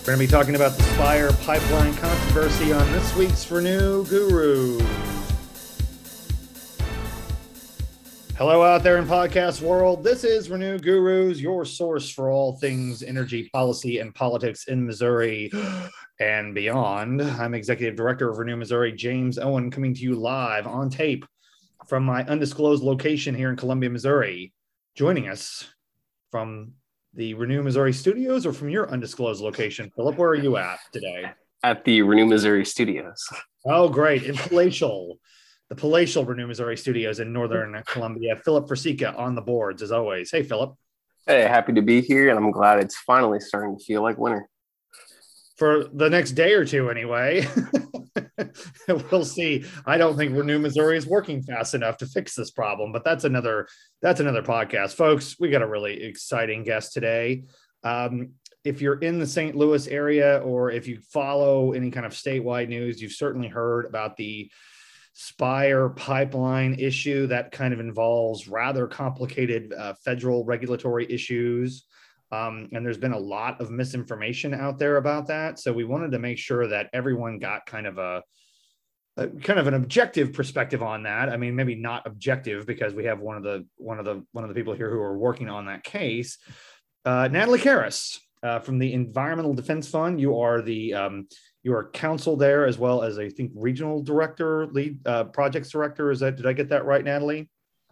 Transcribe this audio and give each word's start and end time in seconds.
We're 0.00 0.16
going 0.16 0.26
to 0.26 0.26
be 0.26 0.30
talking 0.32 0.54
about 0.56 0.78
the 0.78 0.82
Spire 0.82 1.30
pipeline 1.44 1.92
controversy 1.92 2.72
on 2.72 2.90
this 2.90 3.14
week's 3.16 3.48
Renew 3.50 4.06
Guru. 4.06 4.78
Hello, 8.34 8.64
out 8.64 8.82
there 8.82 8.96
in 8.96 9.04
podcast 9.04 9.60
world. 9.60 10.02
This 10.02 10.24
is 10.24 10.48
Renew 10.48 10.78
Gurus, 10.78 11.38
your 11.38 11.66
source 11.66 12.08
for 12.08 12.30
all 12.30 12.56
things 12.56 13.02
energy 13.02 13.50
policy 13.52 13.98
and 13.98 14.14
politics 14.14 14.68
in 14.68 14.86
Missouri 14.86 15.52
and 16.18 16.54
beyond. 16.54 17.20
I'm 17.20 17.52
Executive 17.52 17.94
Director 17.94 18.30
of 18.30 18.38
Renew 18.38 18.56
Missouri, 18.56 18.92
James 18.92 19.38
Owen, 19.38 19.70
coming 19.70 19.92
to 19.92 20.00
you 20.00 20.14
live 20.14 20.66
on 20.66 20.88
tape 20.88 21.26
from 21.86 22.04
my 22.04 22.24
undisclosed 22.24 22.82
location 22.82 23.34
here 23.34 23.50
in 23.50 23.56
Columbia, 23.56 23.90
Missouri. 23.90 24.54
Joining 24.94 25.28
us 25.28 25.66
from 26.30 26.72
the 27.14 27.34
Renew 27.34 27.62
Missouri 27.62 27.92
studios 27.92 28.46
or 28.46 28.52
from 28.52 28.68
your 28.68 28.90
undisclosed 28.90 29.42
location? 29.42 29.90
Philip, 29.96 30.16
where 30.16 30.30
are 30.30 30.34
you 30.34 30.56
at 30.56 30.78
today? 30.92 31.30
At 31.62 31.84
the 31.84 32.02
Renew 32.02 32.26
Missouri 32.26 32.64
studios. 32.64 33.22
Oh, 33.66 33.88
great. 33.88 34.22
In 34.22 34.36
Palatial, 34.36 35.18
the 35.68 35.74
Palatial 35.74 36.24
Renew 36.24 36.46
Missouri 36.46 36.76
studios 36.76 37.20
in 37.20 37.32
Northern 37.32 37.82
Columbia. 37.86 38.36
Philip 38.36 38.68
Frasica 38.68 39.16
on 39.18 39.34
the 39.34 39.42
boards 39.42 39.82
as 39.82 39.92
always. 39.92 40.30
Hey, 40.30 40.42
Philip. 40.42 40.74
Hey, 41.26 41.42
happy 41.42 41.74
to 41.74 41.82
be 41.82 42.00
here. 42.00 42.30
And 42.30 42.38
I'm 42.38 42.50
glad 42.50 42.80
it's 42.80 42.96
finally 42.96 43.40
starting 43.40 43.78
to 43.78 43.84
feel 43.84 44.02
like 44.02 44.16
winter. 44.16 44.48
For 45.60 45.84
the 45.92 46.08
next 46.08 46.30
day 46.30 46.54
or 46.54 46.64
two, 46.64 46.88
anyway. 46.88 47.46
we'll 48.88 49.26
see. 49.26 49.66
I 49.84 49.98
don't 49.98 50.16
think 50.16 50.34
Renew 50.34 50.58
Missouri 50.58 50.96
is 50.96 51.06
working 51.06 51.42
fast 51.42 51.74
enough 51.74 51.98
to 51.98 52.06
fix 52.06 52.34
this 52.34 52.50
problem, 52.50 52.92
but 52.92 53.04
that's 53.04 53.24
another 53.24 53.68
that's 54.00 54.20
another 54.20 54.42
podcast, 54.42 54.94
folks. 54.94 55.36
We 55.38 55.50
got 55.50 55.60
a 55.60 55.68
really 55.68 56.02
exciting 56.02 56.64
guest 56.64 56.94
today. 56.94 57.44
Um, 57.84 58.30
if 58.64 58.80
you're 58.80 59.00
in 59.00 59.18
the 59.18 59.26
St. 59.26 59.54
Louis 59.54 59.86
area 59.88 60.38
or 60.38 60.70
if 60.70 60.88
you 60.88 60.98
follow 61.12 61.72
any 61.72 61.90
kind 61.90 62.06
of 62.06 62.12
statewide 62.12 62.70
news, 62.70 63.02
you've 63.02 63.12
certainly 63.12 63.48
heard 63.48 63.84
about 63.84 64.16
the 64.16 64.50
Spire 65.12 65.90
pipeline 65.90 66.76
issue 66.78 67.26
that 67.26 67.52
kind 67.52 67.74
of 67.74 67.80
involves 67.80 68.48
rather 68.48 68.86
complicated 68.86 69.74
uh, 69.74 69.92
federal 70.02 70.42
regulatory 70.46 71.06
issues. 71.12 71.84
Um, 72.32 72.68
and 72.72 72.84
there's 72.84 72.98
been 72.98 73.12
a 73.12 73.18
lot 73.18 73.60
of 73.60 73.70
misinformation 73.70 74.54
out 74.54 74.78
there 74.78 74.96
about 74.96 75.26
that. 75.28 75.58
So 75.58 75.72
we 75.72 75.84
wanted 75.84 76.12
to 76.12 76.18
make 76.18 76.38
sure 76.38 76.68
that 76.68 76.88
everyone 76.92 77.38
got 77.38 77.66
kind 77.66 77.86
of 77.86 77.98
a, 77.98 78.22
a, 79.16 79.28
kind 79.28 79.58
of 79.58 79.66
an 79.66 79.74
objective 79.74 80.32
perspective 80.32 80.82
on 80.82 81.02
that. 81.02 81.28
I 81.28 81.36
mean, 81.36 81.56
maybe 81.56 81.74
not 81.74 82.06
objective 82.06 82.66
because 82.66 82.94
we 82.94 83.04
have 83.04 83.18
one 83.18 83.36
of 83.36 83.42
the 83.42 83.66
one 83.76 83.98
of 83.98 84.04
the 84.04 84.24
one 84.32 84.44
of 84.44 84.48
the 84.48 84.54
people 84.54 84.74
here 84.74 84.90
who 84.90 85.00
are 85.00 85.18
working 85.18 85.48
on 85.48 85.66
that 85.66 85.82
case. 85.82 86.38
Uh, 87.04 87.28
Natalie 87.30 87.58
Karas 87.58 88.18
uh, 88.42 88.60
from 88.60 88.78
the 88.78 88.92
Environmental 88.92 89.54
Defense 89.54 89.88
Fund. 89.88 90.20
You 90.20 90.38
are 90.38 90.62
the 90.62 90.94
um, 90.94 91.26
you 91.64 91.74
are 91.74 91.90
counsel 91.90 92.36
there 92.36 92.64
as 92.64 92.78
well 92.78 93.02
as 93.02 93.18
I 93.18 93.28
think 93.28 93.50
regional 93.56 94.02
director, 94.02 94.68
lead 94.68 95.04
uh, 95.06 95.24
projects 95.24 95.70
director. 95.70 96.12
Is 96.12 96.20
that 96.20 96.36
did 96.36 96.46
I 96.46 96.52
get 96.52 96.68
that 96.68 96.84
right, 96.84 97.04
Natalie? 97.04 97.50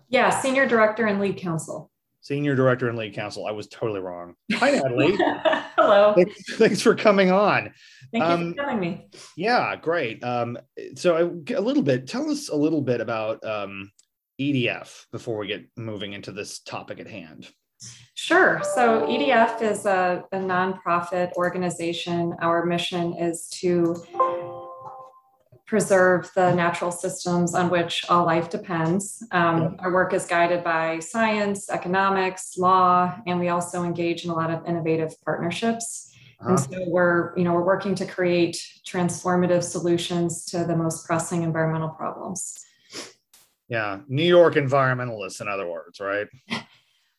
Yeah, 0.08 0.30
senior 0.30 0.66
director 0.66 1.06
and 1.06 1.20
lead 1.20 1.36
counsel 1.36 1.90
senior 2.20 2.54
director 2.54 2.88
and 2.88 2.98
lead 2.98 3.14
counsel. 3.14 3.46
I 3.46 3.52
was 3.52 3.68
totally 3.68 4.00
wrong. 4.00 4.34
Hi, 4.54 4.72
Natalie. 4.72 5.16
Hello. 5.76 6.14
Thanks, 6.14 6.56
thanks, 6.56 6.82
for 6.82 6.94
coming 6.94 7.30
on. 7.30 7.72
Thank 8.12 8.24
um, 8.24 8.48
you 8.48 8.54
for 8.54 8.62
having 8.62 8.80
me. 8.80 9.08
Yeah, 9.36 9.76
great. 9.76 10.22
Um, 10.24 10.58
so 10.94 11.16
I, 11.16 11.54
a 11.54 11.60
little 11.60 11.82
bit, 11.82 12.06
tell 12.06 12.30
us 12.30 12.48
a 12.48 12.56
little 12.56 12.82
bit 12.82 13.00
about 13.00 13.44
um, 13.44 13.90
EDF 14.40 15.06
before 15.12 15.38
we 15.38 15.46
get 15.46 15.64
moving 15.76 16.12
into 16.12 16.32
this 16.32 16.60
topic 16.60 17.00
at 17.00 17.08
hand. 17.08 17.48
Sure. 18.14 18.60
So 18.74 19.06
EDF 19.06 19.62
is 19.62 19.86
a, 19.86 20.24
a 20.32 20.36
nonprofit 20.36 21.32
organization. 21.34 22.34
Our 22.40 22.66
mission 22.66 23.14
is 23.14 23.48
to 23.60 23.94
preserve 25.68 26.30
the 26.34 26.52
natural 26.54 26.90
systems 26.90 27.54
on 27.54 27.68
which 27.68 28.02
all 28.08 28.24
life 28.24 28.48
depends. 28.48 29.22
Um, 29.32 29.76
our 29.80 29.92
work 29.92 30.14
is 30.14 30.24
guided 30.24 30.64
by 30.64 30.98
science, 30.98 31.68
economics, 31.68 32.56
law, 32.56 33.14
and 33.26 33.38
we 33.38 33.50
also 33.50 33.84
engage 33.84 34.24
in 34.24 34.30
a 34.30 34.34
lot 34.34 34.50
of 34.50 34.64
innovative 34.66 35.12
partnerships. 35.26 36.10
Uh-huh. 36.40 36.50
And 36.50 36.60
so 36.60 36.84
we're, 36.88 37.36
you 37.36 37.44
know, 37.44 37.52
we're 37.52 37.66
working 37.66 37.94
to 37.96 38.06
create 38.06 38.56
transformative 38.86 39.62
solutions 39.62 40.46
to 40.46 40.64
the 40.64 40.74
most 40.74 41.06
pressing 41.06 41.42
environmental 41.42 41.90
problems. 41.90 42.64
Yeah, 43.68 43.98
New 44.08 44.24
York 44.24 44.54
environmentalists, 44.54 45.42
in 45.42 45.48
other 45.48 45.68
words, 45.68 46.00
right? 46.00 46.28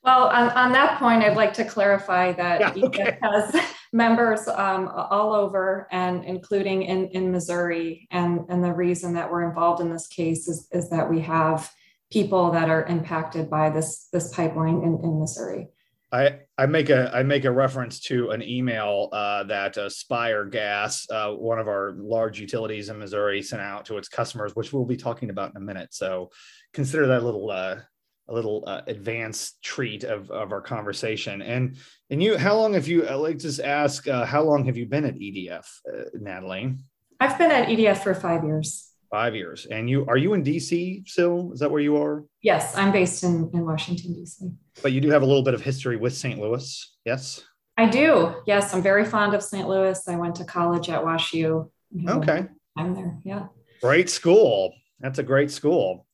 Well, 0.04 0.28
on, 0.28 0.50
on 0.52 0.72
that 0.72 0.98
point, 0.98 1.24
I'd 1.24 1.36
like 1.36 1.54
to 1.56 1.66
clarify 1.66 2.32
that 2.34 2.78
yeah, 2.78 2.86
okay. 2.86 3.18
has 3.22 3.56
members 3.94 4.48
um, 4.48 4.88
all 4.88 5.34
over 5.34 5.88
and 5.92 6.24
including 6.24 6.84
in, 6.84 7.08
in 7.08 7.32
Missouri. 7.32 8.08
And, 8.12 8.42
and 8.50 8.64
the 8.64 8.74
reason 8.74 9.14
that 9.16 9.30
we're 9.30 9.48
involved 9.48 9.82
in 9.82 9.92
this 9.92 10.08
case 10.08 10.48
is, 10.48 10.68
is 10.72 10.90
that 10.90 11.10
we 11.10 11.20
have 11.22 11.70
people 12.12 12.52
that 12.52 12.70
are 12.70 12.86
impacted 12.86 13.50
by 13.50 13.70
this, 13.70 14.08
this 14.14 14.34
pipeline 14.34 14.84
in, 14.84 15.00
in 15.04 15.20
Missouri. 15.20 15.68
I, 16.12 16.40
I 16.58 16.66
make 16.66 16.90
a 16.90 17.12
I 17.14 17.22
make 17.22 17.46
a 17.46 17.52
reference 17.52 18.00
to 18.02 18.32
an 18.32 18.42
email 18.42 19.10
uh, 19.12 19.44
that 19.44 19.78
uh, 19.78 19.90
Spire 19.90 20.44
Gas, 20.46 21.08
uh, 21.12 21.34
one 21.34 21.60
of 21.60 21.68
our 21.68 21.94
large 21.98 22.40
utilities 22.40 22.90
in 22.90 22.98
Missouri, 22.98 23.44
sent 23.44 23.62
out 23.62 23.86
to 23.86 23.98
its 23.98 24.10
customers, 24.10 24.56
which 24.56 24.74
we'll 24.74 24.86
be 24.86 24.98
talking 24.98 25.30
about 25.30 25.52
in 25.52 25.58
a 25.58 25.64
minute. 25.64 25.94
So 25.94 26.32
consider 26.74 27.06
that 27.08 27.24
little 27.24 27.52
uh, 27.52 27.82
a 28.30 28.34
little 28.34 28.64
uh, 28.68 28.82
advanced 28.88 29.62
treat 29.62 30.04
of, 30.04 30.30
of 30.32 30.52
our 30.52 30.62
conversation. 30.62 31.42
And 31.42 31.78
and 32.10 32.22
you, 32.22 32.38
how 32.38 32.56
long 32.56 32.74
have 32.74 32.88
you? 32.88 33.06
I 33.08 33.16
like 33.16 33.40
to 33.40 33.66
ask, 33.66 34.08
uh, 34.08 34.26
how 34.26 34.44
long 34.44 34.66
have 34.66 34.78
you 34.78 34.86
been 34.86 35.06
at 35.06 35.16
EDF, 35.16 35.66
uh, 35.92 36.04
Natalie? 36.14 36.76
I've 37.20 37.38
been 37.38 37.52
at 37.52 37.68
EDF 37.68 37.98
for 38.04 38.14
five 38.14 38.44
years. 38.44 38.86
Five 39.12 39.36
years, 39.36 39.66
and 39.66 39.90
you 39.90 40.06
are 40.06 40.18
you 40.18 40.36
in 40.36 40.44
DC 40.44 41.08
still? 41.08 41.52
Is 41.52 41.60
that 41.62 41.72
where 41.72 41.82
you 41.82 41.98
are? 41.98 42.26
Yes, 42.44 42.78
I'm 42.78 42.92
based 42.92 43.24
in 43.24 43.50
in 43.54 43.66
Washington 43.66 44.14
DC. 44.14 44.54
But 44.84 44.92
you 44.92 45.02
do 45.02 45.10
have 45.10 45.24
a 45.24 45.26
little 45.26 45.42
bit 45.42 45.56
of 45.56 45.62
history 45.62 45.98
with 45.98 46.16
St. 46.16 46.40
Louis, 46.40 46.96
yes? 47.06 47.44
I 47.76 47.90
do. 47.90 48.36
Yes, 48.46 48.72
I'm 48.72 48.84
very 48.84 49.06
fond 49.06 49.34
of 49.34 49.42
St. 49.42 49.68
Louis. 49.68 50.00
I 50.08 50.16
went 50.16 50.36
to 50.36 50.46
college 50.46 50.90
at 50.90 51.02
WashU. 51.02 51.72
Okay, 52.08 52.46
I'm 52.78 52.94
there. 52.94 53.18
Yeah. 53.24 53.48
Great 53.82 54.12
school. 54.12 54.74
That's 55.00 55.18
a 55.18 55.24
great 55.24 55.50
school. 55.50 56.06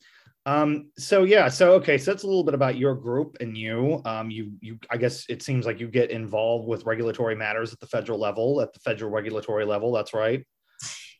Um, 0.47 0.91
so 0.97 1.23
yeah, 1.23 1.49
so 1.49 1.73
okay, 1.73 1.97
so 1.97 2.11
that's 2.11 2.23
a 2.23 2.27
little 2.27 2.43
bit 2.43 2.53
about 2.53 2.77
your 2.77 2.93
group 2.93 3.37
and 3.39 3.57
you. 3.57 4.01
Um, 4.05 4.29
you 4.29 4.51
you 4.61 4.77
I 4.91 4.97
guess 4.97 5.25
it 5.27 5.41
seems 5.41 5.65
like 5.65 5.79
you 5.79 5.87
get 5.87 6.11
involved 6.11 6.67
with 6.67 6.85
regulatory 6.85 7.35
matters 7.35 7.73
at 7.73 7.79
the 7.79 7.87
federal 7.87 8.19
level, 8.19 8.61
at 8.61 8.71
the 8.73 8.79
federal 8.79 9.11
regulatory 9.11 9.65
level. 9.65 9.91
That's 9.91 10.13
right. 10.13 10.45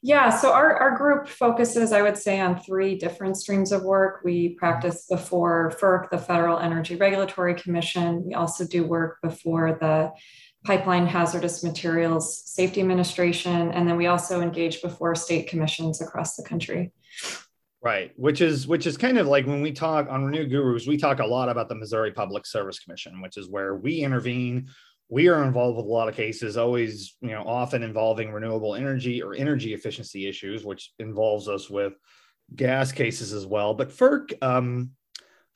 Yeah, 0.02 0.30
so 0.30 0.54
our, 0.54 0.78
our 0.78 0.96
group 0.96 1.28
focuses, 1.28 1.92
I 1.92 2.04
would 2.04 2.16
say, 2.16 2.40
on 2.40 2.60
three 2.60 2.96
different 2.96 3.38
streams 3.38 3.72
of 3.72 3.82
work. 3.82 4.22
We 4.24 4.50
practice 4.50 5.08
before 5.10 5.74
FERC, 5.82 6.12
the 6.12 6.20
Federal 6.20 6.60
Energy 6.60 6.96
Regulatory 6.96 7.56
Commission. 7.56 8.24
We 8.24 8.36
also 8.36 8.68
do 8.68 8.84
work 8.84 9.18
before 9.24 9.80
the 9.82 10.12
Pipeline 10.64 11.08
Hazardous 11.08 11.64
Materials 11.64 12.44
Safety 12.46 12.82
Administration. 12.82 13.72
And 13.72 13.88
then 13.88 13.98
we 13.98 14.06
also 14.06 14.42
engage 14.42 14.82
before 14.84 15.16
state 15.16 15.48
commissions 15.48 16.02
across 16.02 16.36
the 16.36 16.44
country. 16.44 16.92
Right, 17.86 18.12
which 18.16 18.42
is 18.42 18.68
which 18.68 18.88
is 18.88 18.98
kind 18.98 19.20
of 19.20 19.28
like 19.28 19.46
when 19.46 19.62
we 19.62 19.72
talk 19.72 20.08
on 20.10 20.26
Renew 20.26 20.48
Gurus, 20.48 20.88
we 20.88 20.98
talk 20.98 21.20
a 21.20 21.26
lot 21.26 21.50
about 21.50 21.70
the 21.70 21.76
Missouri 21.76 22.12
Public 22.12 22.48
Service 22.48 22.80
Commission, 22.80 23.22
which 23.22 23.38
is 23.38 23.48
where 23.48 23.76
we 23.76 24.00
intervene. 24.00 24.70
We 25.08 25.28
are 25.28 25.44
involved 25.44 25.78
with 25.78 25.86
a 25.86 25.90
lot 25.90 26.10
of 26.10 26.16
cases, 26.16 26.58
always, 26.58 27.16
you 27.22 27.30
know, 27.30 27.44
often 27.44 27.84
involving 27.84 28.32
renewable 28.32 28.74
energy 28.74 29.22
or 29.22 29.36
energy 29.36 29.76
efficiency 29.76 30.28
issues, 30.28 30.66
which 30.66 30.94
involves 30.98 31.48
us 31.48 31.70
with 31.70 31.94
gas 32.56 32.92
cases 32.92 33.34
as 33.34 33.46
well. 33.46 33.76
But 33.76 33.92
FERC, 33.92 34.34
um, 34.42 34.90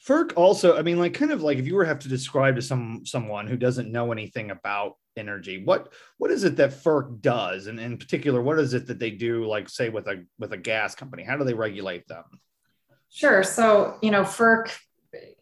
FERC 0.05 0.33
also, 0.35 0.77
I 0.77 0.81
mean, 0.81 0.97
like 0.97 1.13
kind 1.13 1.31
of 1.31 1.41
like 1.41 1.57
if 1.57 1.67
you 1.67 1.75
were 1.75 1.83
to 1.83 1.89
have 1.89 1.99
to 1.99 2.07
describe 2.07 2.55
to 2.55 2.61
some 2.61 3.05
someone 3.05 3.47
who 3.47 3.57
doesn't 3.57 3.91
know 3.91 4.11
anything 4.11 4.51
about 4.51 4.96
energy 5.19 5.61
what 5.63 5.91
what 6.17 6.31
is 6.31 6.43
it 6.43 6.55
that 6.55 6.72
FERC 6.72 7.22
does? 7.22 7.67
And 7.67 7.79
in 7.79 7.97
particular 7.97 8.41
what 8.41 8.57
is 8.57 8.73
it 8.73 8.87
that 8.87 8.97
they 8.97 9.11
do 9.11 9.46
like 9.46 9.69
say 9.69 9.90
with 9.90 10.07
a 10.07 10.25
with 10.40 10.53
a 10.53 10.57
gas 10.57 10.96
company? 10.96 11.23
How 11.23 11.37
do 11.37 11.43
they 11.43 11.53
regulate 11.53 12.07
them? 12.07 12.23
Sure. 13.09 13.43
So 13.43 13.97
you 14.01 14.09
know 14.09 14.23
FERC 14.23 14.72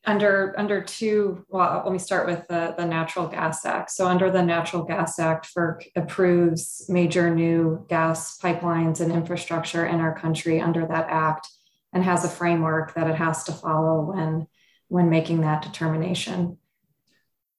under 0.05 0.55
under 0.57 0.81
two 0.81 1.45
well 1.49 1.81
let 1.83 1.91
me 1.91 1.99
start 1.99 2.25
with 2.25 2.47
the, 2.47 2.73
the 2.77 2.85
natural 2.85 3.27
gas 3.27 3.65
act. 3.65 3.91
So 3.91 4.07
under 4.07 4.31
the 4.31 4.43
natural 4.43 4.83
gas 4.83 5.19
act 5.19 5.49
FERC 5.55 5.91
approves 5.95 6.85
major 6.89 7.33
new 7.33 7.85
gas 7.87 8.39
pipelines 8.39 8.99
and 8.99 9.11
infrastructure 9.11 9.85
in 9.85 9.99
our 9.99 10.17
country 10.17 10.59
under 10.59 10.85
that 10.87 11.07
act 11.09 11.47
and 11.93 12.03
has 12.03 12.23
a 12.25 12.29
framework 12.29 12.93
that 12.95 13.09
it 13.09 13.15
has 13.15 13.43
to 13.45 13.51
follow 13.51 14.11
when 14.13 14.47
when 14.89 15.09
making 15.09 15.41
that 15.41 15.61
determination 15.61 16.57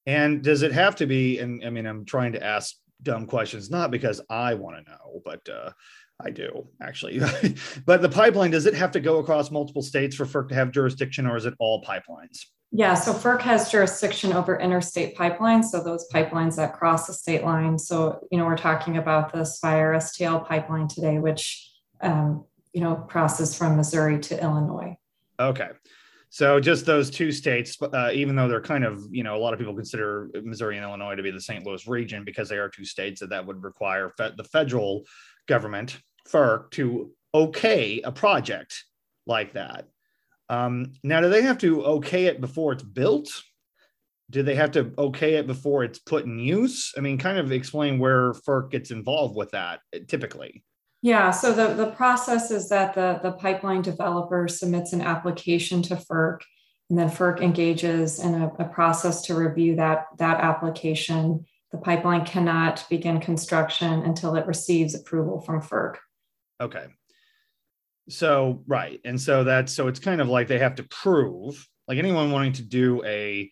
and 0.09 0.41
does 0.41 0.63
it 0.63 0.71
have 0.71 0.95
to 0.95 1.05
be? 1.05 1.37
And 1.37 1.63
I 1.63 1.69
mean, 1.69 1.85
I'm 1.85 2.03
trying 2.03 2.33
to 2.33 2.43
ask 2.43 2.75
dumb 3.03 3.27
questions, 3.27 3.69
not 3.69 3.91
because 3.91 4.19
I 4.27 4.55
want 4.55 4.77
to 4.77 4.91
know, 4.91 5.21
but 5.23 5.47
uh, 5.47 5.71
I 6.19 6.31
do 6.31 6.67
actually. 6.81 7.19
but 7.85 8.01
the 8.01 8.09
pipeline, 8.09 8.49
does 8.49 8.65
it 8.65 8.73
have 8.73 8.91
to 8.93 8.99
go 8.99 9.19
across 9.19 9.51
multiple 9.51 9.83
states 9.83 10.15
for 10.15 10.25
FERC 10.25 10.49
to 10.49 10.55
have 10.55 10.71
jurisdiction, 10.71 11.27
or 11.27 11.37
is 11.37 11.45
it 11.45 11.53
all 11.59 11.83
pipelines? 11.83 12.45
Yeah, 12.71 12.95
so 12.95 13.13
FERC 13.13 13.41
has 13.41 13.71
jurisdiction 13.71 14.33
over 14.33 14.59
interstate 14.59 15.15
pipelines, 15.15 15.65
so 15.65 15.83
those 15.83 16.07
pipelines 16.11 16.55
that 16.55 16.73
cross 16.73 17.05
the 17.05 17.13
state 17.13 17.43
line. 17.43 17.77
So, 17.77 18.27
you 18.31 18.39
know, 18.39 18.45
we're 18.45 18.57
talking 18.57 18.97
about 18.97 19.31
the 19.31 19.43
Spire 19.43 19.93
STL 19.93 20.47
pipeline 20.47 20.87
today, 20.87 21.19
which, 21.19 21.71
um, 22.01 22.45
you 22.73 22.81
know, 22.81 22.95
crosses 22.95 23.55
from 23.55 23.75
Missouri 23.75 24.19
to 24.19 24.41
Illinois. 24.41 24.97
Okay. 25.39 25.69
So 26.29 26.59
just 26.59 26.85
those 26.85 27.09
two 27.09 27.31
states, 27.31 27.75
uh, 27.81 28.11
even 28.13 28.35
though 28.35 28.47
they're 28.47 28.61
kind 28.61 28.83
of, 28.83 29.03
you 29.09 29.23
know, 29.23 29.35
a 29.35 29.39
lot 29.39 29.53
of 29.53 29.59
people 29.59 29.73
consider 29.73 30.29
Missouri 30.43 30.77
and 30.77 30.85
Illinois 30.85 31.15
to 31.15 31.23
be 31.23 31.31
the 31.31 31.41
St. 31.41 31.65
Louis 31.65 31.87
region 31.87 32.23
because 32.23 32.47
they 32.47 32.57
are 32.57 32.69
two 32.69 32.85
states 32.85 33.19
that 33.21 33.31
that 33.31 33.45
would 33.45 33.63
require 33.63 34.13
fe- 34.15 34.33
the 34.37 34.43
federal 34.43 35.03
government, 35.47 35.97
FERC, 36.27 36.69
to 36.71 37.11
okay 37.33 38.01
a 38.01 38.11
project 38.11 38.83
like 39.25 39.53
that. 39.53 39.87
Um, 40.49 40.93
now, 41.03 41.21
do 41.21 41.29
they 41.29 41.41
have 41.41 41.57
to 41.59 41.83
okay 41.83 42.25
it 42.25 42.41
before 42.41 42.73
it's 42.73 42.83
built? 42.83 43.29
Do 44.29 44.43
they 44.43 44.55
have 44.55 44.71
to 44.71 44.91
okay 44.99 45.35
it 45.35 45.47
before 45.47 45.83
it's 45.83 45.97
put 45.97 46.25
in 46.25 46.37
use? 46.37 46.93
I 46.95 47.01
mean, 47.01 47.17
kind 47.17 47.39
of 47.39 47.51
explain 47.51 47.97
where 47.97 48.33
FERC 48.33 48.69
gets 48.69 48.91
involved 48.91 49.35
with 49.35 49.51
that 49.51 49.79
typically. 50.07 50.63
Yeah, 51.01 51.31
so 51.31 51.53
the, 51.53 51.73
the 51.73 51.91
process 51.91 52.51
is 52.51 52.67
that 52.69 52.93
the, 52.93 53.19
the 53.23 53.31
pipeline 53.31 53.81
developer 53.81 54.47
submits 54.47 54.91
an 54.91 55.01
application 55.01 55.81
to 55.83 55.95
FERC, 55.95 56.39
and 56.89 56.99
then 56.99 57.09
FERC 57.09 57.41
engages 57.41 58.19
in 58.19 58.35
a, 58.35 58.47
a 58.59 58.65
process 58.65 59.21
to 59.23 59.35
review 59.35 59.75
that, 59.77 60.07
that 60.17 60.41
application. 60.41 61.45
The 61.71 61.77
pipeline 61.77 62.25
cannot 62.25 62.85
begin 62.89 63.21
construction 63.21 64.01
until 64.01 64.35
it 64.35 64.45
receives 64.45 64.95
approval 64.95 65.39
from 65.39 65.61
FERC. 65.61 65.95
Okay. 66.59 66.87
So 68.09 68.63
right, 68.67 68.99
and 69.05 69.21
so 69.21 69.43
that's 69.43 69.71
so 69.71 69.87
it's 69.87 69.99
kind 69.99 70.19
of 70.19 70.27
like 70.27 70.47
they 70.47 70.57
have 70.57 70.75
to 70.75 70.83
prove, 70.83 71.65
like 71.87 71.99
anyone 71.99 72.31
wanting 72.31 72.53
to 72.53 72.63
do 72.63 73.03
a 73.05 73.51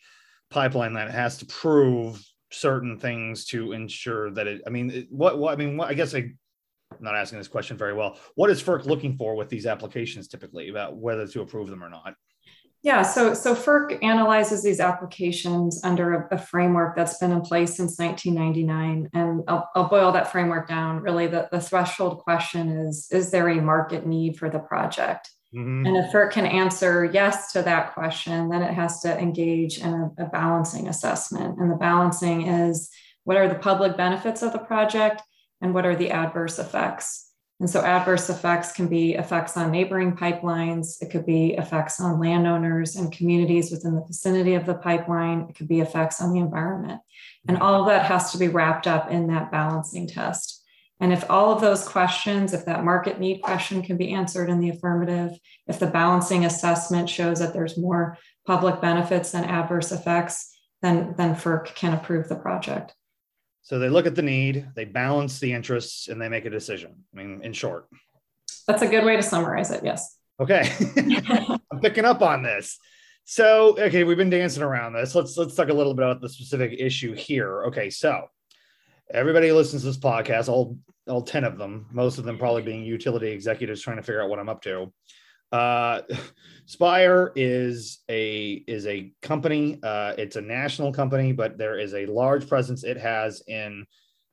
pipeline 0.50 0.94
that 0.94 1.12
has 1.12 1.38
to 1.38 1.46
prove 1.46 2.20
certain 2.52 2.98
things 2.98 3.46
to 3.46 3.72
ensure 3.74 4.32
that 4.32 4.48
it. 4.48 4.62
I 4.66 4.72
mean, 4.72 5.08
what, 5.12 5.38
what 5.38 5.54
I 5.54 5.58
mean, 5.58 5.78
what, 5.78 5.90
I 5.90 5.94
guess 5.94 6.16
I, 6.16 6.32
I'm 6.92 7.04
not 7.04 7.16
asking 7.16 7.38
this 7.38 7.48
question 7.48 7.78
very 7.78 7.94
well. 7.94 8.18
What 8.36 8.50
is 8.50 8.62
FERC 8.62 8.86
looking 8.86 9.18
for 9.18 9.36
with 9.36 9.50
these 9.50 9.66
applications 9.66 10.28
typically 10.28 10.70
about 10.70 10.98
whether 10.98 11.28
to 11.28 11.42
approve 11.42 11.70
them 11.70 11.84
or 11.84 11.90
not? 11.90 12.16
Yeah, 12.84 13.02
so 13.02 13.34
so 13.34 13.56
FERC 13.56 14.04
analyzes 14.04 14.64
these 14.64 14.80
applications 14.80 15.84
under 15.84 16.14
a, 16.14 16.36
a, 16.36 16.38
framework 16.38 16.96
that's 16.96 17.18
been 17.18 17.32
in 17.32 17.42
place 17.42 17.76
since 17.76 17.98
1999, 17.98 19.10
and 19.14 19.44
I'll, 19.48 19.68
I'll 19.76 19.90
boil 19.90 20.12
that 20.12 20.32
framework 20.32 20.68
down. 20.68 21.02
Really, 21.02 21.26
the, 21.26 21.50
the 21.52 21.60
threshold 21.60 22.20
question 22.20 22.70
is: 22.70 23.08
Is 23.12 23.32
there 23.32 23.50
a 23.50 23.62
market 23.62 24.06
need 24.06 24.38
for 24.38 24.50
the 24.50 24.60
project? 24.60 25.32
Mm-hmm. 25.56 25.88
And 25.88 25.98
if 25.98 26.14
FERC 26.14 26.32
can 26.32 26.46
answer 26.46 27.04
yes 27.04 27.52
to 27.54 27.64
that 27.64 27.94
question, 27.94 28.50
then 28.50 28.62
it 28.62 28.74
has 28.74 29.00
to 29.02 29.18
engage 29.18 29.80
in 29.80 29.94
a, 29.94 30.26
a 30.26 30.26
balancing 30.28 30.88
assessment. 30.88 31.58
And 31.58 31.72
the 31.72 31.78
balancing 31.78 32.48
is: 32.48 32.92
What 33.24 33.38
are 33.38 33.50
the 33.50 33.56
public 33.56 33.98
benefits 33.98 34.44
of 34.44 34.54
the 34.54 34.60
project, 34.60 35.24
and 35.62 35.74
what 35.74 35.86
are 35.86 35.96
the 35.96 36.12
adverse 36.12 36.60
effects? 36.60 37.28
And 37.60 37.70
so 37.70 37.82
adverse 37.82 38.30
effects 38.30 38.72
can 38.72 38.88
be 38.88 39.16
effects 39.16 39.58
on 39.58 39.72
neighboring 39.72 40.16
pipelines. 40.16 41.02
It 41.02 41.10
could 41.10 41.26
be 41.26 41.56
effects 41.56 42.00
on 42.00 42.20
landowners 42.20 42.96
and 42.96 43.12
communities 43.12 43.72
within 43.72 43.96
the 43.96 44.06
vicinity 44.06 44.54
of 44.54 44.68
the 44.68 44.76
pipeline. 44.76 45.48
It 45.50 45.56
could 45.56 45.68
be 45.68 45.80
effects 45.80 46.22
on 46.22 46.34
the 46.34 46.40
environment. 46.40 47.02
And 47.48 47.58
mm-hmm. 47.58 47.66
all 47.66 47.82
of 47.82 47.88
that 47.88 48.06
has 48.06 48.32
to 48.32 48.38
be 48.38 48.48
wrapped 48.48 48.86
up 48.86 49.10
in 49.10 49.28
that 49.28 49.52
balancing 49.52 50.08
test. 50.08 50.64
And 51.00 51.14
if 51.14 51.30
all 51.30 51.52
of 51.52 51.62
those 51.62 51.88
questions, 51.88 52.54
if 52.54 52.66
that 52.66 52.84
market 52.84 53.20
need 53.20 53.42
question 53.42 53.82
can 53.82 53.98
be 53.98 54.14
answered 54.14 54.50
in 54.50 54.60
the 54.60 54.70
affirmative, 54.70 55.32
if 55.68 55.80
the 55.80 55.88
balancing 55.88 56.46
assessment 56.46 57.10
shows 57.10 57.40
that 57.40 57.54
there's 57.54 57.78
more 57.78 58.18
public 58.46 58.82
benefits 58.82 59.32
than 59.32 59.44
adverse 59.46 59.92
effects, 59.92 60.56
then, 60.82 61.14
then 61.18 61.36
FERC 61.36 61.74
can 61.76 61.94
approve 61.94 62.30
the 62.30 62.36
project. 62.36 62.94
So 63.68 63.80
they 63.80 63.90
look 63.90 64.06
at 64.06 64.16
the 64.16 64.22
need, 64.22 64.70
they 64.78 64.86
balance 64.86 65.42
the 65.42 65.52
interests, 65.52 66.08
and 66.08 66.22
they 66.22 66.30
make 66.30 66.46
a 66.46 66.50
decision. 66.50 67.04
I 67.14 67.18
mean, 67.18 67.42
in 67.44 67.52
short. 67.52 67.88
That's 68.66 68.82
a 68.82 68.88
good 68.88 69.04
way 69.04 69.18
to 69.18 69.22
summarize 69.22 69.72
it. 69.72 69.84
Yes. 69.84 70.16
Okay. 70.40 70.72
I'm 71.70 71.82
picking 71.82 72.06
up 72.06 72.22
on 72.22 72.44
this. 72.44 72.80
So, 73.26 73.78
okay, 73.78 74.06
we've 74.06 74.16
been 74.16 74.30
dancing 74.30 74.64
around 74.64 74.94
this. 74.94 75.14
Let's 75.14 75.36
let's 75.36 75.54
talk 75.54 75.68
a 75.68 75.74
little 75.74 75.94
bit 75.94 76.06
about 76.06 76.22
the 76.22 76.30
specific 76.30 76.80
issue 76.80 77.14
here. 77.14 77.66
Okay, 77.66 77.90
so 77.90 78.28
everybody 79.14 79.52
listens 79.52 79.82
to 79.82 79.90
this 79.90 79.98
podcast, 79.98 80.48
all 80.48 80.78
all 81.06 81.22
10 81.22 81.44
of 81.44 81.58
them, 81.58 81.88
most 81.92 82.20
of 82.20 82.24
them 82.24 82.38
probably 82.38 82.62
being 82.62 82.86
utility 82.86 83.32
executives 83.32 83.82
trying 83.82 83.98
to 83.98 84.02
figure 84.02 84.24
out 84.24 84.30
what 84.30 84.40
I'm 84.40 84.48
up 84.48 84.62
to. 84.62 84.94
Uh, 85.52 86.02
Spire 86.66 87.32
is 87.36 88.00
a 88.10 88.64
is 88.68 88.86
a 88.88 89.14
company. 89.22 89.80
Uh, 89.82 90.14
it's 90.18 90.36
a 90.36 90.42
national 90.42 90.92
company, 90.92 91.32
but 91.32 91.58
there 91.58 91.80
is 91.80 91.94
a 91.94 92.06
large 92.08 92.48
presence 92.48 92.84
it 92.84 92.98
has 92.98 93.42
in 93.48 93.86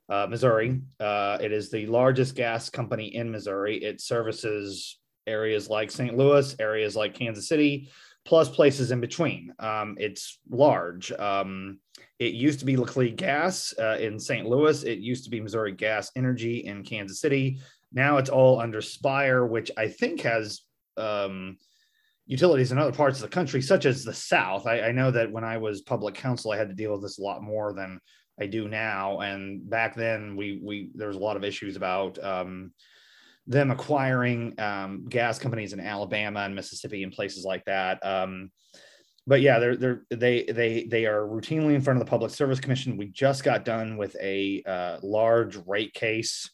uh, 0.08 0.26
Missouri. 0.28 0.81
Uh, 0.99 1.38
it 1.40 1.52
is 1.52 1.70
the 1.70 1.87
largest 1.87 2.34
gas 2.34 2.69
company 2.69 3.14
in 3.14 3.31
Missouri. 3.31 3.76
It 3.76 4.00
services 4.00 4.99
areas 5.26 5.70
like 5.70 5.90
St. 5.90 6.16
Louis, 6.16 6.55
areas 6.58 6.96
like 6.96 7.14
Kansas 7.14 7.49
City, 7.49 7.88
plus 8.25 8.49
places 8.49 8.90
in 8.90 9.00
between. 9.00 9.55
Um, 9.58 9.96
it's 9.99 10.40
large. 10.50 11.12
Um, 11.12 11.78
it 12.19 12.34
used 12.34 12.58
to 12.60 12.64
be 12.64 12.76
Laclede 12.76 13.17
Gas 13.17 13.75
uh, 13.78 13.99
in 14.00 14.19
St. 14.19 14.46
Louis. 14.46 14.82
It 14.82 14.99
used 14.99 15.25
to 15.25 15.31
be 15.31 15.40
Missouri 15.40 15.72
Gas 15.72 16.10
Energy 16.17 16.64
in 16.64 16.82
Kansas 16.82 17.20
City. 17.20 17.60
Now 17.93 18.17
it's 18.19 18.31
all 18.31 18.60
under 18.60 18.81
Spire, 18.81 19.46
which 19.46 19.70
I 19.76 19.88
think 19.88 20.22
has 20.22 20.62
um, 20.96 21.58
utilities 22.26 22.73
in 22.73 22.79
other 22.79 22.93
parts 22.93 23.19
of 23.19 23.23
the 23.23 23.35
country, 23.35 23.61
such 23.61 23.87
as 23.87 24.05
the 24.05 24.14
South. 24.14 24.67
I, 24.67 24.81
I, 24.81 24.93
know 24.93 25.11
that 25.11 25.31
when 25.31 25.44
I 25.44 25.58
was 25.58 25.82
public 25.82 26.14
counsel, 26.14 26.52
I 26.52 26.56
had 26.56 26.69
to 26.69 26.75
deal 26.75 26.93
with 26.93 27.02
this 27.02 27.19
a 27.19 27.23
lot 27.23 27.43
more 27.43 27.73
than 27.73 28.00
I 28.41 28.46
do 28.46 28.69
now. 28.69 29.20
And 29.20 29.69
back 29.69 29.94
then, 29.94 30.37
we 30.37 30.61
we 30.62 30.91
there 30.94 31.08
was 31.08 31.17
a 31.17 31.20
lot 31.20 31.37
of 31.37 31.44
issues 31.44 31.76
about 31.76 32.23
um, 32.23 32.73
them 33.46 33.70
acquiring 33.70 34.58
um, 34.58 35.06
gas 35.08 35.38
companies 35.38 35.73
in 35.73 35.81
Alabama 35.81 36.41
and 36.41 36.55
Mississippi 36.55 37.02
and 37.02 37.12
places 37.12 37.44
like 37.44 37.64
that. 37.67 38.05
Um, 38.05 38.50
but 39.26 39.41
yeah, 39.41 39.58
they're 39.58 39.76
they're 39.76 40.02
they 40.11 40.44
they 40.44 40.85
they 40.85 41.06
are 41.06 41.23
routinely 41.23 41.75
in 41.75 41.81
front 41.81 41.99
of 41.99 42.05
the 42.05 42.11
Public 42.11 42.31
Service 42.31 42.61
Commission. 42.61 42.96
We 42.96 43.06
just 43.06 43.44
got 43.44 43.64
done 43.64 43.96
with 43.96 44.17
a 44.20 44.62
uh, 44.67 44.99
large 45.02 45.56
rate 45.67 45.94
case 45.94 46.50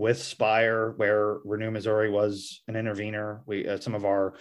with 0.00 0.20
Spire, 0.20 0.94
where 0.96 1.36
Renew 1.44 1.70
Missouri 1.70 2.10
was 2.10 2.62
an 2.66 2.74
intervener. 2.74 3.42
We 3.46 3.68
uh, 3.68 3.78
some 3.78 3.94
of 3.94 4.06
our 4.06 4.34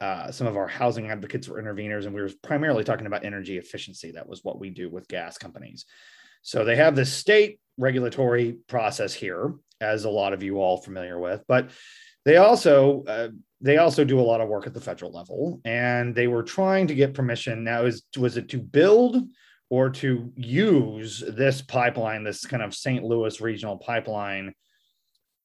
uh, 0.00 0.30
some 0.30 0.46
of 0.46 0.56
our 0.56 0.68
housing 0.68 1.10
advocates 1.10 1.48
were 1.48 1.60
interveners, 1.60 2.06
and 2.06 2.14
we 2.14 2.22
were 2.22 2.30
primarily 2.42 2.84
talking 2.84 3.06
about 3.06 3.24
energy 3.24 3.58
efficiency. 3.58 4.12
That 4.12 4.28
was 4.28 4.44
what 4.44 4.60
we 4.60 4.70
do 4.70 4.88
with 4.88 5.08
gas 5.08 5.36
companies. 5.36 5.84
So 6.42 6.64
they 6.64 6.76
have 6.76 6.94
this 6.94 7.12
state 7.12 7.58
regulatory 7.76 8.58
process 8.68 9.12
here, 9.12 9.54
as 9.80 10.04
a 10.04 10.10
lot 10.10 10.32
of 10.32 10.44
you 10.44 10.60
all 10.60 10.76
familiar 10.76 11.18
with, 11.18 11.42
but 11.48 11.70
they 12.24 12.36
also 12.36 13.02
uh, 13.04 13.28
they 13.60 13.78
also 13.78 14.04
do 14.04 14.20
a 14.20 14.22
lot 14.22 14.40
of 14.40 14.48
work 14.48 14.68
at 14.68 14.74
the 14.74 14.80
federal 14.80 15.10
level, 15.10 15.60
and 15.64 16.14
they 16.14 16.28
were 16.28 16.44
trying 16.44 16.86
to 16.86 16.94
get 16.94 17.14
permission. 17.14 17.64
Now, 17.64 17.84
is 17.84 18.04
was 18.16 18.36
it 18.36 18.48
to 18.50 18.58
build 18.58 19.16
or 19.70 19.90
to 19.90 20.32
use 20.36 21.22
this 21.26 21.62
pipeline, 21.62 22.22
this 22.22 22.46
kind 22.46 22.62
of 22.62 22.74
St. 22.76 23.02
Louis 23.02 23.40
regional 23.40 23.76
pipeline? 23.76 24.54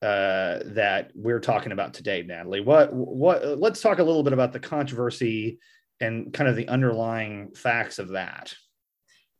Uh, 0.05 0.59
that 0.65 1.09
we're 1.15 1.39
talking 1.39 1.71
about 1.71 1.95
today, 1.95 2.21
Natalie. 2.21 2.61
What 2.61 2.93
what? 2.93 3.57
Let's 3.59 3.81
talk 3.81 3.97
a 3.97 4.03
little 4.03 4.21
bit 4.21 4.33
about 4.33 4.53
the 4.53 4.59
controversy 4.59 5.57
and 5.99 6.31
kind 6.31 6.47
of 6.47 6.55
the 6.55 6.67
underlying 6.67 7.55
facts 7.55 7.97
of 7.97 8.09
that. 8.09 8.53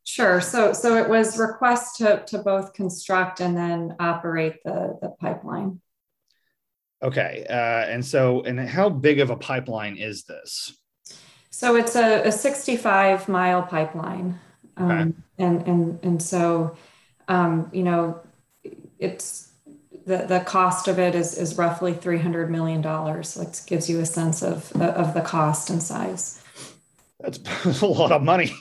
Sure. 0.06 0.42
So 0.42 0.74
so 0.74 0.98
it 0.98 1.08
was 1.08 1.38
request 1.38 1.98
to 1.98 2.24
to 2.28 2.40
both 2.40 2.74
construct 2.74 3.42
and 3.42 3.56
then 3.56 3.96
operate 4.00 4.64
the 4.66 4.98
the 5.04 5.10
pipeline. 5.10 5.82
Okay. 7.04 7.46
Uh, 7.48 7.54
and 7.88 8.04
so 8.04 8.42
and 8.42 8.60
how 8.60 8.90
big 8.90 9.20
of 9.20 9.30
a 9.30 9.36
pipeline 9.36 9.98
is 9.98 10.24
this? 10.24 10.76
So 11.52 11.76
it's 11.76 11.96
a, 11.96 12.24
a 12.24 12.32
65 12.32 13.30
mile 13.30 13.62
pipeline. 13.62 14.40
Um, 14.78 14.92
okay. 14.92 15.14
and 15.38 15.68
and 15.68 16.00
and 16.04 16.24
so 16.24 16.76
um, 17.28 17.70
you 17.72 17.84
know 17.84 18.20
it's 18.98 19.52
the, 20.06 20.26
the 20.28 20.40
cost 20.42 20.88
of 20.88 21.00
it 21.00 21.16
is, 21.16 21.38
is 21.38 21.58
roughly 21.58 21.94
$300 21.94 22.50
million. 22.50 22.86
It 22.86 23.62
gives 23.66 23.90
you 23.90 24.00
a 24.00 24.06
sense 24.06 24.44
of, 24.44 24.72
of 24.82 25.14
the 25.14 25.22
cost 25.22 25.70
and 25.70 25.82
size. 25.82 26.42
That's 27.20 27.40
a 27.82 27.88
lot 27.88 28.12
of 28.12 28.22
money 28.22 28.54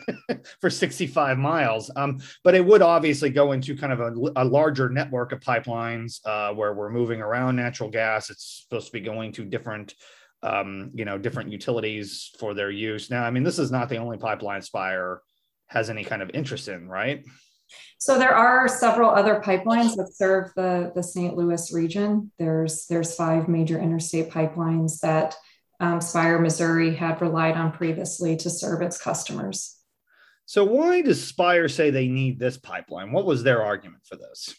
for 0.60 0.70
65 0.70 1.38
miles. 1.38 1.90
Um, 1.96 2.20
but 2.44 2.54
it 2.54 2.64
would 2.64 2.82
obviously 2.82 3.30
go 3.30 3.52
into 3.52 3.76
kind 3.76 3.92
of 3.92 4.00
a, 4.00 4.14
a 4.36 4.44
larger 4.44 4.88
network 4.88 5.32
of 5.32 5.40
pipelines 5.40 6.20
uh, 6.24 6.54
where 6.54 6.74
we're 6.74 6.90
moving 6.90 7.20
around 7.20 7.56
natural 7.56 7.90
gas. 7.90 8.30
It's 8.30 8.64
supposed 8.64 8.86
to 8.86 8.92
be 8.92 9.00
going 9.00 9.32
to 9.32 9.44
different, 9.44 9.94
um, 10.42 10.90
you 10.94 11.04
know, 11.04 11.18
different 11.18 11.50
utilities 11.50 12.30
for 12.38 12.54
their 12.54 12.70
use. 12.70 13.10
Now, 13.10 13.24
I 13.24 13.30
mean, 13.30 13.42
this 13.42 13.58
is 13.58 13.72
not 13.72 13.88
the 13.88 13.96
only 13.96 14.18
pipeline 14.18 14.62
Spire 14.62 15.20
has 15.68 15.90
any 15.90 16.04
kind 16.04 16.22
of 16.22 16.30
interest 16.34 16.68
in, 16.68 16.88
right? 16.88 17.24
So 17.98 18.18
there 18.18 18.34
are 18.34 18.68
several 18.68 19.10
other 19.10 19.40
pipelines 19.44 19.96
that 19.96 20.14
serve 20.14 20.50
the, 20.56 20.92
the 20.94 21.02
St. 21.02 21.36
Louis 21.36 21.72
region. 21.72 22.30
There's 22.38 22.86
there's 22.86 23.14
five 23.14 23.48
major 23.48 23.78
interstate 23.78 24.30
pipelines 24.30 25.00
that 25.00 25.36
um, 25.80 26.00
Spire, 26.00 26.38
Missouri 26.38 26.94
had 26.94 27.20
relied 27.20 27.56
on 27.56 27.72
previously 27.72 28.36
to 28.36 28.50
serve 28.50 28.82
its 28.82 29.00
customers. 29.00 29.78
So, 30.46 30.64
why 30.64 31.00
does 31.00 31.26
Spire 31.26 31.68
say 31.68 31.90
they 31.90 32.08
need 32.08 32.38
this 32.38 32.56
pipeline? 32.58 33.12
What 33.12 33.24
was 33.24 33.42
their 33.42 33.62
argument 33.62 34.04
for 34.04 34.16
this? 34.16 34.54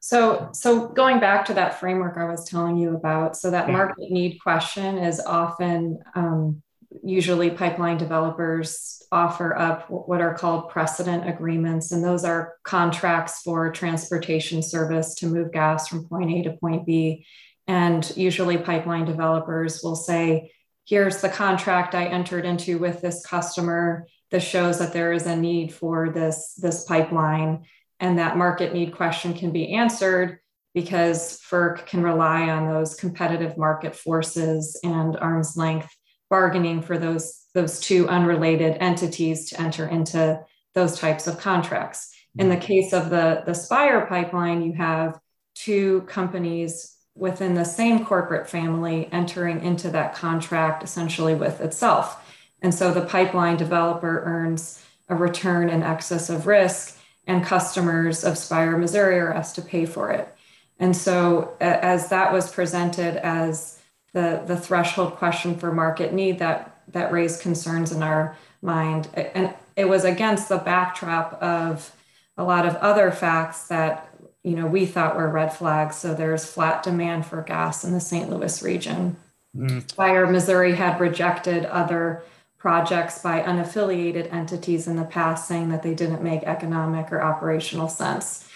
So, 0.00 0.50
so 0.52 0.86
going 0.86 1.18
back 1.18 1.44
to 1.46 1.54
that 1.54 1.80
framework 1.80 2.16
I 2.16 2.26
was 2.26 2.48
telling 2.48 2.76
you 2.76 2.94
about, 2.94 3.36
so 3.36 3.50
that 3.50 3.68
market 3.68 4.10
need 4.10 4.38
question 4.38 4.98
is 4.98 5.18
often 5.18 5.98
um, 6.14 6.62
usually 7.06 7.50
pipeline 7.50 7.96
developers 7.98 9.02
offer 9.12 9.56
up 9.56 9.88
what 9.88 10.20
are 10.20 10.34
called 10.34 10.70
precedent 10.70 11.28
agreements, 11.28 11.92
and 11.92 12.02
those 12.02 12.24
are 12.24 12.54
contracts 12.64 13.42
for 13.42 13.70
transportation 13.70 14.62
service 14.62 15.14
to 15.16 15.26
move 15.26 15.52
gas 15.52 15.88
from 15.88 16.08
point 16.08 16.32
A 16.32 16.42
to 16.42 16.56
point 16.56 16.84
B. 16.84 17.24
And 17.68 18.10
usually, 18.16 18.58
pipeline 18.58 19.04
developers 19.04 19.82
will 19.82 19.96
say, 19.96 20.52
Here's 20.84 21.20
the 21.20 21.28
contract 21.28 21.96
I 21.96 22.06
entered 22.06 22.44
into 22.44 22.78
with 22.78 23.00
this 23.00 23.24
customer. 23.26 24.06
This 24.30 24.44
shows 24.44 24.78
that 24.78 24.92
there 24.92 25.12
is 25.12 25.26
a 25.26 25.34
need 25.34 25.72
for 25.72 26.10
this, 26.10 26.54
this 26.54 26.84
pipeline 26.84 27.64
and 27.98 28.18
that 28.18 28.36
market 28.36 28.72
need 28.72 28.94
question 28.94 29.34
can 29.34 29.52
be 29.52 29.72
answered 29.74 30.38
because 30.74 31.40
FERC 31.40 31.86
can 31.86 32.02
rely 32.02 32.50
on 32.50 32.68
those 32.68 32.94
competitive 32.94 33.56
market 33.56 33.96
forces 33.96 34.78
and 34.84 35.16
arm's 35.16 35.56
length 35.56 35.88
bargaining 36.28 36.82
for 36.82 36.98
those, 36.98 37.44
those 37.54 37.80
two 37.80 38.08
unrelated 38.08 38.76
entities 38.80 39.50
to 39.50 39.60
enter 39.60 39.86
into 39.86 40.40
those 40.74 40.98
types 40.98 41.26
of 41.26 41.38
contracts. 41.38 42.14
In 42.38 42.48
the 42.48 42.56
mm-hmm. 42.56 42.64
case 42.64 42.92
of 42.92 43.10
the, 43.10 43.42
the 43.46 43.54
Spire 43.54 44.06
pipeline, 44.06 44.62
you 44.62 44.74
have 44.74 45.18
two 45.54 46.02
companies 46.02 46.96
within 47.14 47.54
the 47.54 47.64
same 47.64 48.04
corporate 48.04 48.48
family 48.48 49.08
entering 49.10 49.64
into 49.64 49.88
that 49.90 50.14
contract 50.14 50.84
essentially 50.84 51.34
with 51.34 51.60
itself. 51.60 52.22
And 52.60 52.74
so 52.74 52.92
the 52.92 53.06
pipeline 53.06 53.56
developer 53.56 54.22
earns 54.24 54.84
a 55.08 55.14
return 55.14 55.70
in 55.70 55.82
excess 55.82 56.28
of 56.28 56.46
risk 56.46 56.98
and 57.26 57.44
customers 57.44 58.22
of 58.22 58.38
Spire, 58.38 58.76
Missouri 58.76 59.18
are 59.18 59.32
asked 59.32 59.56
to 59.56 59.62
pay 59.62 59.86
for 59.86 60.10
it. 60.10 60.32
And 60.78 60.96
so, 60.96 61.56
as 61.60 62.10
that 62.10 62.32
was 62.32 62.50
presented 62.50 63.16
as 63.16 63.75
the, 64.16 64.42
the 64.46 64.56
threshold 64.56 65.16
question 65.16 65.58
for 65.58 65.70
market 65.70 66.14
need, 66.14 66.38
that, 66.38 66.80
that 66.88 67.12
raised 67.12 67.42
concerns 67.42 67.92
in 67.92 68.02
our 68.02 68.34
mind. 68.62 69.10
And 69.14 69.52
it 69.76 69.86
was 69.86 70.04
against 70.04 70.48
the 70.48 70.56
backdrop 70.56 71.34
of 71.42 71.94
a 72.38 72.42
lot 72.42 72.64
of 72.64 72.76
other 72.76 73.10
facts 73.10 73.68
that 73.68 74.08
you 74.42 74.56
know 74.56 74.66
we 74.66 74.86
thought 74.86 75.16
were 75.16 75.28
red 75.28 75.52
flags. 75.52 75.96
So 75.96 76.14
there's 76.14 76.46
flat 76.46 76.82
demand 76.82 77.26
for 77.26 77.42
gas 77.42 77.84
in 77.84 77.92
the 77.92 78.00
St. 78.00 78.30
Louis 78.30 78.62
region. 78.62 79.16
Mm. 79.54 79.90
Spire, 79.90 80.26
Missouri 80.26 80.74
had 80.74 80.98
rejected 80.98 81.66
other 81.66 82.22
projects 82.56 83.20
by 83.20 83.42
unaffiliated 83.42 84.32
entities 84.32 84.88
in 84.88 84.96
the 84.96 85.04
past 85.04 85.46
saying 85.46 85.68
that 85.68 85.82
they 85.82 85.94
didn't 85.94 86.22
make 86.22 86.42
economic 86.44 87.12
or 87.12 87.20
operational 87.20 87.88
sense. 87.88 88.48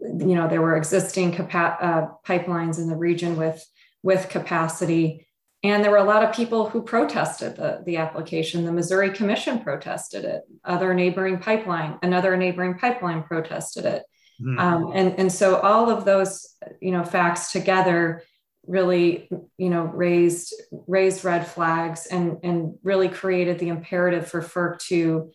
You 0.00 0.36
know, 0.36 0.46
there 0.46 0.62
were 0.62 0.76
existing 0.76 1.34
capa- 1.34 1.78
uh, 1.80 2.08
pipelines 2.24 2.78
in 2.78 2.88
the 2.88 2.96
region 2.96 3.36
with, 3.36 3.66
with 4.02 4.28
capacity. 4.28 5.26
And 5.62 5.82
there 5.82 5.92
were 5.92 5.98
a 5.98 6.04
lot 6.04 6.24
of 6.24 6.34
people 6.34 6.68
who 6.68 6.82
protested 6.82 7.56
the, 7.56 7.82
the 7.86 7.96
application. 7.98 8.64
The 8.64 8.72
Missouri 8.72 9.10
Commission 9.10 9.60
protested 9.60 10.24
it. 10.24 10.42
Other 10.64 10.92
neighboring 10.92 11.38
pipeline, 11.38 11.98
another 12.02 12.36
neighboring 12.36 12.78
pipeline 12.78 13.22
protested 13.22 13.84
it. 13.84 14.02
Mm-hmm. 14.40 14.58
Um, 14.58 14.92
and, 14.94 15.18
and 15.18 15.32
so 15.32 15.60
all 15.60 15.88
of 15.88 16.04
those, 16.04 16.56
you 16.80 16.90
know, 16.90 17.04
facts 17.04 17.52
together 17.52 18.22
really 18.66 19.28
you 19.58 19.70
know 19.70 19.84
raised 19.84 20.54
raised 20.86 21.24
red 21.24 21.46
flags 21.46 22.06
and 22.06 22.38
and 22.42 22.74
really 22.82 23.08
created 23.08 23.58
the 23.58 23.68
imperative 23.68 24.28
for 24.28 24.40
FERC 24.40 24.78
to 24.78 25.32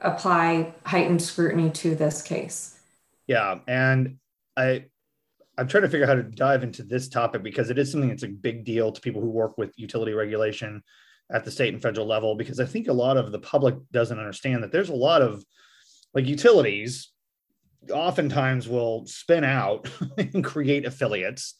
apply 0.00 0.74
heightened 0.84 1.22
scrutiny 1.22 1.70
to 1.70 1.94
this 1.94 2.22
case. 2.22 2.78
Yeah, 3.26 3.60
and 3.66 4.18
I 4.56 4.86
I'm 5.56 5.68
trying 5.68 5.82
to 5.82 5.88
figure 5.88 6.04
out 6.04 6.16
how 6.16 6.22
to 6.22 6.22
dive 6.22 6.62
into 6.62 6.82
this 6.82 7.08
topic 7.08 7.42
because 7.42 7.70
it 7.70 7.78
is 7.78 7.90
something 7.90 8.10
that's 8.10 8.24
a 8.24 8.28
big 8.28 8.64
deal 8.64 8.90
to 8.92 9.00
people 9.00 9.20
who 9.20 9.30
work 9.30 9.56
with 9.56 9.72
utility 9.78 10.12
regulation 10.12 10.82
at 11.32 11.44
the 11.44 11.50
state 11.50 11.72
and 11.72 11.82
federal 11.82 12.06
level 12.06 12.34
because 12.34 12.60
I 12.60 12.66
think 12.66 12.88
a 12.88 12.92
lot 12.92 13.16
of 13.16 13.32
the 13.32 13.38
public 13.38 13.76
doesn't 13.92 14.18
understand 14.18 14.62
that 14.62 14.72
there's 14.72 14.90
a 14.90 14.94
lot 14.94 15.22
of 15.22 15.44
like 16.12 16.26
utilities 16.26 17.10
oftentimes 17.90 18.68
will 18.68 19.06
spin 19.06 19.44
out 19.44 19.88
and 20.18 20.44
create 20.44 20.86
affiliates 20.86 21.54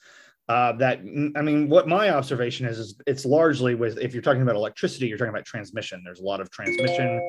uh, 0.48 0.72
that 0.72 0.98
I 1.36 1.40
mean, 1.40 1.70
what 1.70 1.88
my 1.88 2.10
observation 2.10 2.66
is, 2.66 2.78
is 2.78 3.00
it's 3.06 3.24
largely 3.24 3.74
with 3.74 3.98
if 3.98 4.12
you're 4.12 4.22
talking 4.22 4.42
about 4.42 4.56
electricity, 4.56 5.06
you're 5.06 5.16
talking 5.16 5.32
about 5.32 5.46
transmission. 5.46 6.02
There's 6.04 6.20
a 6.20 6.24
lot 6.24 6.40
of 6.40 6.50
transmission 6.50 7.22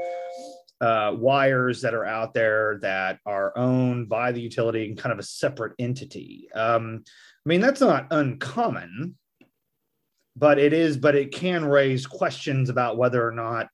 uh, 0.81 1.13
wires 1.15 1.81
that 1.81 1.93
are 1.93 2.05
out 2.05 2.33
there 2.33 2.79
that 2.81 3.19
are 3.25 3.57
owned 3.57 4.09
by 4.09 4.31
the 4.31 4.41
utility 4.41 4.85
and 4.85 4.97
kind 4.97 5.13
of 5.13 5.19
a 5.19 5.23
separate 5.23 5.73
entity. 5.79 6.49
Um, 6.53 7.03
I 7.45 7.49
mean, 7.49 7.61
that's 7.61 7.81
not 7.81 8.07
uncommon, 8.11 9.15
but 10.35 10.59
it 10.59 10.73
is, 10.73 10.97
but 10.97 11.15
it 11.15 11.31
can 11.31 11.63
raise 11.63 12.05
questions 12.05 12.69
about 12.69 12.97
whether 12.97 13.25
or 13.25 13.31
not. 13.31 13.67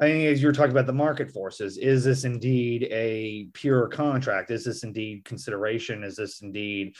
I 0.00 0.06
mean, 0.06 0.26
as 0.28 0.42
you're 0.42 0.52
talking 0.52 0.72
about 0.72 0.86
the 0.86 0.92
market 0.94 1.30
forces, 1.30 1.76
is 1.76 2.04
this 2.04 2.24
indeed 2.24 2.88
a 2.90 3.48
pure 3.52 3.86
contract? 3.88 4.50
Is 4.50 4.64
this 4.64 4.82
indeed 4.82 5.24
consideration? 5.26 6.02
Is 6.02 6.16
this 6.16 6.40
indeed 6.40 6.96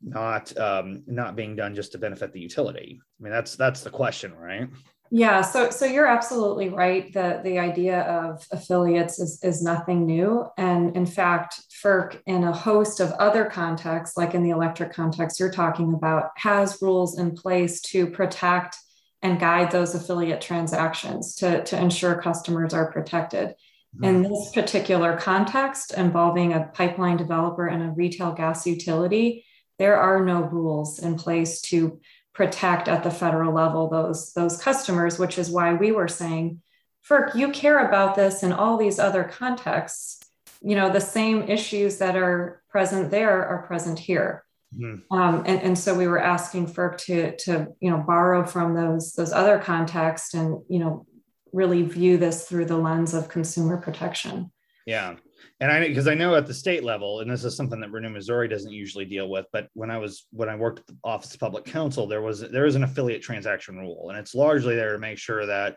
not 0.00 0.56
um, 0.56 1.02
not 1.06 1.34
being 1.34 1.56
done 1.56 1.74
just 1.74 1.90
to 1.92 1.98
benefit 1.98 2.32
the 2.32 2.40
utility? 2.40 3.00
I 3.02 3.22
mean, 3.22 3.32
that's 3.32 3.56
that's 3.56 3.82
the 3.82 3.90
question, 3.90 4.32
right? 4.34 4.68
Yeah, 5.10 5.40
so 5.40 5.70
so 5.70 5.86
you're 5.86 6.06
absolutely 6.06 6.68
right. 6.68 7.12
The 7.12 7.40
the 7.42 7.58
idea 7.58 8.02
of 8.02 8.46
affiliates 8.52 9.18
is 9.18 9.42
is 9.42 9.62
nothing 9.62 10.04
new, 10.04 10.46
and 10.58 10.94
in 10.96 11.06
fact, 11.06 11.62
FERC 11.82 12.20
in 12.26 12.44
a 12.44 12.52
host 12.52 13.00
of 13.00 13.12
other 13.12 13.46
contexts, 13.46 14.16
like 14.16 14.34
in 14.34 14.42
the 14.42 14.50
electric 14.50 14.92
context 14.92 15.40
you're 15.40 15.50
talking 15.50 15.94
about, 15.94 16.30
has 16.36 16.82
rules 16.82 17.18
in 17.18 17.34
place 17.34 17.80
to 17.82 18.08
protect 18.08 18.76
and 19.22 19.40
guide 19.40 19.70
those 19.70 19.94
affiliate 19.94 20.42
transactions 20.42 21.34
to 21.36 21.64
to 21.64 21.80
ensure 21.80 22.20
customers 22.20 22.74
are 22.74 22.92
protected. 22.92 23.54
Mm-hmm. 23.96 24.04
In 24.04 24.22
this 24.22 24.50
particular 24.52 25.16
context, 25.16 25.94
involving 25.94 26.52
a 26.52 26.70
pipeline 26.74 27.16
developer 27.16 27.66
and 27.66 27.82
a 27.82 27.90
retail 27.90 28.32
gas 28.32 28.66
utility, 28.66 29.46
there 29.78 29.96
are 29.96 30.24
no 30.24 30.42
rules 30.42 30.98
in 30.98 31.16
place 31.16 31.62
to 31.62 31.98
protect 32.38 32.86
at 32.86 33.02
the 33.02 33.10
federal 33.10 33.52
level 33.52 33.90
those 33.90 34.32
those 34.32 34.62
customers 34.62 35.18
which 35.18 35.38
is 35.38 35.50
why 35.50 35.74
we 35.74 35.90
were 35.90 36.06
saying 36.06 36.62
FERC 37.08 37.34
you 37.34 37.50
care 37.50 37.86
about 37.88 38.14
this 38.14 38.44
in 38.44 38.52
all 38.52 38.76
these 38.76 39.00
other 39.00 39.24
contexts. 39.24 40.20
You 40.60 40.76
know 40.76 40.90
the 40.90 41.00
same 41.00 41.42
issues 41.42 41.98
that 41.98 42.16
are 42.16 42.62
present 42.68 43.10
there 43.10 43.44
are 43.44 43.66
present 43.66 43.98
here. 43.98 44.44
Mm. 44.78 45.00
um, 45.10 45.44
and, 45.46 45.62
and 45.62 45.78
so 45.78 45.94
we 45.94 46.06
were 46.06 46.20
asking 46.20 46.66
FERC 46.66 46.98
to 47.06 47.36
to 47.44 47.68
you 47.80 47.90
know 47.90 47.98
borrow 48.06 48.44
from 48.44 48.74
those 48.74 49.14
those 49.14 49.32
other 49.32 49.58
contexts 49.58 50.34
and 50.34 50.60
you 50.68 50.78
know 50.78 51.06
really 51.52 51.82
view 51.82 52.18
this 52.18 52.46
through 52.46 52.66
the 52.66 52.76
lens 52.76 53.14
of 53.14 53.28
consumer 53.28 53.78
protection. 53.78 54.52
Yeah 54.86 55.16
and 55.60 55.70
I 55.70 55.88
because 55.88 56.08
I 56.08 56.14
know 56.14 56.34
at 56.34 56.46
the 56.46 56.54
state 56.54 56.84
level, 56.84 57.20
and 57.20 57.30
this 57.30 57.44
is 57.44 57.56
something 57.56 57.80
that 57.80 57.90
Renew 57.90 58.10
Missouri 58.10 58.48
doesn't 58.48 58.72
usually 58.72 59.04
deal 59.04 59.28
with, 59.28 59.46
but 59.52 59.68
when 59.74 59.90
I 59.90 59.98
was 59.98 60.26
when 60.30 60.48
I 60.48 60.56
worked 60.56 60.80
at 60.80 60.86
the 60.86 60.96
Office 61.04 61.34
of 61.34 61.40
Public 61.40 61.64
Counsel, 61.64 62.06
there 62.06 62.22
was 62.22 62.40
there 62.40 62.66
is 62.66 62.74
an 62.74 62.84
affiliate 62.84 63.22
transaction 63.22 63.76
rule, 63.76 64.10
and 64.10 64.18
it's 64.18 64.34
largely 64.34 64.76
there 64.76 64.92
to 64.92 64.98
make 64.98 65.18
sure 65.18 65.46
that 65.46 65.76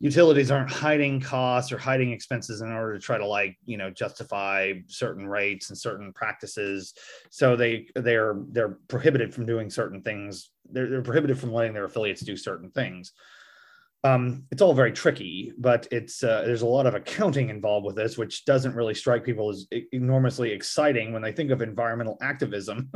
utilities 0.00 0.50
aren't 0.50 0.70
hiding 0.70 1.20
costs 1.20 1.72
or 1.72 1.78
hiding 1.78 2.10
expenses 2.12 2.60
in 2.60 2.70
order 2.70 2.94
to 2.94 3.00
try 3.00 3.16
to 3.16 3.26
like 3.26 3.56
you 3.64 3.76
know 3.76 3.90
justify 3.90 4.72
certain 4.88 5.26
rates 5.26 5.70
and 5.70 5.78
certain 5.78 6.12
practices. 6.12 6.94
So 7.30 7.56
they 7.56 7.86
they're 7.94 8.36
they're 8.48 8.78
prohibited 8.88 9.34
from 9.34 9.46
doing 9.46 9.70
certain 9.70 10.02
things. 10.02 10.50
They're, 10.70 10.88
they're 10.88 11.02
prohibited 11.02 11.38
from 11.38 11.52
letting 11.52 11.72
their 11.72 11.84
affiliates 11.84 12.22
do 12.22 12.36
certain 12.36 12.70
things 12.70 13.12
um, 14.04 14.44
it's 14.52 14.60
all 14.60 14.74
very 14.74 14.92
tricky, 14.92 15.52
but 15.56 15.88
it's 15.90 16.22
uh, 16.22 16.42
there's 16.44 16.60
a 16.60 16.66
lot 16.66 16.86
of 16.86 16.94
accounting 16.94 17.48
involved 17.48 17.86
with 17.86 17.96
this, 17.96 18.18
which 18.18 18.44
doesn't 18.44 18.74
really 18.74 18.94
strike 18.94 19.24
people 19.24 19.48
as 19.48 19.66
enormously 19.92 20.52
exciting 20.52 21.12
when 21.12 21.22
they 21.22 21.32
think 21.32 21.50
of 21.50 21.62
environmental 21.62 22.18
activism. 22.20 22.90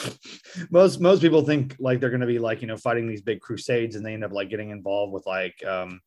most 0.70 1.00
most 1.00 1.22
people 1.22 1.42
think 1.42 1.76
like 1.78 2.00
they're 2.00 2.10
going 2.10 2.20
to 2.20 2.26
be 2.26 2.40
like 2.40 2.60
you 2.60 2.66
know 2.66 2.76
fighting 2.76 3.06
these 3.06 3.22
big 3.22 3.40
crusades, 3.40 3.94
and 3.94 4.04
they 4.04 4.14
end 4.14 4.24
up 4.24 4.32
like 4.32 4.50
getting 4.50 4.70
involved 4.70 5.12
with 5.12 5.24
like 5.26 5.64
um, 5.64 6.00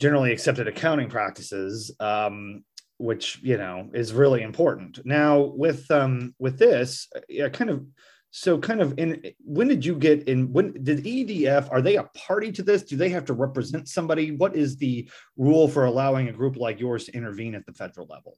generally 0.00 0.32
accepted 0.32 0.66
accounting 0.66 1.08
practices, 1.08 1.94
um, 2.00 2.64
which 2.98 3.40
you 3.44 3.58
know 3.58 3.88
is 3.94 4.12
really 4.12 4.42
important. 4.42 4.98
Now 5.04 5.38
with 5.38 5.88
um, 5.92 6.34
with 6.40 6.58
this, 6.58 7.08
yeah, 7.28 7.48
kind 7.48 7.70
of 7.70 7.86
so 8.30 8.58
kind 8.58 8.80
of 8.80 8.98
in 8.98 9.22
when 9.38 9.68
did 9.68 9.84
you 9.84 9.94
get 9.94 10.28
in 10.28 10.52
when 10.52 10.72
did 10.82 11.04
edf 11.04 11.68
are 11.70 11.80
they 11.80 11.96
a 11.96 12.04
party 12.14 12.52
to 12.52 12.62
this 12.62 12.82
do 12.82 12.96
they 12.96 13.08
have 13.08 13.24
to 13.24 13.32
represent 13.32 13.88
somebody 13.88 14.32
what 14.32 14.54
is 14.54 14.76
the 14.76 15.08
rule 15.36 15.68
for 15.68 15.84
allowing 15.84 16.28
a 16.28 16.32
group 16.32 16.56
like 16.56 16.80
yours 16.80 17.04
to 17.04 17.14
intervene 17.14 17.54
at 17.54 17.64
the 17.66 17.72
federal 17.72 18.06
level 18.06 18.36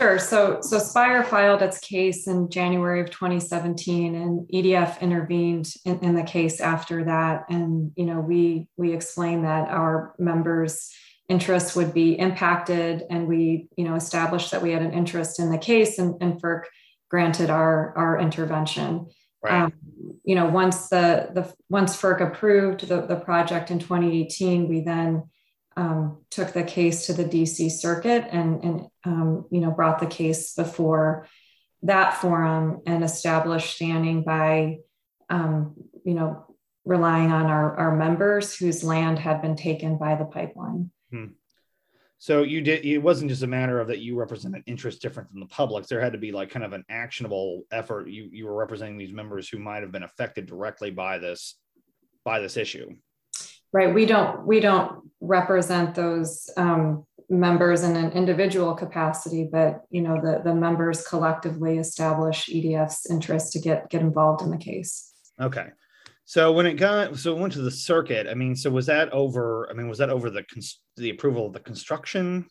Sure. 0.00 0.18
So, 0.20 0.60
so 0.60 0.78
Spire 0.78 1.24
filed 1.24 1.60
its 1.60 1.80
case 1.80 2.28
in 2.28 2.50
January 2.50 3.00
of 3.00 3.10
2017, 3.10 4.14
and 4.14 4.48
EDF 4.48 5.00
intervened 5.00 5.72
in, 5.84 5.98
in, 6.00 6.14
the 6.14 6.22
case 6.22 6.60
after 6.60 7.04
that. 7.04 7.46
And 7.50 7.90
you 7.96 8.04
know, 8.04 8.20
we 8.20 8.68
we 8.76 8.92
explained 8.92 9.44
that 9.44 9.68
our 9.68 10.14
members' 10.16 10.92
interests 11.28 11.74
would 11.74 11.92
be 11.92 12.16
impacted, 12.16 13.02
and 13.10 13.26
we 13.26 13.66
you 13.76 13.84
know 13.84 13.96
established 13.96 14.52
that 14.52 14.62
we 14.62 14.70
had 14.70 14.82
an 14.82 14.92
interest 14.92 15.40
in 15.40 15.50
the 15.50 15.58
case, 15.58 15.98
and, 15.98 16.14
and 16.20 16.40
FERC 16.40 16.62
granted 17.08 17.50
our 17.50 17.96
our 17.96 18.20
intervention. 18.20 19.08
Right. 19.42 19.62
Um, 19.62 19.72
you 20.24 20.34
know, 20.34 20.46
once 20.46 20.88
the 20.88 21.30
the 21.32 21.52
once 21.68 21.96
FERC 21.96 22.20
approved 22.20 22.88
the, 22.88 23.02
the 23.02 23.16
project 23.16 23.70
in 23.70 23.78
2018, 23.78 24.68
we 24.68 24.80
then 24.80 25.24
um, 25.76 26.22
took 26.30 26.52
the 26.52 26.64
case 26.64 27.06
to 27.06 27.12
the 27.12 27.24
DC 27.24 27.70
Circuit 27.70 28.26
and, 28.30 28.64
and 28.64 28.86
um, 29.04 29.46
you 29.50 29.60
know 29.60 29.70
brought 29.70 30.00
the 30.00 30.06
case 30.06 30.54
before 30.54 31.28
that 31.82 32.14
forum 32.14 32.82
and 32.86 33.04
established 33.04 33.76
standing 33.76 34.24
by 34.24 34.78
um, 35.30 35.74
you 36.04 36.14
know 36.14 36.44
relying 36.84 37.30
on 37.30 37.46
our, 37.46 37.76
our 37.76 37.96
members 37.96 38.56
whose 38.56 38.82
land 38.82 39.18
had 39.18 39.42
been 39.42 39.54
taken 39.54 39.98
by 39.98 40.16
the 40.16 40.24
pipeline. 40.24 40.90
Hmm. 41.12 41.26
So 42.18 42.42
you 42.42 42.60
did 42.60 42.84
it 42.84 42.98
wasn't 42.98 43.30
just 43.30 43.42
a 43.42 43.46
matter 43.46 43.80
of 43.80 43.88
that 43.88 44.00
you 44.00 44.16
represented 44.16 44.62
interests 44.66 45.00
different 45.00 45.30
than 45.30 45.40
the 45.40 45.46
public. 45.46 45.86
There 45.86 46.00
had 46.00 46.12
to 46.12 46.18
be 46.18 46.32
like 46.32 46.50
kind 46.50 46.64
of 46.64 46.72
an 46.72 46.84
actionable 46.88 47.62
effort. 47.70 48.08
You 48.08 48.28
you 48.32 48.46
were 48.46 48.54
representing 48.54 48.98
these 48.98 49.12
members 49.12 49.48
who 49.48 49.58
might 49.58 49.82
have 49.82 49.92
been 49.92 50.02
affected 50.02 50.46
directly 50.46 50.90
by 50.90 51.18
this 51.18 51.56
by 52.24 52.40
this 52.40 52.56
issue 52.56 52.90
right 53.72 53.94
we 53.94 54.06
don't 54.06 54.46
we 54.46 54.60
don't 54.60 55.10
represent 55.20 55.94
those 55.94 56.48
um, 56.56 57.04
members 57.28 57.82
in 57.82 57.96
an 57.96 58.12
individual 58.12 58.74
capacity 58.74 59.48
but 59.50 59.82
you 59.90 60.00
know 60.00 60.20
the 60.22 60.40
the 60.44 60.54
members 60.54 61.06
collectively 61.06 61.78
establish 61.78 62.48
edf's 62.48 63.10
interest 63.10 63.52
to 63.52 63.58
get 63.58 63.88
get 63.90 64.00
involved 64.00 64.42
in 64.42 64.50
the 64.50 64.56
case 64.56 65.12
okay 65.40 65.68
so 66.28 66.52
when 66.52 66.66
it 66.66 66.74
got 66.74 67.16
so 67.16 67.34
it 67.34 67.40
went 67.40 67.54
to 67.54 67.62
the 67.62 67.70
circuit 67.70 68.26
i 68.28 68.34
mean 68.34 68.54
so 68.54 68.68
was 68.68 68.84
that 68.84 69.10
over 69.12 69.66
i 69.70 69.72
mean 69.72 69.88
was 69.88 69.96
that 69.96 70.10
over 70.10 70.28
the 70.28 70.44
the 70.98 71.08
approval 71.08 71.46
of 71.46 71.54
the 71.54 71.60
construction 71.60 72.46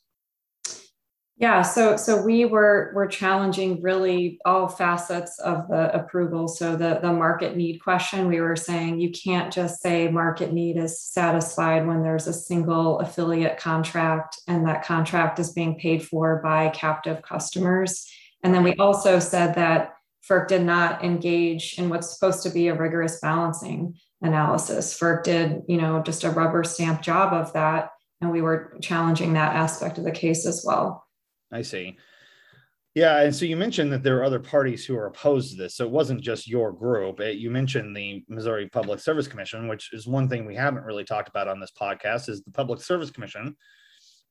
yeah, 1.39 1.61
so 1.61 1.97
so 1.97 2.19
we 2.19 2.45
were 2.45 2.91
were 2.95 3.05
challenging 3.05 3.79
really 3.83 4.39
all 4.43 4.67
facets 4.67 5.37
of 5.37 5.67
the 5.67 5.95
approval. 5.95 6.47
So 6.47 6.75
the 6.75 6.97
the 6.99 7.13
market 7.13 7.55
need 7.55 7.77
question, 7.77 8.27
we 8.27 8.41
were 8.41 8.55
saying 8.55 8.99
you 8.99 9.11
can't 9.11 9.53
just 9.53 9.79
say 9.79 10.07
market 10.07 10.51
need 10.51 10.77
is 10.77 10.99
satisfied 10.99 11.85
when 11.85 12.01
there's 12.01 12.25
a 12.25 12.33
single 12.33 12.99
affiliate 13.01 13.59
contract 13.59 14.41
and 14.47 14.65
that 14.65 14.83
contract 14.83 15.37
is 15.37 15.53
being 15.53 15.77
paid 15.77 16.03
for 16.03 16.41
by 16.43 16.69
captive 16.69 17.21
customers. 17.21 18.07
And 18.41 18.51
then 18.51 18.63
we 18.63 18.73
also 18.75 19.19
said 19.19 19.53
that 19.55 19.93
FERC 20.29 20.47
did 20.47 20.63
not 20.63 21.03
engage 21.03 21.77
in 21.77 21.89
what's 21.89 22.13
supposed 22.13 22.43
to 22.43 22.49
be 22.49 22.67
a 22.67 22.75
rigorous 22.75 23.19
balancing 23.19 23.95
analysis. 24.21 24.97
FERC 24.97 25.23
did, 25.23 25.61
you 25.67 25.77
know, 25.77 26.01
just 26.01 26.23
a 26.23 26.29
rubber 26.29 26.63
stamp 26.63 27.01
job 27.01 27.33
of 27.33 27.53
that, 27.53 27.89
and 28.21 28.31
we 28.31 28.41
were 28.41 28.75
challenging 28.81 29.33
that 29.33 29.55
aspect 29.55 29.97
of 29.97 30.03
the 30.03 30.11
case 30.11 30.45
as 30.45 30.63
well. 30.65 31.05
I 31.51 31.61
see. 31.61 31.97
Yeah, 32.97 33.21
and 33.21 33.35
so 33.35 33.45
you 33.45 33.55
mentioned 33.55 33.93
that 33.93 34.01
there 34.01 34.17
are 34.17 34.23
other 34.23 34.39
parties 34.39 34.83
who 34.83 34.97
are 34.97 35.05
opposed 35.05 35.51
to 35.51 35.55
this. 35.55 35.75
So 35.75 35.85
it 35.85 35.91
wasn't 35.91 36.21
just 36.21 36.47
your 36.47 36.71
group. 36.71 37.19
It, 37.19 37.37
you 37.37 37.51
mentioned 37.51 37.95
the 37.95 38.25
Missouri 38.27 38.67
Public 38.69 38.99
Service 38.99 39.27
Commission, 39.27 39.67
which 39.67 39.93
is 39.93 40.07
one 40.07 40.27
thing 40.27 40.47
we 40.47 40.55
haven't 40.55 40.83
really 40.83 41.03
talked 41.03 41.29
about 41.29 41.47
on 41.47 41.59
this 41.59 41.71
podcast. 41.79 42.27
Is 42.27 42.41
the 42.41 42.51
Public 42.51 42.81
Service 42.81 43.11
Commission 43.11 43.55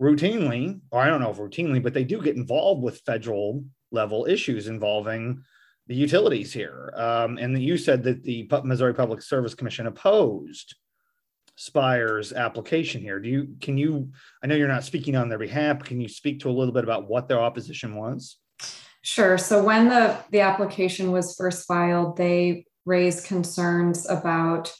routinely, 0.02 0.80
or 0.90 1.00
I 1.00 1.06
don't 1.06 1.20
know 1.20 1.30
if 1.30 1.38
routinely, 1.38 1.80
but 1.80 1.94
they 1.94 2.02
do 2.02 2.20
get 2.20 2.34
involved 2.34 2.82
with 2.82 3.02
federal 3.06 3.64
level 3.92 4.26
issues 4.28 4.66
involving 4.66 5.44
the 5.86 5.94
utilities 5.94 6.52
here. 6.52 6.92
Um, 6.96 7.38
and 7.38 7.60
you 7.60 7.76
said 7.76 8.02
that 8.04 8.22
the 8.22 8.48
Missouri 8.64 8.94
Public 8.94 9.22
Service 9.22 9.54
Commission 9.54 9.86
opposed 9.86 10.74
Spire's 11.56 12.32
application 12.32 13.00
here. 13.00 13.18
Do 13.18 13.28
you 13.28 13.56
can 13.60 13.78
you 13.78 14.10
I 14.42 14.46
know 14.46 14.54
you're 14.54 14.68
not 14.68 14.84
speaking 14.84 15.16
on 15.16 15.28
their 15.28 15.38
behalf, 15.38 15.84
can 15.84 16.00
you 16.00 16.08
speak 16.08 16.40
to 16.40 16.50
a 16.50 16.52
little 16.52 16.74
bit 16.74 16.84
about 16.84 17.08
what 17.08 17.28
their 17.28 17.40
opposition 17.40 17.96
was? 17.96 18.36
Sure. 19.02 19.38
So 19.38 19.64
when 19.64 19.88
the 19.88 20.18
the 20.30 20.40
application 20.40 21.12
was 21.12 21.34
first 21.34 21.66
filed, 21.66 22.16
they 22.16 22.66
raised 22.84 23.26
concerns 23.26 24.08
about 24.08 24.72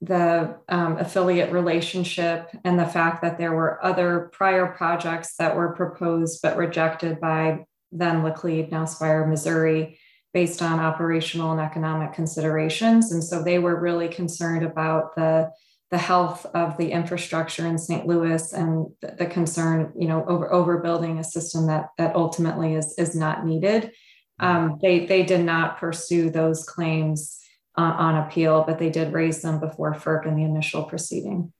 the 0.00 0.56
um, 0.68 0.96
affiliate 0.98 1.50
relationship 1.50 2.50
and 2.62 2.78
the 2.78 2.86
fact 2.86 3.22
that 3.22 3.36
there 3.36 3.52
were 3.52 3.84
other 3.84 4.30
prior 4.32 4.66
projects 4.66 5.34
that 5.36 5.56
were 5.56 5.74
proposed 5.74 6.40
but 6.40 6.56
rejected 6.56 7.20
by 7.20 7.64
then 7.90 8.22
Laclede, 8.22 8.70
now 8.70 8.84
Spire, 8.84 9.26
Missouri, 9.26 9.98
based 10.32 10.62
on 10.62 10.78
operational 10.78 11.52
and 11.52 11.60
economic 11.60 12.12
considerations. 12.12 13.12
And 13.12 13.22
so 13.22 13.42
they 13.42 13.58
were 13.58 13.80
really 13.80 14.08
concerned 14.08 14.64
about 14.64 15.14
the 15.16 15.50
the 15.90 15.98
health 15.98 16.44
of 16.54 16.76
the 16.76 16.92
infrastructure 16.92 17.66
in 17.66 17.78
St. 17.78 18.06
Louis 18.06 18.52
and 18.52 18.88
the, 19.00 19.24
concern, 19.24 19.90
you 19.96 20.06
know, 20.06 20.22
over 20.26 20.50
overbuilding 20.50 21.18
a 21.18 21.24
system 21.24 21.66
that 21.68 21.86
that 21.96 22.14
ultimately 22.14 22.74
is 22.74 22.94
is 22.98 23.16
not 23.16 23.46
needed. 23.46 23.92
Um, 24.38 24.78
they 24.82 25.06
they 25.06 25.22
did 25.22 25.44
not 25.44 25.78
pursue 25.78 26.30
those 26.30 26.64
claims 26.64 27.40
uh, 27.76 27.94
on 27.98 28.16
appeal, 28.16 28.64
but 28.66 28.78
they 28.78 28.90
did 28.90 29.14
raise 29.14 29.40
them 29.40 29.60
before 29.60 29.94
FERC 29.94 30.26
in 30.26 30.36
the 30.36 30.44
initial 30.44 30.84
proceeding. 30.84 31.52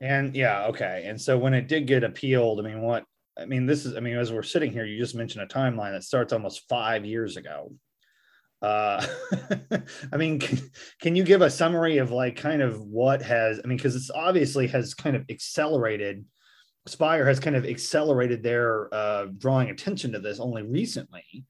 And 0.00 0.36
yeah, 0.36 0.66
okay. 0.66 1.04
And 1.06 1.20
so 1.20 1.36
when 1.36 1.54
it 1.54 1.66
did 1.66 1.86
get 1.86 2.04
appealed, 2.04 2.60
I 2.60 2.62
mean, 2.62 2.80
what 2.80 3.04
I 3.36 3.44
mean, 3.44 3.66
this 3.66 3.86
is, 3.86 3.96
I 3.96 4.00
mean, 4.00 4.16
as 4.16 4.32
we're 4.32 4.42
sitting 4.42 4.72
here, 4.72 4.84
you 4.84 4.98
just 4.98 5.14
mentioned 5.14 5.42
a 5.42 5.52
timeline 5.52 5.92
that 5.92 6.04
starts 6.04 6.32
almost 6.32 6.68
five 6.68 7.04
years 7.04 7.36
ago 7.36 7.72
uh 8.62 9.06
i 10.12 10.16
mean 10.16 10.40
can, 10.40 10.58
can, 11.00 11.14
you 11.14 11.22
give 11.22 11.42
a 11.42 11.50
summary 11.50 11.98
of 11.98 12.10
like 12.10 12.34
kind 12.34 12.60
of 12.60 12.80
what 12.80 13.22
has 13.22 13.60
i 13.62 13.68
mean 13.68 13.76
because 13.76 13.94
it's 13.94 14.10
obviously 14.10 14.66
has 14.66 14.94
kind 14.94 15.14
of 15.14 15.24
accelerated 15.30 16.24
spire 16.88 17.26
has 17.26 17.38
kind 17.38 17.54
of 17.56 17.66
accelerated 17.66 18.42
their 18.42 18.92
uh 18.92 19.26
drawing 19.36 19.70
attention 19.70 20.12
to 20.12 20.18
this 20.18 20.40
only 20.40 20.62
recently. 20.62 21.44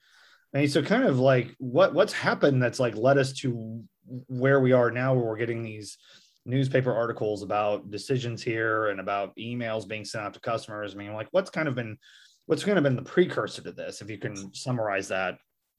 I 0.55 0.61
mean, 0.61 0.69
so 0.69 0.83
kind 0.83 1.05
of 1.05 1.19
like 1.19 1.55
what 1.59 1.95
what's 1.95 2.13
happened 2.13 2.63
that's 2.63 2.81
like 2.81 2.97
led 2.97 3.19
us 3.19 3.33
to 3.41 3.83
where 4.27 4.61
we 4.61 4.73
are 4.73 4.91
now 4.91 5.15
where 5.15 5.25
we're 5.25 5.37
getting 5.37 5.63
these 5.63 5.99
newspaper 6.47 6.95
articles 6.95 7.43
about 7.43 7.91
decisions 7.91 8.43
here 8.43 8.89
and 8.89 9.01
about 9.01 9.37
emails 9.37 9.87
being 9.87 10.05
sent 10.05 10.25
out 10.25 10.35
to 10.35 10.41
customers? 10.41 10.95
I 10.95 10.99
mean 10.99 11.13
like 11.13 11.29
what's 11.31 11.51
kind 11.51 11.69
of 11.69 11.75
been 11.75 11.99
what's 12.47 12.65
kind 12.65 12.79
of 12.79 12.85
been 12.85 12.97
the 12.97 13.03
precursor 13.03 13.63
to 13.63 13.73
this 13.73 14.01
if 14.01 14.11
you 14.11 14.19
can 14.19 14.55
summarize 14.55 15.09
that 15.09 15.39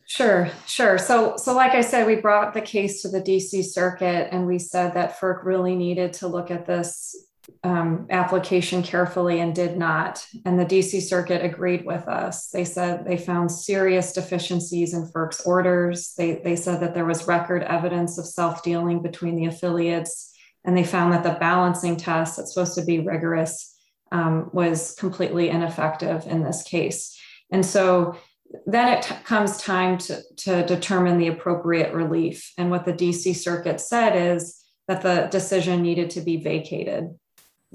Sure, 0.10 0.50
sure. 0.65 0.98
So, 0.98 1.38
so 1.38 1.54
like 1.54 1.74
I 1.74 1.82
said, 1.82 2.08
we 2.08 2.15
brought 2.15 2.56
the 2.56 2.62
case 2.62 3.04
to 3.04 3.10
the 3.10 3.22
DC 3.22 3.63
Circuit, 3.63 4.30
and 4.32 4.48
we 4.48 4.58
said 4.58 4.95
that 4.95 5.19
FERC 5.19 5.45
really 5.45 5.76
needed 5.76 6.13
to 6.13 6.28
look 6.28 6.50
at 6.50 6.65
this 6.65 7.15
um, 7.63 8.08
application 8.10 8.82
carefully 8.82 9.39
and 9.39 9.54
did 9.54 9.78
not. 9.78 10.26
And 10.45 10.60
the 10.60 10.65
DC 10.65 11.04
Circuit 11.04 11.45
agreed 11.45 11.86
with 11.86 12.08
us. 12.08 12.50
They 12.50 12.65
said 12.65 13.06
they 13.06 13.17
found 13.17 13.52
serious 13.52 14.12
deficiencies 14.12 14.95
in 14.95 15.06
FERC's 15.12 15.41
orders. 15.41 16.15
They, 16.17 16.41
they 16.43 16.56
said 16.56 16.80
that 16.80 16.95
there 16.95 17.06
was 17.06 17.28
record 17.28 17.62
evidence 17.62 18.17
of 18.17 18.26
self 18.26 18.63
dealing 18.63 19.04
between 19.04 19.36
the 19.36 19.45
affiliates, 19.45 20.34
and 20.65 20.76
they 20.76 20.84
found 20.84 21.13
that 21.13 21.22
the 21.22 21.38
balancing 21.39 21.98
test 21.98 22.38
that's 22.38 22.56
supposed 22.56 22.74
to 22.80 22.84
be 22.84 23.00
rigorous 23.00 23.78
um, 24.12 24.50
was 24.54 24.95
completely 24.95 25.50
ineffective 25.50 26.26
in 26.26 26.43
this 26.43 26.63
case. 26.63 27.15
And 27.52 27.63
so 27.63 28.17
then 28.65 28.97
it 28.97 29.03
t- 29.03 29.15
comes 29.23 29.57
time 29.57 29.97
to, 29.97 30.21
to 30.38 30.65
determine 30.65 31.17
the 31.17 31.27
appropriate 31.27 31.93
relief. 31.93 32.53
And 32.57 32.71
what 32.71 32.85
the 32.85 32.93
DC 32.93 33.35
Circuit 33.35 33.79
said 33.79 34.15
is 34.15 34.63
that 34.88 35.01
the 35.01 35.27
decision 35.31 35.81
needed 35.81 36.09
to 36.12 36.21
be 36.21 36.38
vacated 36.38 37.15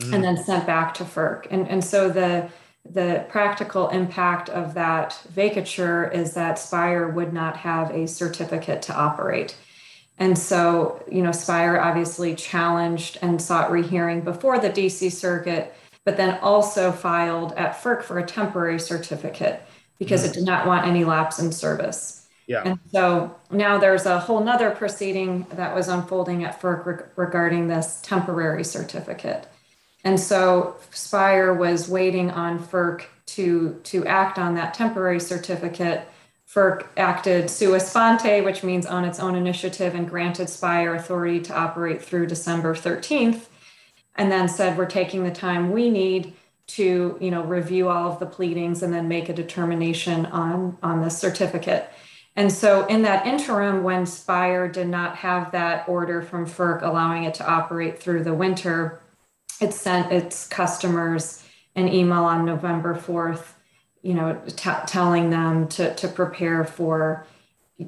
mm. 0.00 0.12
and 0.12 0.24
then 0.24 0.36
sent 0.36 0.66
back 0.66 0.94
to 0.94 1.04
FERC. 1.04 1.46
And, 1.50 1.68
and 1.68 1.84
so 1.84 2.08
the, 2.08 2.48
the 2.84 3.24
practical 3.28 3.88
impact 3.88 4.48
of 4.48 4.74
that 4.74 5.20
vacatur 5.32 6.12
is 6.12 6.34
that 6.34 6.58
Spire 6.58 7.08
would 7.08 7.32
not 7.32 7.56
have 7.58 7.90
a 7.90 8.06
certificate 8.06 8.82
to 8.82 8.94
operate. 8.94 9.56
And 10.18 10.38
so, 10.38 11.02
you 11.10 11.22
know, 11.22 11.32
Spire 11.32 11.80
obviously 11.80 12.34
challenged 12.34 13.18
and 13.22 13.40
sought 13.40 13.70
rehearing 13.70 14.20
before 14.20 14.58
the 14.58 14.70
DC 14.70 15.10
Circuit, 15.12 15.74
but 16.04 16.16
then 16.16 16.38
also 16.40 16.92
filed 16.92 17.52
at 17.52 17.80
FERC 17.80 18.02
for 18.02 18.18
a 18.18 18.26
temporary 18.26 18.78
certificate 18.78 19.62
because 19.98 20.22
mm-hmm. 20.22 20.30
it 20.30 20.34
did 20.34 20.44
not 20.44 20.66
want 20.66 20.86
any 20.86 21.04
lapse 21.04 21.38
in 21.38 21.52
service. 21.52 22.26
Yeah. 22.46 22.62
And 22.64 22.78
so 22.92 23.34
now 23.50 23.78
there's 23.78 24.06
a 24.06 24.18
whole 24.18 24.40
nother 24.40 24.70
proceeding 24.70 25.46
that 25.52 25.74
was 25.74 25.88
unfolding 25.88 26.44
at 26.44 26.60
FERC 26.60 26.86
re- 26.86 27.04
regarding 27.16 27.68
this 27.68 28.00
temporary 28.02 28.64
certificate. 28.64 29.46
And 30.04 30.20
so 30.20 30.76
Spire 30.90 31.54
was 31.54 31.88
waiting 31.88 32.30
on 32.30 32.58
FERC 32.58 33.04
to, 33.26 33.80
to 33.84 34.06
act 34.06 34.38
on 34.38 34.54
that 34.54 34.74
temporary 34.74 35.20
certificate. 35.20 36.06
FERC 36.46 36.86
acted 36.98 37.48
sua 37.48 37.80
sponte, 37.80 38.44
which 38.44 38.62
means 38.62 38.84
on 38.84 39.04
its 39.04 39.18
own 39.18 39.34
initiative, 39.34 39.94
and 39.94 40.08
granted 40.08 40.50
Spire 40.50 40.94
authority 40.94 41.40
to 41.40 41.54
operate 41.54 42.02
through 42.02 42.26
December 42.26 42.74
13th, 42.74 43.46
and 44.16 44.30
then 44.30 44.46
said, 44.46 44.76
We're 44.76 44.84
taking 44.84 45.24
the 45.24 45.32
time 45.32 45.72
we 45.72 45.90
need 45.90 46.34
to 46.66 47.16
you 47.20 47.30
know 47.30 47.42
review 47.42 47.88
all 47.88 48.10
of 48.10 48.18
the 48.18 48.26
pleadings 48.26 48.82
and 48.82 48.92
then 48.92 49.08
make 49.08 49.28
a 49.28 49.34
determination 49.34 50.26
on 50.26 50.78
on 50.82 51.00
the 51.02 51.10
certificate. 51.10 51.90
And 52.36 52.50
so 52.50 52.84
in 52.86 53.02
that 53.02 53.26
interim 53.26 53.84
when 53.84 54.06
spire 54.06 54.68
did 54.68 54.88
not 54.88 55.16
have 55.16 55.52
that 55.52 55.88
order 55.88 56.20
from 56.22 56.46
ferc 56.46 56.82
allowing 56.82 57.24
it 57.24 57.34
to 57.34 57.48
operate 57.48 58.00
through 58.00 58.24
the 58.24 58.34
winter 58.34 59.00
it 59.60 59.72
sent 59.72 60.12
its 60.12 60.48
customers 60.48 61.44
an 61.76 61.88
email 61.88 62.24
on 62.24 62.44
november 62.44 62.94
4th 62.94 63.52
you 64.02 64.14
know 64.14 64.40
t- 64.46 64.70
telling 64.86 65.30
them 65.30 65.66
to 65.68 65.94
to 65.94 66.08
prepare 66.08 66.64
for 66.64 67.26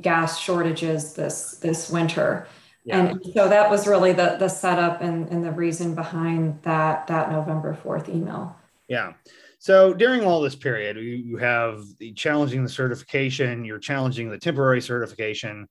gas 0.00 0.38
shortages 0.38 1.14
this 1.14 1.58
this 1.58 1.90
winter. 1.90 2.48
Yeah. 2.84 2.98
and 2.98 3.20
so 3.34 3.48
that 3.48 3.68
was 3.68 3.86
really 3.86 4.12
the 4.12 4.36
the 4.38 4.48
setup 4.48 5.02
and, 5.02 5.28
and 5.28 5.44
the 5.44 5.52
reason 5.52 5.94
behind 5.94 6.62
that 6.62 7.06
that 7.08 7.30
november 7.30 7.76
4th 7.84 8.08
email 8.08 8.56
yeah. 8.88 9.12
So 9.58 9.92
during 9.94 10.22
all 10.24 10.40
this 10.40 10.54
period, 10.54 10.96
you, 10.96 11.38
have 11.38 11.82
the 11.98 12.12
challenging 12.12 12.62
the 12.62 12.68
certification, 12.68 13.64
you're 13.64 13.78
challenging 13.78 14.30
the 14.30 14.38
temporary 14.38 14.80
certification. 14.80 15.66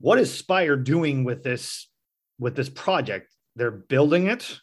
What 0.00 0.18
is 0.18 0.32
Spire 0.32 0.76
doing 0.76 1.24
with 1.24 1.42
this 1.42 1.88
with 2.38 2.56
this 2.56 2.68
project? 2.68 3.30
They're 3.56 3.70
building 3.70 4.28
it. 4.28 4.58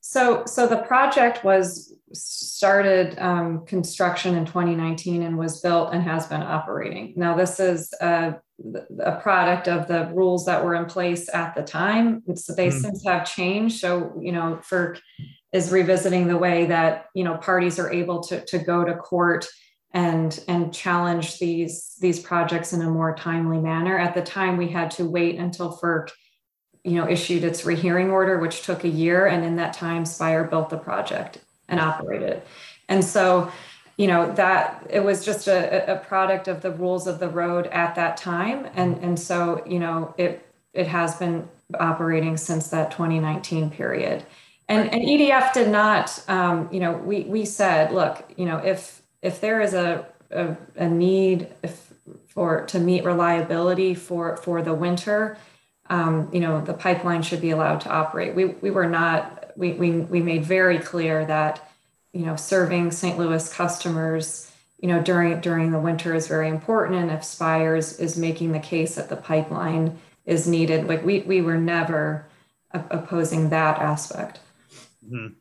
So, 0.00 0.44
so 0.46 0.66
the 0.66 0.78
project 0.78 1.44
was 1.44 1.94
started 2.12 3.18
um, 3.18 3.64
construction 3.64 4.34
in 4.34 4.44
2019 4.44 5.22
and 5.22 5.38
was 5.38 5.60
built 5.60 5.94
and 5.94 6.02
has 6.02 6.26
been 6.26 6.42
operating. 6.42 7.14
Now, 7.16 7.36
this 7.36 7.60
is 7.60 7.92
a, 8.00 8.34
a 9.00 9.16
product 9.20 9.68
of 9.68 9.88
the 9.88 10.10
rules 10.14 10.46
that 10.46 10.64
were 10.64 10.74
in 10.74 10.86
place 10.86 11.28
at 11.32 11.54
the 11.54 11.62
time. 11.62 12.22
So 12.34 12.54
they 12.54 12.68
mm. 12.68 12.80
since 12.80 13.04
have 13.04 13.30
changed. 13.30 13.80
So, 13.80 14.18
you 14.20 14.32
know, 14.32 14.60
FERC 14.68 15.00
is 15.52 15.70
revisiting 15.70 16.28
the 16.28 16.38
way 16.38 16.66
that 16.66 17.06
you 17.14 17.24
know 17.24 17.36
parties 17.36 17.78
are 17.78 17.92
able 17.92 18.22
to, 18.24 18.44
to 18.46 18.58
go 18.58 18.84
to 18.84 18.94
court 18.94 19.46
and 19.92 20.42
and 20.48 20.72
challenge 20.72 21.38
these 21.38 21.96
these 22.00 22.18
projects 22.18 22.72
in 22.72 22.82
a 22.82 22.90
more 22.90 23.14
timely 23.14 23.58
manner. 23.58 23.98
At 23.98 24.14
the 24.14 24.22
time, 24.22 24.56
we 24.56 24.68
had 24.68 24.90
to 24.92 25.04
wait 25.04 25.38
until 25.38 25.76
FERC 25.76 26.10
you 26.84 26.96
know 26.96 27.08
issued 27.08 27.44
its 27.44 27.64
rehearing 27.64 28.10
order, 28.10 28.38
which 28.38 28.62
took 28.62 28.84
a 28.84 28.88
year, 28.88 29.26
and 29.26 29.44
in 29.44 29.56
that 29.56 29.74
time, 29.74 30.04
Spire 30.04 30.44
built 30.44 30.70
the 30.70 30.78
project 30.78 31.38
and 31.68 31.78
operated. 31.78 32.42
And 32.88 33.04
so, 33.04 33.50
you 33.96 34.06
know 34.06 34.32
that 34.32 34.86
it 34.90 35.00
was 35.00 35.24
just 35.24 35.48
a, 35.48 35.92
a 35.92 35.96
product 35.96 36.48
of 36.48 36.62
the 36.62 36.70
rules 36.70 37.06
of 37.06 37.18
the 37.18 37.28
road 37.28 37.66
at 37.68 37.94
that 37.94 38.16
time, 38.16 38.68
and 38.74 38.96
and 38.98 39.18
so 39.18 39.62
you 39.66 39.78
know 39.78 40.14
it 40.18 40.46
it 40.72 40.86
has 40.86 41.16
been 41.16 41.48
operating 41.78 42.36
since 42.36 42.68
that 42.68 42.90
2019 42.90 43.70
period. 43.70 44.24
And, 44.68 44.92
and 44.92 45.02
EDF 45.02 45.52
did 45.52 45.68
not, 45.68 46.22
um, 46.28 46.68
you 46.72 46.80
know, 46.80 46.92
we, 46.92 47.22
we 47.22 47.44
said, 47.44 47.92
look, 47.92 48.24
you 48.36 48.46
know, 48.46 48.58
if, 48.58 49.02
if 49.20 49.40
there 49.40 49.60
is 49.60 49.74
a, 49.74 50.06
a, 50.30 50.56
a 50.76 50.88
need 50.88 51.48
if, 51.62 51.92
for, 52.28 52.64
to 52.66 52.78
meet 52.78 53.04
reliability 53.04 53.94
for, 53.94 54.36
for 54.38 54.62
the 54.62 54.72
winter, 54.72 55.36
um, 55.90 56.28
you 56.32 56.40
know, 56.40 56.60
the 56.62 56.72
pipeline 56.72 57.22
should 57.22 57.40
be 57.40 57.50
allowed 57.50 57.80
to 57.82 57.90
operate. 57.90 58.34
We, 58.34 58.46
we 58.46 58.70
were 58.70 58.88
not, 58.88 59.52
we, 59.56 59.72
we, 59.72 59.90
we 59.90 60.22
made 60.22 60.44
very 60.44 60.78
clear 60.78 61.26
that, 61.26 61.68
you 62.12 62.26
know, 62.26 62.36
serving 62.36 62.90
St. 62.90 63.18
Louis 63.18 63.52
customers, 63.52 64.50
you 64.78 64.88
know, 64.88 65.02
during, 65.02 65.40
during 65.40 65.72
the 65.72 65.78
winter 65.78 66.14
is 66.14 66.28
very 66.28 66.48
important. 66.48 67.00
And 67.00 67.10
if 67.10 67.24
Spires 67.24 67.98
is 67.98 68.16
making 68.16 68.52
the 68.52 68.58
case 68.58 68.96
that 68.96 69.08
the 69.08 69.16
pipeline 69.16 69.98
is 70.26 70.46
needed, 70.46 70.88
like 70.88 71.04
we, 71.04 71.20
we 71.20 71.40
were 71.40 71.58
never 71.58 72.26
opposing 72.72 73.50
that 73.50 73.78
aspect. 73.78 74.40
Mm-hmm. 75.04 75.34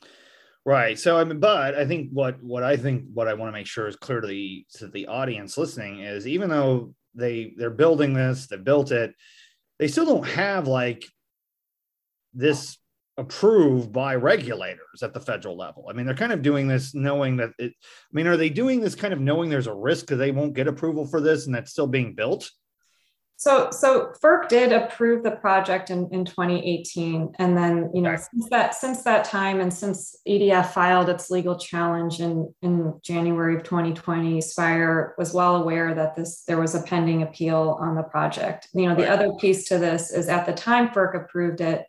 Right. 0.64 1.00
So 1.00 1.18
I 1.18 1.24
mean, 1.24 1.40
but 1.40 1.74
I 1.74 1.86
think 1.86 2.12
what 2.12 2.42
what 2.44 2.62
I 2.62 2.78
think 2.78 3.06
what 3.14 3.28
I 3.28 3.34
want 3.34 3.50
to 3.50 3.58
make 3.58 3.66
sure 3.66 3.88
is 3.88 3.96
clear 3.96 4.22
to 4.22 4.28
the 4.28 4.64
to 4.76 4.88
the 4.88 5.08
audience 5.08 5.58
listening 5.58 6.02
is 6.02 6.28
even 6.28 6.52
though 6.52 6.94
they 7.16 7.54
they're 7.58 7.72
building 7.72 8.14
this, 8.14 8.46
they 8.46 8.58
built 8.58 8.92
it, 8.92 9.16
they 9.80 9.88
still 9.88 10.06
don't 10.06 10.28
have 10.28 10.68
like 10.68 11.04
this 12.36 12.78
approved 13.22 13.94
by 13.94 14.16
regulators 14.16 15.04
at 15.04 15.14
the 15.14 15.20
federal 15.20 15.56
level. 15.56 15.86
I 15.90 15.94
mean, 15.94 16.06
they're 16.06 16.16
kind 16.16 16.34
of 16.34 16.42
doing 16.42 16.68
this 16.68 16.94
knowing 16.94 17.38
that 17.38 17.52
it. 17.60 17.72
I 17.72 18.12
mean, 18.12 18.28
are 18.28 18.36
they 18.36 18.50
doing 18.50 18.82
this 18.82 18.96
kind 18.96 19.14
of 19.14 19.22
knowing 19.22 19.50
there's 19.50 19.68
a 19.68 19.74
risk 19.74 20.08
that 20.08 20.16
they 20.18 20.32
won't 20.32 20.56
get 20.56 20.68
approval 20.68 21.06
for 21.06 21.22
this 21.22 21.46
and 21.46 21.56
that's 21.56 21.72
still 21.72 21.88
being 21.88 22.16
built? 22.16 22.50
So, 23.38 23.72
so 23.72 24.14
FERC 24.22 24.50
did 24.50 24.72
approve 24.72 25.24
the 25.24 25.32
project 25.32 25.90
in, 25.90 26.08
in 26.12 26.26
2018, 26.26 27.34
and 27.40 27.58
then 27.58 27.90
you 27.92 28.02
know 28.02 28.16
since 28.16 28.50
that 28.52 28.76
since 28.76 29.02
that 29.02 29.26
time, 29.26 29.60
and 29.60 29.74
since 29.74 30.16
EDF 30.28 30.68
filed 30.74 31.10
its 31.10 31.32
legal 31.32 31.58
challenge 31.58 32.20
in 32.20 32.54
in 32.62 33.00
January 33.04 33.56
of 33.56 33.64
2020, 33.64 34.42
Spire 34.42 35.16
was 35.18 35.34
well 35.34 35.56
aware 35.56 35.96
that 35.96 36.16
this 36.16 36.44
there 36.44 36.60
was 36.60 36.76
a 36.76 36.84
pending 36.84 37.24
appeal 37.24 37.80
on 37.82 37.96
the 37.96 38.04
project. 38.04 38.68
You 38.74 38.88
know, 38.88 38.96
the 38.96 39.04
right. 39.04 39.12
other 39.12 39.34
piece 39.40 39.68
to 39.70 39.80
this 39.80 40.12
is 40.12 40.28
at 40.28 40.46
the 40.46 40.54
time 40.54 40.90
FERC 40.90 41.24
approved 41.24 41.62
it, 41.62 41.86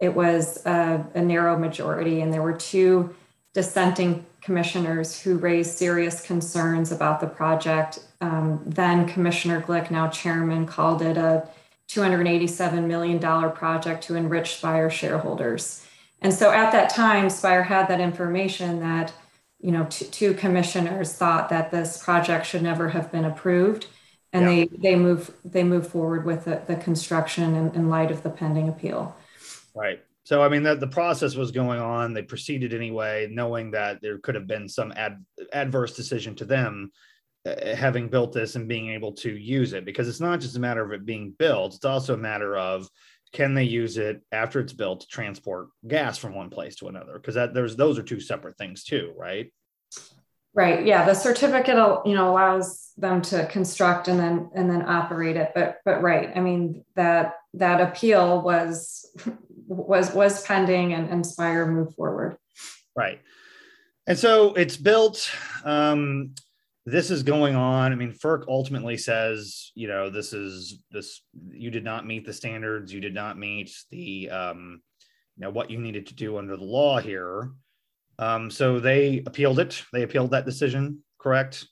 it 0.00 0.14
was 0.14 0.64
a, 0.66 1.04
a 1.14 1.20
narrow 1.20 1.58
majority, 1.58 2.20
and 2.20 2.32
there 2.32 2.42
were 2.42 2.56
two 2.56 3.14
dissenting 3.54 4.24
commissioners 4.40 5.20
who 5.20 5.36
raised 5.38 5.76
serious 5.76 6.24
concerns 6.24 6.92
about 6.92 7.20
the 7.20 7.26
project. 7.26 7.98
Um, 8.20 8.62
then 8.64 9.08
Commissioner 9.08 9.60
Glick, 9.60 9.90
now 9.90 10.08
chairman, 10.08 10.66
called 10.66 11.02
it 11.02 11.16
a 11.16 11.48
$287 11.88 12.86
million 12.86 13.18
project 13.52 14.04
to 14.04 14.14
enrich 14.14 14.56
Spire 14.56 14.90
shareholders. 14.90 15.84
And 16.20 16.32
so 16.32 16.50
at 16.50 16.72
that 16.72 16.90
time, 16.90 17.30
Spire 17.30 17.62
had 17.62 17.88
that 17.88 18.00
information 18.00 18.80
that, 18.80 19.12
you 19.60 19.72
know, 19.72 19.86
t- 19.88 20.06
two 20.06 20.34
commissioners 20.34 21.12
thought 21.14 21.48
that 21.48 21.70
this 21.70 22.02
project 22.02 22.46
should 22.46 22.62
never 22.62 22.88
have 22.88 23.10
been 23.10 23.24
approved. 23.24 23.86
And 24.32 24.42
yeah. 24.42 24.48
they 24.48 24.90
they 24.90 24.96
move 24.96 25.34
they 25.42 25.64
move 25.64 25.88
forward 25.88 26.26
with 26.26 26.44
the, 26.44 26.60
the 26.66 26.76
construction 26.76 27.54
in, 27.54 27.74
in 27.74 27.88
light 27.88 28.10
of 28.10 28.22
the 28.22 28.30
pending 28.30 28.68
appeal. 28.68 29.16
Right. 29.78 30.00
So, 30.24 30.42
I 30.42 30.48
mean, 30.48 30.62
the, 30.62 30.74
the 30.74 30.88
process 30.88 31.36
was 31.36 31.52
going 31.52 31.80
on. 31.80 32.12
They 32.12 32.22
proceeded 32.22 32.74
anyway, 32.74 33.28
knowing 33.30 33.70
that 33.70 34.02
there 34.02 34.18
could 34.18 34.34
have 34.34 34.46
been 34.46 34.68
some 34.68 34.92
ad, 34.94 35.24
adverse 35.52 35.94
decision 35.94 36.34
to 36.36 36.44
them 36.44 36.90
uh, 37.46 37.74
having 37.74 38.08
built 38.08 38.32
this 38.32 38.56
and 38.56 38.68
being 38.68 38.90
able 38.90 39.12
to 39.12 39.30
use 39.30 39.72
it 39.72 39.84
because 39.84 40.08
it's 40.08 40.20
not 40.20 40.40
just 40.40 40.56
a 40.56 40.60
matter 40.60 40.84
of 40.84 40.92
it 40.92 41.06
being 41.06 41.34
built, 41.38 41.74
it's 41.74 41.84
also 41.84 42.14
a 42.14 42.18
matter 42.18 42.56
of 42.56 42.88
can 43.32 43.54
they 43.54 43.64
use 43.64 43.96
it 43.96 44.20
after 44.32 44.60
it's 44.60 44.72
built 44.72 45.00
to 45.00 45.06
transport 45.06 45.68
gas 45.86 46.18
from 46.18 46.34
one 46.34 46.50
place 46.50 46.76
to 46.76 46.88
another? 46.88 47.14
Because 47.14 47.36
that 47.36 47.54
there's 47.54 47.76
those 47.76 47.98
are 47.98 48.02
two 48.02 48.20
separate 48.20 48.58
things 48.58 48.84
too 48.84 49.14
right? 49.16 49.52
Right. 50.52 50.84
Yeah 50.84 51.06
the 51.06 51.14
certificate 51.14 51.76
you 52.04 52.14
know 52.14 52.30
allows 52.30 52.92
them 52.98 53.22
to 53.22 53.46
construct 53.46 54.08
and 54.08 54.18
then 54.18 54.50
and 54.54 54.68
then 54.68 54.86
operate 54.86 55.36
it. 55.36 55.52
But 55.54 55.78
but 55.84 56.02
right 56.02 56.30
i 56.34 56.40
mean 56.40 56.84
that 56.96 57.34
that 57.54 57.80
appeal 57.80 58.42
was 58.42 59.10
was 59.66 60.12
was 60.14 60.44
pending 60.44 60.94
and 60.94 61.10
Inspire 61.10 61.66
moved 61.66 61.94
forward. 61.94 62.36
Right. 62.96 63.20
And 64.06 64.18
so 64.18 64.54
it's 64.54 64.76
built. 64.76 65.30
Um, 65.64 66.34
this 66.86 67.10
is 67.10 67.22
going 67.22 67.54
on. 67.54 67.92
I 67.92 67.94
mean, 67.94 68.12
FERC 68.12 68.44
ultimately 68.48 68.96
says, 68.96 69.72
you 69.74 69.88
know, 69.88 70.08
this 70.08 70.32
is 70.32 70.80
this. 70.90 71.22
You 71.50 71.70
did 71.70 71.84
not 71.84 72.06
meet 72.06 72.24
the 72.24 72.32
standards. 72.32 72.92
You 72.92 73.00
did 73.00 73.14
not 73.14 73.38
meet 73.38 73.70
the, 73.90 74.30
um, 74.30 74.80
you 75.36 75.42
know, 75.42 75.50
what 75.50 75.70
you 75.70 75.78
needed 75.78 76.06
to 76.06 76.14
do 76.14 76.38
under 76.38 76.56
the 76.56 76.64
law 76.64 76.98
here. 76.98 77.50
Um, 78.18 78.50
so 78.50 78.80
they 78.80 79.22
appealed 79.26 79.58
it. 79.58 79.84
They 79.92 80.02
appealed 80.02 80.30
that 80.30 80.46
decision. 80.46 81.04
Correct. 81.18 81.66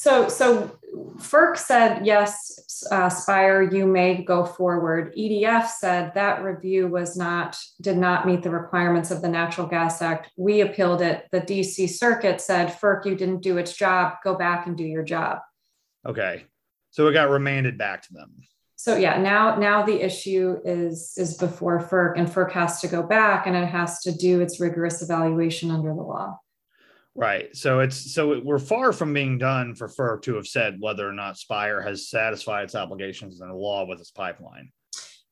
So, 0.00 0.30
so 0.30 0.78
FERC 1.18 1.58
said, 1.58 2.06
yes, 2.06 2.86
uh, 2.90 3.10
Spire, 3.10 3.60
you 3.60 3.84
may 3.84 4.24
go 4.24 4.46
forward. 4.46 5.14
EDF 5.14 5.66
said 5.66 6.14
that 6.14 6.42
review 6.42 6.88
was 6.88 7.18
not, 7.18 7.58
did 7.82 7.98
not 7.98 8.26
meet 8.26 8.42
the 8.42 8.48
requirements 8.48 9.10
of 9.10 9.20
the 9.20 9.28
Natural 9.28 9.66
Gas 9.66 10.00
Act. 10.00 10.30
We 10.38 10.62
appealed 10.62 11.02
it. 11.02 11.26
The 11.32 11.42
DC 11.42 11.90
Circuit 11.90 12.40
said, 12.40 12.68
FERC, 12.68 13.04
you 13.04 13.14
didn't 13.14 13.42
do 13.42 13.58
its 13.58 13.76
job. 13.76 14.14
Go 14.24 14.36
back 14.36 14.66
and 14.66 14.74
do 14.74 14.84
your 14.84 15.02
job. 15.02 15.40
Okay. 16.06 16.46
So 16.92 17.06
it 17.08 17.12
got 17.12 17.28
remanded 17.28 17.76
back 17.76 18.00
to 18.04 18.14
them. 18.14 18.32
So 18.76 18.96
yeah, 18.96 19.20
now 19.20 19.56
now 19.56 19.82
the 19.82 20.00
issue 20.02 20.56
is 20.64 21.12
is 21.18 21.36
before 21.36 21.78
FERC, 21.78 22.14
and 22.16 22.26
FERC 22.26 22.52
has 22.52 22.80
to 22.80 22.88
go 22.88 23.02
back 23.02 23.46
and 23.46 23.54
it 23.54 23.66
has 23.66 24.00
to 24.00 24.16
do 24.16 24.40
its 24.40 24.58
rigorous 24.58 25.02
evaluation 25.02 25.70
under 25.70 25.90
the 25.90 26.00
law. 26.00 26.38
Right. 27.14 27.54
So 27.56 27.80
it's 27.80 28.14
so 28.14 28.40
we're 28.44 28.58
far 28.58 28.92
from 28.92 29.12
being 29.12 29.36
done 29.36 29.74
for 29.74 29.88
FERC 29.88 30.22
to 30.22 30.36
have 30.36 30.46
said 30.46 30.76
whether 30.78 31.08
or 31.08 31.12
not 31.12 31.36
Spire 31.36 31.80
has 31.80 32.08
satisfied 32.08 32.64
its 32.64 32.74
obligations 32.74 33.40
in 33.40 33.48
the 33.48 33.54
law 33.54 33.84
with 33.86 34.00
its 34.00 34.12
pipeline. 34.12 34.70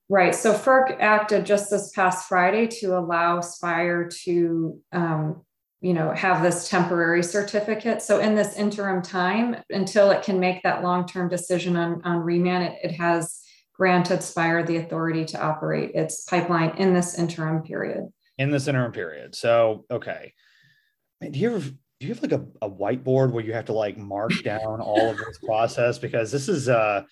Right. 0.09 0.35
So 0.35 0.55
FERC 0.55 0.99
acted 1.01 1.47
just 1.47 1.71
this 1.71 1.93
past 1.93 2.29
Friday 2.29 2.67
to 2.81 2.99
allow 2.99 3.41
Spire 3.41 4.09
to, 4.25 4.81
um, 4.91 5.43
you 5.81 5.93
know, 5.93 6.11
have 6.13 6.43
this 6.43 6.69
temporary 6.69 7.23
certificate. 7.23 8.03
So 8.03 8.19
in 8.19 8.35
this 8.35 8.57
interim 8.57 9.03
time, 9.03 9.57
until 9.71 10.11
it 10.11 10.23
can 10.23 10.41
make 10.41 10.63
that 10.63 10.83
long-term 10.83 11.29
decision 11.29 11.77
on, 11.77 12.01
on 12.05 12.17
remand, 12.17 12.65
it, 12.65 12.91
it 12.91 12.93
has 12.93 13.41
granted 13.75 14.23
Spire 14.23 14.65
the 14.65 14.79
authority 14.79 15.25
to 15.27 15.41
operate 15.41 15.93
its 15.95 16.25
pipeline 16.25 16.71
in 16.79 16.95
this 16.95 17.19
interim 17.19 17.63
period. 17.63 18.09
In 18.39 18.51
this 18.51 18.67
interim 18.67 18.93
period. 18.93 19.35
So, 19.35 19.85
okay. 19.91 20.33
Man, 21.21 21.33
do 21.33 21.39
you 21.39 21.55
ever 21.55 21.59
do 21.61 22.07
you 22.07 22.15
have 22.15 22.23
like 22.23 22.33
a, 22.33 22.45
a 22.63 22.71
whiteboard 22.71 23.33
where 23.33 23.45
you 23.45 23.53
have 23.53 23.65
to 23.67 23.73
like 23.73 23.97
mark 23.97 24.33
down 24.45 24.81
all 24.81 25.11
of 25.11 25.17
this 25.17 25.39
process 25.39 25.99
because 25.99 26.31
this 26.31 26.49
is 26.49 26.69
uh 26.69 27.03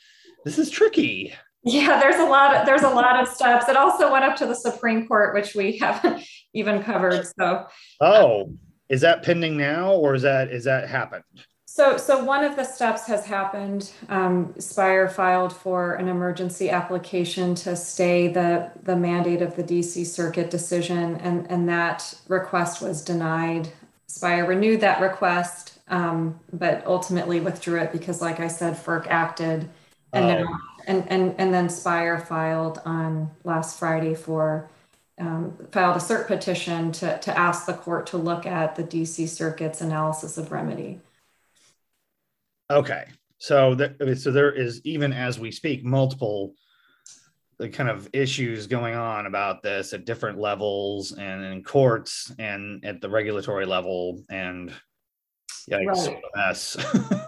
this 0.45 0.59
is 0.59 0.71
tricky. 0.71 1.35
Yeah, 1.65 1.99
there's 1.99 2.21
a 2.21 2.25
lot 2.25 2.55
of 2.55 2.67
there's 2.67 2.83
a 2.83 2.91
lot 2.91 3.21
of 3.21 3.29
steps. 3.29 3.69
It 3.69 3.77
also 3.77 4.13
went 4.13 4.25
up 4.25 4.37
to 4.37 4.47
the 4.47 4.55
Supreme 4.55 5.09
Court, 5.09 5.35
which 5.35 5.55
we 5.55 5.79
haven't 5.79 6.25
even 6.55 6.83
covered. 6.83 7.27
So 7.39 7.67
Oh, 8.01 8.53
is 8.89 9.01
that 9.01 9.25
pending 9.25 9.57
now 9.57 9.93
or 9.93 10.15
is 10.15 10.23
that 10.23 10.51
is 10.51 10.65
that 10.65 10.89
happened? 10.89 11.25
So, 11.69 11.99
so 11.99 12.25
one 12.25 12.43
of 12.43 12.57
the 12.57 12.65
steps 12.65 13.07
has 13.07 13.27
happened. 13.27 13.93
Um, 14.09 14.55
Spire 14.59 15.11
filed 15.11 15.53
for 15.53 15.97
an 15.97 16.09
emergency 16.09 16.71
application 16.71 17.55
to 17.57 17.77
stay 17.77 18.29
the 18.29 18.71
the 18.83 18.97
mandate 18.97 19.43
of 19.43 19.57
the 19.57 19.63
DC 19.63 20.07
Circuit 20.07 20.49
decision, 20.49 21.17
and 21.17 21.47
and 21.51 21.69
that 21.69 22.15
request 22.29 22.81
was 22.81 23.05
denied. 23.05 23.69
Spire 24.09 24.47
renewed 24.47 24.81
that 24.81 25.01
request, 25.01 25.79
um, 25.89 26.39
but 26.53 26.87
ultimately 26.87 27.41
withdrew 27.41 27.81
it 27.81 27.93
because, 27.93 28.21
like 28.21 28.41
I 28.41 28.49
said, 28.49 28.75
FERC 28.75 29.07
acted, 29.09 29.69
and 30.13 30.25
oh. 30.25 30.45
now, 30.45 30.59
and 30.87 31.09
and 31.11 31.35
and 31.39 31.53
then 31.53 31.69
Spire 31.69 32.19
filed 32.19 32.81
on 32.85 33.31
last 33.45 33.79
Friday 33.79 34.15
for 34.15 34.71
um, 35.19 35.57
filed 35.73 35.97
a 35.97 36.01
cert 36.01 36.27
petition 36.27 36.93
to 36.93 37.19
to 37.19 37.37
ask 37.37 37.67
the 37.67 37.75
court 37.75 38.07
to 38.09 38.17
look 38.17 38.47
at 38.47 38.77
the 38.77 38.85
DC 38.85 39.29
Circuit's 39.29 39.81
analysis 39.81 40.39
of 40.39 40.53
remedy. 40.53 41.01
Okay, 42.71 43.07
so 43.39 43.75
that 43.75 44.19
so 44.19 44.31
there 44.31 44.53
is 44.53 44.81
even 44.85 45.13
as 45.13 45.39
we 45.39 45.51
speak 45.51 45.85
multiple 45.85 46.55
the 47.59 47.69
kind 47.69 47.89
of 47.89 48.09
issues 48.13 48.67
going 48.67 48.95
on 48.95 49.27
about 49.27 49.63
this 49.63 49.93
at 49.93 50.05
different 50.05 50.39
levels 50.39 51.13
and 51.13 51.45
in 51.45 51.63
courts 51.63 52.33
and 52.39 52.85
at 52.85 53.01
the 53.01 53.09
regulatory 53.09 53.65
level 53.65 54.23
and 54.29 54.73
yeah, 55.67 55.79
right. 55.79 56.17
mess. 56.37 56.77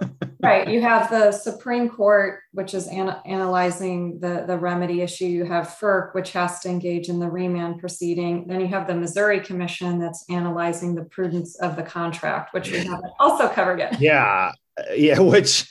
right. 0.43 0.69
You 0.69 0.81
have 0.81 1.11
the 1.11 1.33
Supreme 1.33 1.89
Court, 1.89 2.41
which 2.53 2.73
is 2.73 2.87
an- 2.87 3.17
analyzing 3.27 4.21
the, 4.21 4.45
the 4.47 4.57
remedy 4.57 5.03
issue. 5.03 5.25
You 5.25 5.45
have 5.45 5.77
FERC, 5.81 6.15
which 6.15 6.33
has 6.33 6.61
to 6.61 6.69
engage 6.69 7.09
in 7.09 7.19
the 7.19 7.29
remand 7.29 7.81
proceeding. 7.81 8.47
Then 8.47 8.61
you 8.61 8.69
have 8.69 8.87
the 8.87 8.95
Missouri 8.95 9.41
Commission 9.41 9.99
that's 9.99 10.25
analyzing 10.31 10.95
the 10.95 11.05
prudence 11.05 11.59
of 11.59 11.75
the 11.75 11.83
contract, 11.83 12.55
which 12.55 12.71
we 12.71 12.79
haven't 12.79 13.13
also 13.19 13.49
covered 13.49 13.81
yet. 13.81 14.01
Yeah. 14.01 14.53
Uh, 14.79 14.93
yeah. 14.95 15.19
Which 15.29 15.69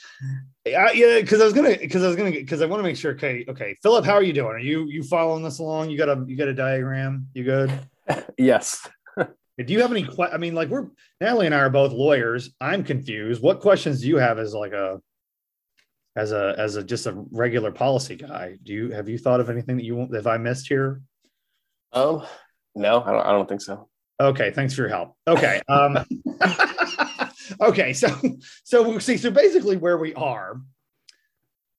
uh, 0.74 0.92
yeah, 0.92 1.20
because 1.20 1.40
I 1.40 1.44
was 1.44 1.52
gonna, 1.52 1.76
because 1.76 2.02
I 2.02 2.06
was 2.06 2.16
gonna, 2.16 2.30
because 2.30 2.62
I 2.62 2.66
want 2.66 2.80
to 2.80 2.84
make 2.84 2.96
sure. 2.96 3.12
Okay, 3.12 3.44
okay, 3.48 3.76
Philip, 3.82 4.04
how 4.04 4.14
are 4.14 4.22
you 4.22 4.32
doing? 4.32 4.52
Are 4.52 4.58
you 4.58 4.86
you 4.86 5.02
following 5.02 5.42
this 5.42 5.58
along? 5.58 5.90
You 5.90 5.98
got 5.98 6.08
a 6.08 6.24
you 6.26 6.36
got 6.36 6.48
a 6.48 6.54
diagram? 6.54 7.28
You 7.34 7.44
good? 7.44 7.72
yes. 8.38 8.88
do 9.16 9.26
you 9.66 9.80
have 9.80 9.90
any? 9.90 10.08
I 10.18 10.36
mean, 10.38 10.54
like 10.54 10.68
we're 10.68 10.88
Natalie 11.20 11.46
and 11.46 11.54
I 11.54 11.58
are 11.58 11.70
both 11.70 11.92
lawyers. 11.92 12.50
I'm 12.60 12.84
confused. 12.84 13.42
What 13.42 13.60
questions 13.60 14.00
do 14.00 14.08
you 14.08 14.16
have 14.16 14.38
as 14.38 14.54
like 14.54 14.72
a 14.72 15.00
as 16.16 16.32
a 16.32 16.54
as 16.58 16.76
a 16.76 16.82
just 16.82 17.06
a 17.06 17.24
regular 17.30 17.72
policy 17.72 18.16
guy? 18.16 18.58
Do 18.62 18.72
you 18.72 18.90
have 18.92 19.08
you 19.08 19.18
thought 19.18 19.40
of 19.40 19.50
anything 19.50 19.76
that 19.76 19.84
you 19.84 19.96
want? 19.96 20.14
Have 20.14 20.26
I 20.26 20.38
missed 20.38 20.68
here? 20.68 21.00
Oh 21.92 22.28
no, 22.74 23.02
I 23.02 23.12
don't. 23.12 23.26
I 23.26 23.32
don't 23.32 23.48
think 23.48 23.60
so. 23.60 23.88
Okay, 24.20 24.50
thanks 24.50 24.74
for 24.74 24.82
your 24.82 24.90
help. 24.90 25.16
Okay. 25.28 25.60
Um, 25.68 26.04
okay, 27.60 27.92
so 27.92 28.08
so 28.64 28.88
we 28.88 29.00
see, 29.00 29.16
so 29.16 29.30
basically 29.30 29.76
where 29.76 29.98
we 29.98 30.14
are, 30.14 30.60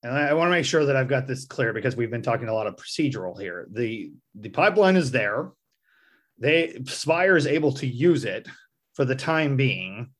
and 0.04 0.13
I, 0.13 0.30
I 0.30 0.34
want 0.34 0.48
to 0.48 0.52
make 0.52 0.65
sure 0.65 0.86
that 0.86 0.96
I've 0.96 1.08
got 1.08 1.28
this 1.28 1.46
clear 1.46 1.74
because 1.74 1.96
we've 1.96 2.12
been 2.12 2.22
talking 2.22 2.48
a 2.48 2.54
lot 2.54 2.68
of 2.68 2.76
procedural 2.76 3.39
here. 3.39 3.68
The 3.72 4.12
the 4.36 4.50
pipeline 4.50 4.96
is 4.96 5.12
there. 5.12 5.52
They 6.38 6.82
Spire 6.86 7.36
is 7.36 7.48
able 7.48 7.74
to 7.74 7.88
use 7.88 8.26
it 8.26 8.48
for 8.94 9.06
the 9.06 9.15
time 9.15 9.58
being, 9.58 10.12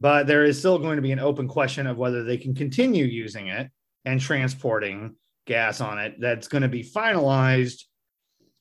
but 0.00 0.26
there 0.26 0.44
is 0.44 0.58
still 0.58 0.78
going 0.78 0.96
to 0.96 1.02
be 1.02 1.12
an 1.12 1.18
open 1.18 1.48
question 1.48 1.86
of 1.86 1.96
whether 1.96 2.24
they 2.24 2.36
can 2.38 2.54
continue 2.54 3.04
using 3.04 3.48
it 3.48 3.68
and 4.04 4.20
transporting 4.20 5.16
gas 5.46 5.80
on 5.80 5.98
it. 5.98 6.14
That's 6.20 6.48
going 6.48 6.62
to 6.62 6.68
be 6.68 6.84
finalized 6.84 7.82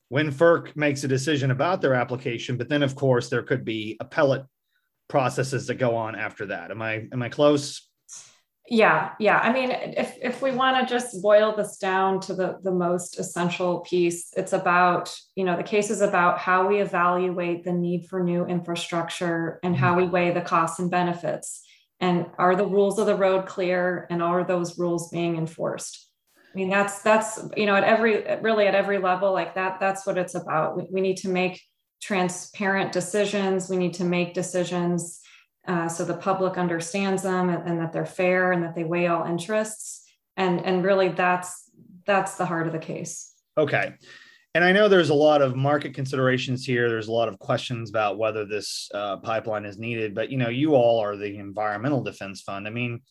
when 0.10 0.32
FERC 0.32 0.76
makes 0.76 1.04
a 1.04 1.08
decision 1.08 1.52
about 1.52 1.82
their 1.82 1.94
application. 1.94 2.58
But 2.58 2.68
then, 2.68 2.84
of 2.84 2.96
course, 2.96 3.30
there 3.30 3.44
could 3.44 3.64
be 3.64 3.96
appellate 4.00 4.44
processes 5.10 5.68
that 5.68 5.76
go 5.76 5.96
on 5.96 6.16
after 6.16 6.46
that. 6.46 6.72
Am 6.72 6.82
I 6.82 7.08
am 7.12 7.22
I 7.22 7.30
close? 7.30 7.86
Yeah, 8.72 9.14
yeah. 9.20 9.40
I 9.40 9.52
mean, 9.52 9.72
if 9.72 10.16
if 10.22 10.42
we 10.44 10.52
want 10.52 10.88
to 10.88 10.94
just 10.94 11.22
boil 11.24 11.56
this 11.56 11.78
down 11.78 12.20
to 12.22 12.36
the 12.36 12.60
the 12.62 12.72
most 12.72 13.20
essential 13.20 13.80
piece, 13.80 14.32
it's 14.38 14.54
about 14.54 15.14
you 15.36 15.44
know 15.44 15.58
the 15.58 15.64
case 15.64 15.90
is 15.90 16.02
about 16.02 16.38
how 16.38 16.68
we 16.68 16.80
evaluate 16.80 17.64
the 17.64 17.74
need 17.74 18.06
for 18.08 18.24
new 18.24 18.46
infrastructure 18.46 19.60
and 19.64 19.76
how 19.76 19.96
we 19.96 20.04
mm-hmm. 20.04 20.12
weigh 20.12 20.32
the 20.32 20.42
costs 20.42 20.80
and 20.80 20.92
benefits, 20.92 21.64
and 22.00 22.28
are 22.38 22.56
the 22.56 22.68
rules 22.68 23.00
of 23.00 23.08
the 23.08 23.16
road 23.16 23.48
clear, 23.48 24.06
and 24.12 24.22
are 24.22 24.44
those 24.44 24.78
rules 24.78 25.10
being 25.10 25.36
enforced? 25.36 26.08
I 26.54 26.58
mean, 26.58 26.70
that's 26.70 27.02
that's 27.02 27.40
you 27.58 27.66
know 27.66 27.76
at 27.76 27.84
every 27.84 28.24
really 28.42 28.68
at 28.68 28.76
every 28.76 29.00
level 29.00 29.34
like 29.34 29.56
that. 29.56 29.80
That's 29.80 30.06
what 30.06 30.20
it's 30.20 30.36
about. 30.36 30.78
We, 30.78 30.88
we 30.92 31.02
need 31.02 31.18
to 31.18 31.30
make 31.30 31.60
transparent 32.02 32.92
decisions. 32.92 33.70
We 33.70 33.78
need 33.78 33.94
to 33.96 34.04
make 34.04 34.34
decisions 34.34 35.22
uh, 35.68 35.88
so 35.88 36.04
the 36.06 36.16
public 36.16 36.58
understands 36.58 37.22
them 37.22 37.50
and, 37.50 37.68
and, 37.68 37.80
that 37.80 37.92
they're 37.92 38.06
fair 38.06 38.54
and 38.54 38.64
that 38.64 38.74
they 38.74 38.84
weigh 38.84 39.08
all 39.08 39.26
interests. 39.26 40.04
And, 40.38 40.66
and 40.66 40.84
really 40.84 41.10
that's 41.10 41.70
that's 42.06 42.36
the 42.36 42.46
heart 42.46 42.66
of 42.66 42.74
the 42.74 42.80
case. 42.80 43.34
Okay. 43.58 43.94
And 44.56 44.64
I 44.64 44.72
know 44.72 44.88
there's 44.88 45.12
a 45.12 45.16
lot 45.16 45.44
of 45.44 45.56
market 45.56 45.94
considerations 45.94 46.66
here. 46.66 46.90
There's 46.90 47.08
a 47.08 47.12
lot 47.12 47.28
of 47.28 47.38
questions 47.38 47.90
about 47.90 48.18
whether 48.18 48.46
this 48.46 48.90
uh, 48.96 49.18
pipeline 49.18 49.64
is 49.64 49.78
needed, 49.78 50.16
but 50.16 50.32
you 50.32 50.38
know, 50.38 50.50
you 50.50 50.74
all 50.74 51.00
are 51.00 51.16
the 51.16 51.38
Environmental 51.38 52.04
Defense 52.04 52.42
Fund. 52.42 52.66
I 52.66 52.72
mean, 52.72 53.02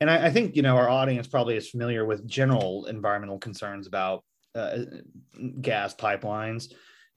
and 0.00 0.08
I, 0.08 0.26
I 0.26 0.30
think 0.30 0.54
you 0.54 0.62
know 0.62 0.76
our 0.76 0.88
audience 0.88 1.26
probably 1.26 1.56
is 1.56 1.68
familiar 1.68 2.04
with 2.04 2.28
general 2.28 2.86
environmental 2.86 3.38
concerns 3.38 3.88
about 3.88 4.22
uh, 4.54 4.78
gas 5.60 5.94
pipelines. 5.94 6.72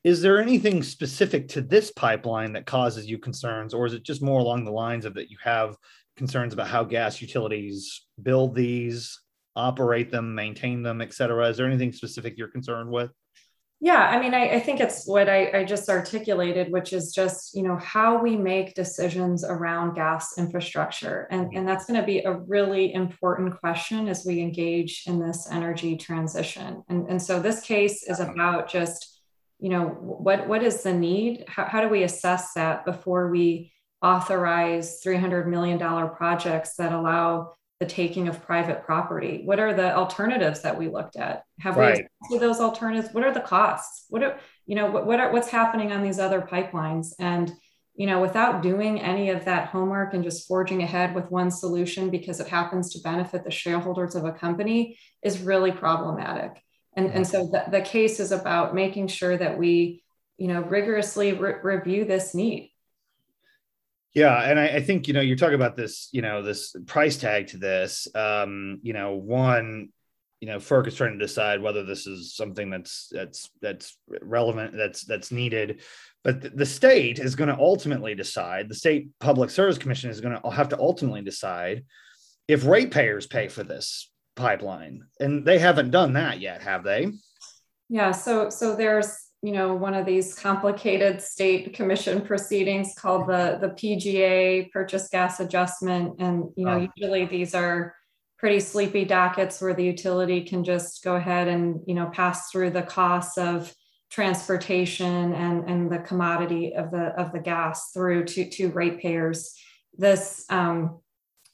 Is 0.07 0.21
there 0.21 0.41
anything 0.41 0.83
specific 0.83 1.49
to 1.49 1.59
this 1.59 1.91
pipeline 1.91 2.53
that 2.53 2.65
causes 2.65 3.07
you 3.07 3.17
concerns, 3.17 3.73
or 3.73 3.85
is 3.85 3.91
it 3.91 4.03
just 4.03 4.21
more 4.21 4.39
along 4.39 4.63
the 4.63 4.71
lines 4.71 5.03
of 5.03 5.13
that 5.15 5.29
you 5.29 5.35
have 5.43 5.75
concerns 6.15 6.53
about 6.53 6.69
how 6.69 6.85
gas 6.85 7.21
utilities 7.21 8.05
build 8.23 8.55
these, 8.55 9.19
operate 9.57 10.09
them, 10.09 10.33
maintain 10.33 10.81
them, 10.81 11.01
et 11.01 11.13
cetera? 11.13 11.49
Is 11.49 11.57
there 11.57 11.67
anything 11.67 11.91
specific 11.91 12.37
you're 12.37 12.47
concerned 12.47 12.89
with? 12.89 13.11
Yeah, 13.81 14.07
I 14.07 14.17
mean, 14.21 14.33
I, 14.33 14.55
I 14.55 14.59
think 14.61 14.79
it's 14.79 15.05
what 15.05 15.27
I, 15.27 15.51
I, 15.51 15.65
just 15.65 15.89
articulated, 15.89 16.71
which 16.71 16.93
is 16.93 17.11
just, 17.13 17.53
you 17.53 17.63
know, 17.63 17.75
how 17.75 18.17
we 18.23 18.37
make 18.37 18.75
decisions 18.75 19.43
around 19.43 19.95
gas 19.95 20.37
infrastructure. 20.37 21.27
And, 21.31 21.47
mm-hmm. 21.47 21.57
and 21.57 21.67
that's 21.67 21.85
going 21.85 21.99
to 21.99 22.05
be 22.05 22.19
a 22.19 22.31
really 22.31 22.93
important 22.93 23.59
question 23.59 24.07
as 24.07 24.23
we 24.25 24.39
engage 24.39 25.03
in 25.05 25.19
this 25.19 25.49
energy 25.51 25.97
transition. 25.97 26.81
And, 26.87 27.09
and 27.09 27.21
so 27.21 27.41
this 27.41 27.59
case 27.59 28.03
is 28.03 28.21
about 28.21 28.69
just 28.69 29.16
you 29.59 29.69
know 29.69 29.87
what 29.87 30.47
what 30.47 30.63
is 30.63 30.83
the 30.83 30.93
need? 30.93 31.45
How, 31.47 31.65
how 31.65 31.81
do 31.81 31.89
we 31.89 32.03
assess 32.03 32.53
that 32.53 32.85
before 32.85 33.29
we 33.29 33.71
authorize 34.01 34.99
300 35.01 35.47
million 35.47 35.77
dollar 35.77 36.07
projects 36.07 36.75
that 36.75 36.91
allow 36.91 37.53
the 37.79 37.85
taking 37.85 38.27
of 38.27 38.43
private 38.43 38.83
property? 38.83 39.41
What 39.45 39.59
are 39.59 39.73
the 39.73 39.95
alternatives 39.95 40.61
that 40.61 40.77
we 40.77 40.87
looked 40.87 41.15
at? 41.15 41.43
Have 41.59 41.77
right. 41.77 42.07
we 42.29 42.37
those 42.37 42.59
alternatives? 42.59 43.13
What 43.13 43.23
are 43.23 43.33
the 43.33 43.39
costs? 43.39 44.05
What 44.09 44.23
are 44.23 44.37
you 44.65 44.75
know 44.75 44.91
what, 44.91 45.07
what 45.07 45.19
are 45.19 45.31
what's 45.31 45.49
happening 45.49 45.91
on 45.91 46.03
these 46.03 46.19
other 46.19 46.41
pipelines? 46.41 47.13
And 47.17 47.51
you 47.95 48.05
know 48.05 48.21
without 48.21 48.61
doing 48.61 49.01
any 49.01 49.31
of 49.31 49.45
that 49.45 49.69
homework 49.69 50.13
and 50.13 50.23
just 50.23 50.47
forging 50.47 50.83
ahead 50.83 51.15
with 51.15 51.31
one 51.31 51.49
solution 51.49 52.11
because 52.11 52.39
it 52.39 52.47
happens 52.47 52.91
to 52.91 53.01
benefit 53.01 53.43
the 53.43 53.49
shareholders 53.49 54.13
of 54.13 54.23
a 54.23 54.31
company 54.31 54.99
is 55.23 55.41
really 55.41 55.71
problematic 55.71 56.61
and, 56.97 57.13
and 57.13 57.27
so 57.27 57.45
the, 57.45 57.63
the 57.69 57.81
case 57.81 58.19
is 58.19 58.31
about 58.31 58.73
making 58.73 59.07
sure 59.07 59.37
that 59.37 59.57
we, 59.57 60.03
you 60.37 60.47
know, 60.47 60.61
rigorously 60.61 61.33
re- 61.33 61.59
review 61.61 62.05
this 62.05 62.33
need. 62.33 62.71
Yeah, 64.15 64.35
and 64.35 64.59
I, 64.59 64.67
I, 64.67 64.81
think 64.81 65.07
you 65.07 65.13
know 65.13 65.21
you're 65.21 65.37
talking 65.37 65.53
about 65.53 65.75
this, 65.77 66.09
you 66.11 66.23
know, 66.23 66.41
this 66.41 66.75
price 66.87 67.17
tag 67.17 67.47
to 67.47 67.57
this. 67.57 68.07
Um, 68.15 68.79
you 68.81 68.93
know, 68.93 69.13
one, 69.13 69.89
you 70.39 70.47
know, 70.47 70.57
FERC 70.57 70.87
is 70.87 70.95
trying 70.95 71.11
to 71.11 71.19
decide 71.19 71.61
whether 71.61 71.83
this 71.83 72.07
is 72.07 72.35
something 72.35 72.71
that's 72.71 73.09
that's 73.11 73.51
that's 73.61 73.95
relevant, 74.21 74.75
that's 74.75 75.03
that's 75.03 75.31
needed, 75.31 75.81
but 76.23 76.41
the, 76.41 76.49
the 76.49 76.65
state 76.65 77.19
is 77.19 77.35
going 77.35 77.49
to 77.49 77.59
ultimately 77.59 78.15
decide. 78.15 78.69
The 78.69 78.75
state 78.75 79.09
public 79.19 79.51
service 79.51 79.77
commission 79.77 80.09
is 80.09 80.19
going 80.19 80.35
to 80.41 80.49
have 80.49 80.69
to 80.69 80.79
ultimately 80.79 81.21
decide 81.21 81.85
if 82.47 82.65
ratepayers 82.65 83.27
pay 83.27 83.49
for 83.49 83.63
this 83.63 84.09
pipeline 84.37 85.03
and 85.19 85.45
they 85.45 85.59
haven't 85.59 85.91
done 85.91 86.13
that 86.13 86.39
yet 86.39 86.61
have 86.61 86.83
they 86.83 87.11
yeah 87.89 88.11
so 88.11 88.49
so 88.49 88.75
there's 88.75 89.17
you 89.41 89.51
know 89.51 89.75
one 89.75 89.93
of 89.93 90.05
these 90.05 90.33
complicated 90.33 91.21
state 91.21 91.73
commission 91.73 92.21
proceedings 92.21 92.93
called 92.97 93.27
the 93.27 93.57
the 93.59 93.69
pga 93.69 94.71
purchase 94.71 95.09
gas 95.09 95.39
adjustment 95.39 96.13
and 96.19 96.45
you 96.55 96.65
know 96.65 96.79
oh. 96.79 96.87
usually 96.95 97.25
these 97.25 97.53
are 97.53 97.93
pretty 98.37 98.59
sleepy 98.59 99.03
dockets 99.03 99.59
where 99.59 99.73
the 99.73 99.83
utility 99.83 100.41
can 100.41 100.63
just 100.63 101.03
go 101.03 101.15
ahead 101.15 101.47
and 101.47 101.81
you 101.85 101.93
know 101.93 102.07
pass 102.13 102.49
through 102.51 102.69
the 102.69 102.83
costs 102.83 103.37
of 103.37 103.73
transportation 104.09 105.33
and, 105.33 105.69
and 105.69 105.91
the 105.91 105.99
commodity 105.99 106.73
of 106.73 106.91
the 106.91 107.07
of 107.19 107.31
the 107.31 107.39
gas 107.39 107.91
through 107.91 108.25
to, 108.25 108.49
to 108.49 108.69
ratepayers. 108.69 109.53
This 109.97 110.45
um, 110.49 110.99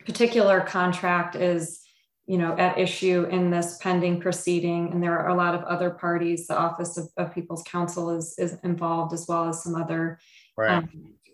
particular 0.05 0.61
contract 0.61 1.35
is 1.35 1.79
you 2.25 2.37
know 2.37 2.55
at 2.57 2.77
issue 2.77 3.25
in 3.29 3.49
this 3.49 3.77
pending 3.81 4.21
proceeding. 4.21 4.91
And 4.91 5.03
there 5.03 5.17
are 5.17 5.29
a 5.29 5.35
lot 5.35 5.55
of 5.55 5.63
other 5.63 5.89
parties. 5.89 6.47
The 6.47 6.57
office 6.57 6.97
of, 6.97 7.09
of 7.17 7.33
people's 7.33 7.63
counsel 7.63 8.11
is 8.11 8.35
is 8.37 8.57
involved 8.63 9.13
as 9.13 9.25
well 9.27 9.49
as 9.49 9.63
some 9.63 9.75
other 9.75 10.19
right. 10.57 10.77
um, 10.77 10.89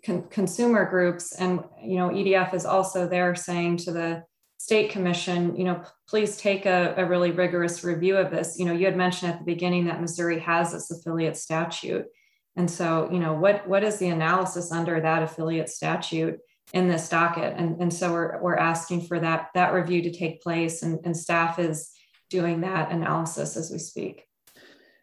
con- 0.06 0.28
consumer 0.30 0.90
groups. 0.90 1.34
And 1.34 1.64
you 1.84 1.98
know 1.98 2.10
edf 2.10 2.54
is 2.54 2.66
also 2.66 3.08
there 3.08 3.36
saying 3.36 3.78
to 3.78 3.92
the 3.92 4.24
state 4.58 4.92
commission 4.92 5.56
you 5.56 5.64
know 5.64 5.82
please 6.10 6.36
take 6.36 6.66
a, 6.66 6.94
a 6.98 7.06
really 7.06 7.32
rigorous 7.32 7.84
review 7.84 8.18
of 8.18 8.32
this. 8.32 8.58
You 8.58 8.66
know 8.66 8.74
you 8.74 8.86
had 8.86 8.98
mentioned 8.98 9.32
at 9.32 9.40
the 9.40 9.46
beginning 9.46 9.86
that 9.86 10.02
missouri 10.02 10.40
has 10.40 10.72
this 10.72 10.90
affiliate 10.90 11.38
statute. 11.38 12.06
And 12.56 12.70
so 12.70 13.10
you 13.12 13.20
know 13.20 13.34
what 13.34 13.68
what 13.68 13.84
is 13.84 14.00
the 14.00 14.10
analysis 14.10 14.72
under 14.72 15.00
that 15.00 15.22
affiliate 15.22 15.70
statute 15.70 16.40
in 16.74 16.88
this 16.88 17.10
docket. 17.10 17.56
And, 17.58 17.82
and 17.82 17.94
so 17.94 18.12
we're, 18.12 18.42
we're 18.42 18.58
asking 18.58 19.02
for 19.02 19.20
that, 19.20 19.48
that 19.56 19.74
review 19.74 20.02
to 20.04 20.12
take 20.12 20.42
place 20.42 20.84
and, 20.84 21.00
and 21.04 21.18
staff 21.18 21.60
is 21.60 21.92
doing 22.30 22.62
that 22.62 22.92
analysis 22.92 23.58
as 23.58 23.72
we 23.72 23.80
speak. 23.80 24.24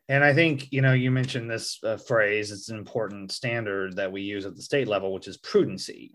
And 0.08 0.22
I 0.22 0.32
think, 0.32 0.70
you 0.70 0.82
know, 0.82 0.92
you 0.92 1.10
mentioned 1.10 1.50
this 1.50 1.80
uh, 1.82 1.96
phrase, 1.96 2.52
it's 2.52 2.68
an 2.68 2.78
important 2.78 3.32
standard 3.32 3.96
that 3.96 4.12
we 4.12 4.22
use 4.22 4.46
at 4.46 4.54
the 4.54 4.62
state 4.62 4.86
level, 4.86 5.12
which 5.12 5.26
is 5.26 5.38
prudency. 5.38 6.12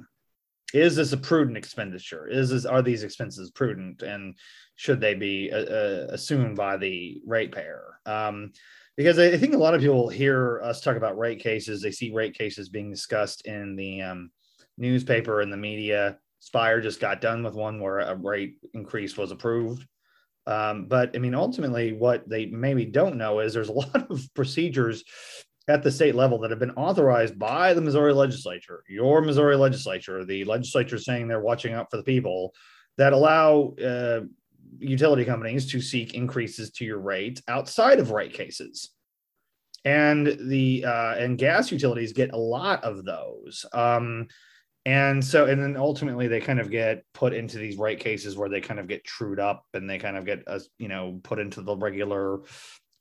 Is 0.74 0.96
this 0.96 1.12
a 1.12 1.18
prudent 1.18 1.58
expenditure? 1.58 2.30
Is 2.30 2.50
this, 2.50 2.66
are 2.66 2.82
these 2.82 3.04
expenses 3.04 3.52
prudent 3.52 4.04
and 4.04 4.36
should 4.76 5.02
they 5.02 5.16
be 5.16 5.52
uh, 5.52 5.58
uh, 5.58 6.08
assumed 6.12 6.56
by 6.56 6.78
the 6.78 7.22
ratepayer? 7.26 8.00
Um, 8.06 8.54
because 8.96 9.20
I 9.20 9.36
think 9.36 9.54
a 9.54 9.58
lot 9.58 9.74
of 9.74 9.82
people 9.82 10.08
hear 10.08 10.62
us 10.64 10.80
talk 10.80 10.96
about 10.96 11.18
rate 11.18 11.40
cases, 11.40 11.82
they 11.82 11.92
see 11.92 12.14
rate 12.14 12.38
cases 12.38 12.70
being 12.70 12.90
discussed 12.90 13.46
in 13.46 13.76
the 13.76 14.02
um, 14.02 14.32
newspaper 14.82 15.42
and 15.42 15.54
the 15.54 15.58
media. 15.58 16.18
Spire 16.40 16.82
just 16.82 17.00
got 17.00 17.22
done 17.22 17.44
with 17.44 17.54
one 17.54 17.80
where 17.80 18.00
a 18.00 18.16
rate 18.16 18.58
increase 18.74 19.16
was 19.16 19.32
approved. 19.32 19.88
Um, 20.48 20.88
but 20.88 21.16
I 21.16 21.20
mean, 21.20 21.36
ultimately, 21.36 21.94
what 21.94 22.28
they 22.28 22.48
maybe 22.48 22.86
don't 22.86 23.18
know 23.18 23.40
is 23.40 23.54
there's 23.54 23.70
a 23.70 23.74
lot 23.84 24.10
of 24.10 24.28
procedures 24.34 25.04
at 25.68 25.84
the 25.84 25.92
state 25.92 26.16
level 26.16 26.40
that 26.40 26.50
have 26.50 26.60
been 26.60 26.72
authorized 26.72 27.38
by 27.38 27.74
the 27.74 27.82
Missouri 27.82 28.14
legislature, 28.14 28.84
your 28.90 29.22
Missouri 29.22 29.56
legislature, 29.56 30.26
the 30.26 30.44
legislature 30.44 30.98
saying 30.98 31.28
they're 31.28 31.40
watching 31.40 31.74
out 31.74 31.88
for 31.92 31.98
the 31.98 32.04
people 32.04 32.54
that 32.98 33.14
allow 33.14 33.76
uh, 33.84 34.22
utility 34.80 35.24
companies 35.24 35.72
to 35.72 35.80
seek 35.80 36.16
increases 36.16 36.72
to 36.72 36.86
your 36.86 37.00
rate 37.00 37.42
outside 37.48 38.00
of 38.00 38.12
rate 38.12 38.34
cases. 38.34 38.90
And 39.86 40.28
the 40.28 40.86
uh, 40.86 41.16
and 41.16 41.38
gas 41.38 41.72
utilities 41.72 42.14
get 42.14 42.34
a 42.34 42.38
lot 42.38 42.84
of 42.84 43.06
those. 43.06 43.66
Um, 43.74 44.28
and 44.86 45.24
so 45.24 45.46
and 45.46 45.62
then 45.62 45.78
ultimately 45.78 46.28
they 46.28 46.40
kind 46.40 46.60
of 46.60 46.72
get 46.72 47.04
put 47.14 47.34
into 47.34 47.58
these 47.58 47.78
rate 47.78 48.00
cases 48.00 48.36
where 48.36 48.50
they 48.50 48.62
kind 48.62 48.80
of 48.80 48.88
get 48.88 49.04
trued 49.04 49.40
up 49.40 49.66
and 49.74 49.90
they 49.90 50.00
kind 50.00 50.18
of 50.18 50.26
get 50.26 50.44
uh, 50.48 50.60
you 50.80 50.88
know 50.88 51.20
put 51.24 51.40
into 51.40 51.62
the 51.62 51.76
regular 51.76 52.40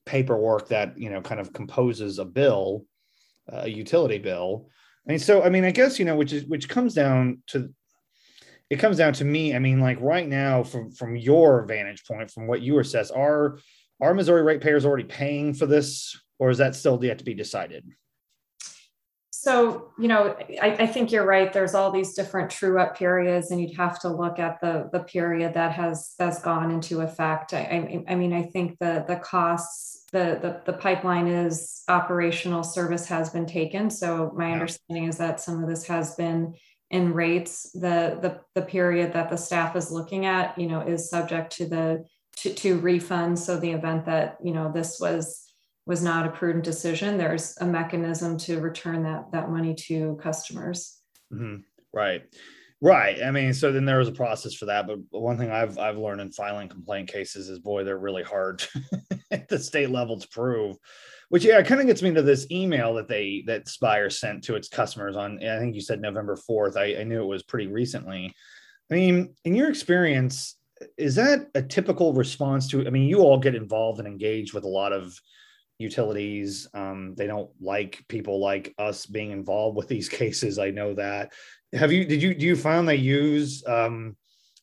paperwork 0.04 0.68
that 0.68 0.98
you 0.98 1.10
know 1.10 1.20
kind 1.20 1.40
of 1.40 1.52
composes 1.52 2.18
a 2.18 2.24
bill 2.24 2.84
a 3.48 3.68
utility 3.68 4.18
bill. 4.18 4.68
And 5.06 5.20
so 5.20 5.42
i 5.42 5.48
mean 5.48 5.64
i 5.64 5.70
guess 5.70 5.98
you 5.98 6.04
know 6.04 6.16
which 6.16 6.32
is 6.32 6.44
which 6.44 6.68
comes 6.68 6.94
down 6.94 7.42
to 7.48 7.72
it 8.68 8.78
comes 8.78 8.96
down 8.96 9.12
to 9.14 9.24
me. 9.24 9.54
I 9.54 9.58
mean 9.58 9.80
like 9.80 10.00
right 10.00 10.28
now 10.28 10.62
from 10.62 10.92
from 10.92 11.16
your 11.16 11.64
vantage 11.64 12.04
point 12.04 12.30
from 12.30 12.46
what 12.46 12.62
you 12.62 12.78
assess 12.78 13.10
are 13.10 13.58
are 14.00 14.14
missouri 14.14 14.42
ratepayers 14.42 14.86
already 14.86 15.04
paying 15.04 15.54
for 15.54 15.66
this 15.66 16.16
or 16.38 16.50
is 16.50 16.58
that 16.58 16.76
still 16.76 17.02
yet 17.04 17.18
to 17.18 17.24
be 17.24 17.34
decided 17.34 17.84
so 19.40 19.90
you 19.98 20.06
know 20.06 20.36
I, 20.60 20.72
I, 20.80 20.86
think 20.86 21.10
you're 21.10 21.24
right. 21.24 21.50
There's 21.50 21.74
all 21.74 21.90
these 21.90 22.12
different 22.12 22.50
true 22.50 22.78
up 22.78 22.94
periods 22.94 23.50
and 23.50 23.58
you'd 23.58 23.74
have 23.74 23.98
to 24.00 24.08
look 24.08 24.38
at 24.38 24.60
the 24.60 24.90
the 24.92 25.00
period 25.00 25.54
that 25.54 25.72
has 25.72 26.14
has 26.18 26.42
gone 26.42 26.70
into 26.70 27.00
effect. 27.00 27.54
I, 27.54 28.04
I, 28.06 28.12
I 28.12 28.14
mean 28.16 28.34
i 28.34 28.42
think 28.42 28.78
the 28.80 29.02
the 29.08 29.16
costs 29.16 30.04
the, 30.12 30.38
the 30.42 30.60
the 30.70 30.76
pipeline 30.76 31.26
is 31.26 31.84
operational. 31.88 32.62
Service 32.62 33.06
has 33.06 33.30
been 33.30 33.46
taken. 33.46 33.88
So 33.88 34.30
my 34.36 34.48
yeah. 34.48 34.52
understanding 34.52 35.04
is 35.06 35.16
that 35.16 35.40
some 35.40 35.62
of 35.62 35.70
this 35.70 35.86
has 35.86 36.14
been 36.16 36.52
in 36.90 37.14
rates. 37.14 37.70
The 37.72 38.18
the 38.20 38.40
the 38.54 38.66
period 38.66 39.14
that 39.14 39.30
the 39.30 39.38
staff 39.38 39.74
is 39.74 39.90
looking 39.90 40.26
at 40.26 40.58
you 40.58 40.66
know 40.66 40.82
is 40.82 41.08
subject 41.08 41.56
to 41.56 41.66
the 41.66 42.04
to, 42.40 42.52
to 42.52 42.78
refunds 42.78 43.38
so 43.38 43.56
the 43.56 43.70
event 43.70 44.04
that 44.04 44.36
you 44.44 44.52
know 44.52 44.70
this 44.70 44.98
was 45.00 45.49
was 45.90 46.04
not 46.04 46.24
a 46.24 46.30
prudent 46.30 46.64
decision, 46.64 47.18
there's 47.18 47.58
a 47.60 47.66
mechanism 47.66 48.38
to 48.38 48.60
return 48.60 49.02
that 49.02 49.32
that 49.32 49.50
money 49.50 49.74
to 49.74 50.16
customers. 50.22 51.00
Mm-hmm. 51.32 51.56
Right. 51.92 52.22
Right. 52.80 53.20
I 53.22 53.32
mean, 53.32 53.52
so 53.52 53.72
then 53.72 53.84
there 53.84 53.98
was 53.98 54.08
a 54.08 54.12
process 54.12 54.54
for 54.54 54.66
that. 54.66 54.86
But 54.86 55.00
one 55.10 55.36
thing 55.36 55.50
I've 55.50 55.78
I've 55.78 55.98
learned 55.98 56.20
in 56.20 56.30
filing 56.30 56.68
complaint 56.68 57.08
cases 57.12 57.48
is 57.48 57.58
boy, 57.58 57.82
they're 57.82 57.98
really 57.98 58.22
hard 58.22 58.64
at 59.32 59.48
the 59.48 59.58
state 59.58 59.90
level 59.90 60.18
to 60.18 60.28
prove. 60.28 60.76
Which 61.28 61.44
yeah, 61.44 61.60
kind 61.62 61.80
of 61.80 61.88
gets 61.88 62.02
me 62.02 62.14
to 62.14 62.22
this 62.22 62.46
email 62.52 62.94
that 62.94 63.08
they 63.08 63.42
that 63.48 63.68
Spire 63.68 64.10
sent 64.10 64.44
to 64.44 64.54
its 64.54 64.68
customers 64.68 65.16
on 65.16 65.44
I 65.44 65.58
think 65.58 65.74
you 65.74 65.80
said 65.80 66.00
November 66.00 66.38
4th. 66.48 66.76
I, 66.76 67.00
I 67.00 67.04
knew 67.04 67.20
it 67.20 67.26
was 67.26 67.42
pretty 67.42 67.66
recently. 67.66 68.32
I 68.92 68.94
mean, 68.94 69.34
in 69.44 69.56
your 69.56 69.68
experience, 69.68 70.56
is 70.96 71.16
that 71.16 71.48
a 71.56 71.62
typical 71.62 72.12
response 72.12 72.68
to 72.68 72.86
I 72.86 72.90
mean, 72.90 73.08
you 73.08 73.18
all 73.18 73.38
get 73.38 73.56
involved 73.56 73.98
and 73.98 74.06
engaged 74.06 74.54
with 74.54 74.62
a 74.62 74.68
lot 74.68 74.92
of 74.92 75.12
utilities. 75.80 76.68
Um, 76.74 77.14
they 77.16 77.26
don't 77.26 77.50
like 77.60 78.04
people 78.08 78.40
like 78.40 78.74
us 78.78 79.06
being 79.06 79.30
involved 79.30 79.76
with 79.76 79.88
these 79.88 80.08
cases. 80.20 80.58
I 80.58 80.70
know 80.70 80.94
that. 80.94 81.32
Have 81.72 81.92
you? 81.92 82.04
Did 82.04 82.22
you? 82.22 82.34
Do 82.34 82.46
you 82.46 82.56
find 82.56 82.86
they 82.86 82.96
use 82.96 83.64
um, 83.66 84.16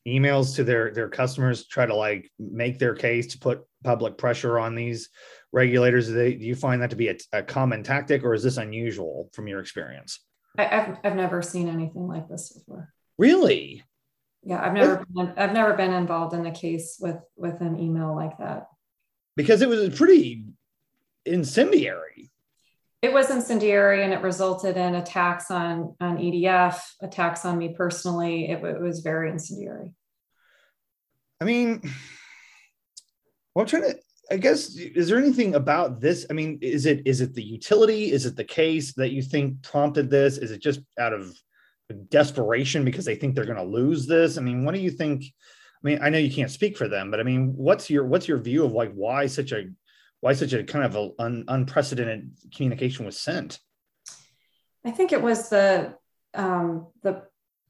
emails 0.07 0.55
to 0.55 0.63
their 0.63 0.91
their 0.91 1.09
customers 1.09 1.63
to 1.63 1.69
try 1.69 1.85
to 1.85 1.95
like 1.95 2.29
make 2.39 2.79
their 2.79 2.95
case 2.95 3.27
to 3.27 3.39
put 3.39 3.61
public 3.83 4.17
pressure 4.17 4.59
on 4.59 4.75
these 4.75 5.09
regulators? 5.51 6.07
Do, 6.07 6.13
they, 6.13 6.33
do 6.33 6.45
you 6.45 6.55
find 6.55 6.81
that 6.81 6.89
to 6.89 6.95
be 6.95 7.09
a, 7.09 7.17
a 7.33 7.43
common 7.43 7.83
tactic, 7.83 8.23
or 8.23 8.33
is 8.33 8.43
this 8.43 8.57
unusual 8.57 9.29
from 9.33 9.47
your 9.47 9.59
experience? 9.59 10.19
I, 10.57 10.63
have 10.63 10.99
I've 11.03 11.15
never 11.15 11.41
seen 11.41 11.69
anything 11.69 12.07
like 12.07 12.27
this 12.27 12.51
before. 12.51 12.93
Really? 13.17 13.83
Yeah, 14.43 14.65
I've 14.65 14.73
never 14.73 15.05
been, 15.13 15.33
I've 15.37 15.53
never 15.53 15.73
been 15.73 15.93
involved 15.93 16.33
in 16.33 16.45
a 16.45 16.51
case 16.51 16.97
with 16.99 17.17
with 17.35 17.61
an 17.61 17.79
email 17.79 18.15
like 18.15 18.37
that. 18.39 18.67
Because 19.35 19.61
it 19.61 19.69
was 19.69 19.95
pretty 19.95 20.45
incendiary. 21.27 22.31
It 23.01 23.13
was 23.13 23.29
incendiary 23.29 24.03
and 24.03 24.11
it 24.11 24.21
resulted 24.21 24.75
in 24.75 24.95
attacks 24.95 25.51
on, 25.51 25.95
on 26.01 26.17
EDF, 26.17 26.81
attacks 27.01 27.45
on 27.45 27.57
me 27.57 27.75
personally. 27.75 28.49
It, 28.49 28.63
it 28.63 28.81
was 28.81 29.01
very 29.01 29.29
incendiary. 29.29 29.93
I 31.39 31.45
mean, 31.45 31.81
well, 33.53 33.63
I'm 33.63 33.67
trying 33.67 33.83
to, 33.83 33.99
I 34.31 34.37
guess, 34.37 34.75
is 34.75 35.09
there 35.09 35.19
anything 35.19 35.55
about 35.55 36.01
this? 36.01 36.25
I 36.29 36.33
mean, 36.33 36.59
is 36.61 36.85
it 36.85 37.05
is 37.05 37.21
it 37.21 37.33
the 37.33 37.43
utility? 37.43 38.11
Is 38.11 38.25
it 38.25 38.35
the 38.35 38.43
case 38.43 38.93
that 38.93 39.11
you 39.11 39.21
think 39.21 39.61
prompted 39.61 40.09
this? 40.09 40.37
Is 40.37 40.51
it 40.51 40.61
just 40.61 40.81
out 40.99 41.13
of 41.13 41.33
desperation 42.09 42.83
because 42.83 43.05
they 43.05 43.15
think 43.15 43.35
they're 43.35 43.45
going 43.45 43.57
to 43.57 43.63
lose 43.63 44.05
this? 44.05 44.37
I 44.37 44.41
mean, 44.41 44.65
what 44.65 44.73
do 44.73 44.81
you 44.81 44.91
think? 44.91 45.23
I 45.23 45.87
mean, 45.87 45.99
I 46.01 46.09
know 46.09 46.17
you 46.17 46.33
can't 46.33 46.51
speak 46.51 46.77
for 46.77 46.87
them, 46.87 47.11
but 47.11 47.19
I 47.19 47.23
mean, 47.23 47.53
what's 47.55 47.89
your 47.89 48.05
what's 48.05 48.27
your 48.27 48.39
view 48.39 48.65
of 48.65 48.73
like 48.73 48.91
why 48.93 49.27
such 49.27 49.51
a 49.51 49.69
why 50.21 50.33
such 50.33 50.53
a 50.53 50.63
kind 50.63 50.85
of 50.85 50.95
a 50.95 51.09
un, 51.19 51.45
unprecedented 51.47 52.31
communication 52.55 53.05
was 53.05 53.19
sent? 53.19 53.59
I 54.85 54.91
think 54.91 55.11
it 55.11 55.21
was 55.21 55.49
the 55.49 55.95
um, 56.33 56.87
the 57.03 57.23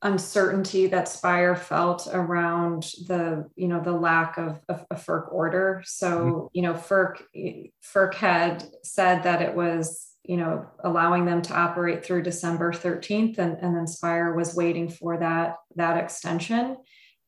uncertainty 0.03 0.88
that 0.88 1.07
Spire 1.07 1.55
felt 1.55 2.07
around 2.12 2.83
the 3.07 3.49
you 3.55 3.67
know 3.67 3.81
the 3.81 3.91
lack 3.91 4.38
of, 4.38 4.60
of 4.69 4.86
a 4.91 4.95
FERC 4.95 5.33
order. 5.33 5.83
So 5.86 6.19
mm-hmm. 6.19 6.47
you 6.53 6.62
know 6.62 6.73
FERC 6.73 7.71
FERC 7.83 8.13
had 8.13 8.63
said 8.83 9.23
that 9.23 9.41
it 9.41 9.55
was 9.55 10.12
you 10.23 10.38
know 10.38 10.67
allowing 10.83 11.25
them 11.25 11.41
to 11.43 11.55
operate 11.55 12.05
through 12.05 12.23
December 12.23 12.71
13th, 12.71 13.39
and, 13.39 13.57
and 13.60 13.75
then 13.75 13.88
Spire 13.88 14.33
was 14.33 14.55
waiting 14.55 14.89
for 14.89 15.17
that 15.17 15.55
that 15.75 15.97
extension. 15.97 16.77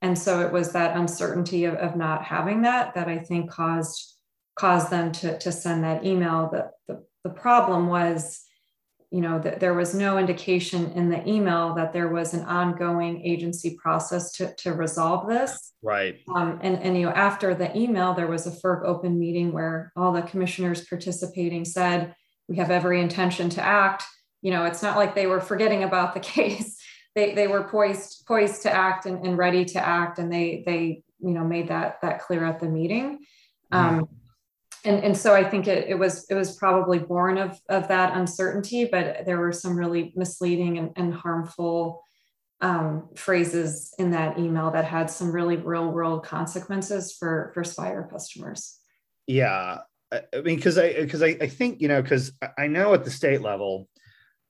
And 0.01 0.17
so 0.17 0.39
it 0.39 0.53
was 0.53 0.71
that 0.71 0.95
uncertainty 0.95 1.65
of, 1.65 1.73
of 1.75 1.97
not 1.97 2.23
having 2.23 2.61
that 2.61 2.93
that 2.93 3.09
I 3.09 3.17
think 3.17 3.49
caused 3.51 4.18
caused 4.59 4.89
them 4.89 5.11
to, 5.13 5.37
to 5.39 5.51
send 5.53 5.85
that 5.85 6.05
email. 6.05 6.49
The, 6.51 6.69
the, 6.87 7.03
the 7.23 7.29
problem 7.29 7.87
was, 7.87 8.43
you 9.09 9.21
know, 9.21 9.39
that 9.39 9.61
there 9.61 9.73
was 9.73 9.95
no 9.95 10.17
indication 10.17 10.91
in 10.91 11.09
the 11.09 11.27
email 11.27 11.73
that 11.75 11.93
there 11.93 12.09
was 12.09 12.33
an 12.33 12.43
ongoing 12.43 13.25
agency 13.25 13.77
process 13.81 14.33
to, 14.33 14.53
to 14.55 14.73
resolve 14.73 15.29
this. 15.29 15.71
Right. 15.81 16.17
Um, 16.35 16.59
and, 16.61 16.77
and, 16.83 16.97
you 16.97 17.05
know, 17.05 17.13
after 17.13 17.55
the 17.55 17.75
email, 17.75 18.13
there 18.13 18.27
was 18.27 18.47
a 18.47 18.51
FERC 18.51 18.83
open 18.85 19.17
meeting 19.17 19.53
where 19.53 19.93
all 19.95 20.11
the 20.11 20.21
commissioners 20.21 20.85
participating 20.85 21.63
said, 21.63 22.13
we 22.49 22.57
have 22.57 22.69
every 22.69 22.99
intention 22.99 23.49
to 23.51 23.61
act. 23.61 24.03
You 24.41 24.51
know, 24.51 24.65
it's 24.65 24.83
not 24.83 24.97
like 24.97 25.15
they 25.15 25.27
were 25.27 25.39
forgetting 25.39 25.83
about 25.83 26.13
the 26.13 26.19
case. 26.35 26.77
They, 27.15 27.33
they 27.33 27.47
were 27.47 27.63
poised 27.63 28.25
poised 28.27 28.63
to 28.63 28.71
act 28.71 29.05
and, 29.05 29.25
and 29.25 29.37
ready 29.37 29.65
to 29.65 29.85
act 29.85 30.19
and 30.19 30.31
they 30.31 30.63
they 30.65 31.01
you 31.19 31.33
know 31.33 31.43
made 31.43 31.69
that 31.69 31.99
that 32.03 32.21
clear 32.21 32.45
at 32.45 32.59
the 32.59 32.69
meeting 32.69 33.17
mm-hmm. 33.73 33.99
um, 33.99 34.07
and 34.85 35.03
and 35.03 35.17
so 35.17 35.33
I 35.33 35.43
think 35.43 35.67
it, 35.67 35.87
it 35.87 35.95
was 35.95 36.25
it 36.29 36.35
was 36.35 36.55
probably 36.55 36.99
born 36.99 37.37
of 37.37 37.59
of 37.69 37.87
that 37.87 38.15
uncertainty, 38.15 38.85
but 38.85 39.25
there 39.25 39.39
were 39.39 39.51
some 39.51 39.77
really 39.77 40.13
misleading 40.15 40.77
and, 40.77 40.91
and 40.95 41.13
harmful 41.13 42.01
um, 42.61 43.09
phrases 43.15 43.93
in 43.97 44.11
that 44.11 44.37
email 44.37 44.71
that 44.71 44.85
had 44.85 45.09
some 45.09 45.31
really 45.31 45.57
real 45.57 45.91
world 45.91 46.25
consequences 46.25 47.13
for 47.13 47.51
for 47.53 47.63
Spire 47.63 48.07
customers. 48.11 48.77
Yeah, 49.27 49.79
I 50.11 50.21
mean, 50.41 50.55
because 50.55 50.77
I 50.77 50.93
because 50.93 51.21
I, 51.21 51.37
I 51.41 51.47
think 51.47 51.81
you 51.81 51.87
know 51.87 52.01
because 52.01 52.31
I 52.57 52.67
know 52.67 52.93
at 52.93 53.03
the 53.03 53.11
state 53.11 53.41
level, 53.41 53.87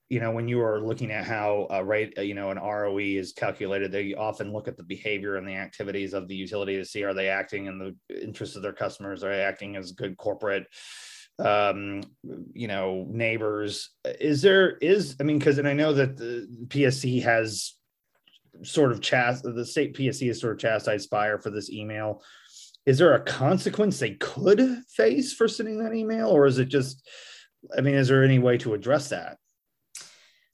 you 0.10 0.20
know 0.20 0.32
when 0.32 0.48
you 0.48 0.62
are 0.62 0.82
looking 0.82 1.12
at 1.12 1.26
how 1.26 1.68
uh, 1.72 1.84
right 1.84 2.14
uh, 2.18 2.22
you 2.22 2.34
know 2.34 2.52
an 2.52 2.58
ROE 2.58 2.98
is 2.98 3.34
calculated, 3.34 3.92
they 3.92 4.14
often 4.14 4.52
look 4.52 4.68
at 4.68 4.78
the 4.78 4.84
behavior 4.84 5.38
and 5.38 5.48
the 5.48 5.56
activities 5.56 6.14
of 6.14 6.28
the 6.28 6.36
utility 6.36 6.78
to 6.78 6.86
see 6.86 7.04
are 7.04 7.14
they 7.14 7.30
acting 7.30 7.68
in 7.68 7.80
the 7.80 7.96
interest 8.22 8.56
of 8.56 8.62
their 8.62 8.74
customers, 8.74 9.24
are 9.24 9.30
they 9.30 9.42
acting 9.42 9.76
as 9.76 9.92
good 9.92 10.18
corporate 10.18 10.68
um 11.40 12.02
you 12.54 12.68
know 12.68 13.06
neighbors 13.10 13.92
is 14.20 14.42
there 14.42 14.76
is 14.80 15.16
i 15.22 15.24
mean 15.24 15.40
because 15.40 15.58
and 15.58 15.70
i 15.70 15.72
know 15.72 15.94
that 15.94 16.18
the 16.18 16.46
psc 16.68 17.24
has 17.24 17.80
sort 18.64 18.92
of 18.92 19.02
chast 19.02 19.42
the 19.44 19.66
state 19.66 19.96
PSC 19.96 20.28
has 20.28 20.40
sort 20.40 20.54
of 20.54 20.60
chastised 20.60 21.06
Spire 21.06 21.40
for 21.40 21.50
this 21.50 21.70
email. 21.70 22.22
Is 22.86 22.98
there 22.98 23.14
a 23.14 23.22
consequence 23.22 24.00
they 24.00 24.16
could 24.16 24.84
face 24.90 25.34
for 25.34 25.48
sending 25.48 25.84
that 25.84 25.94
email, 25.94 26.30
or 26.30 26.46
is 26.46 26.60
it 26.60 26.70
just? 26.70 27.08
I 27.78 27.82
mean, 27.82 27.96
is 27.96 28.08
there 28.08 28.24
any 28.24 28.40
way 28.40 28.58
to 28.60 28.74
address 28.74 29.10
that? 29.10 29.38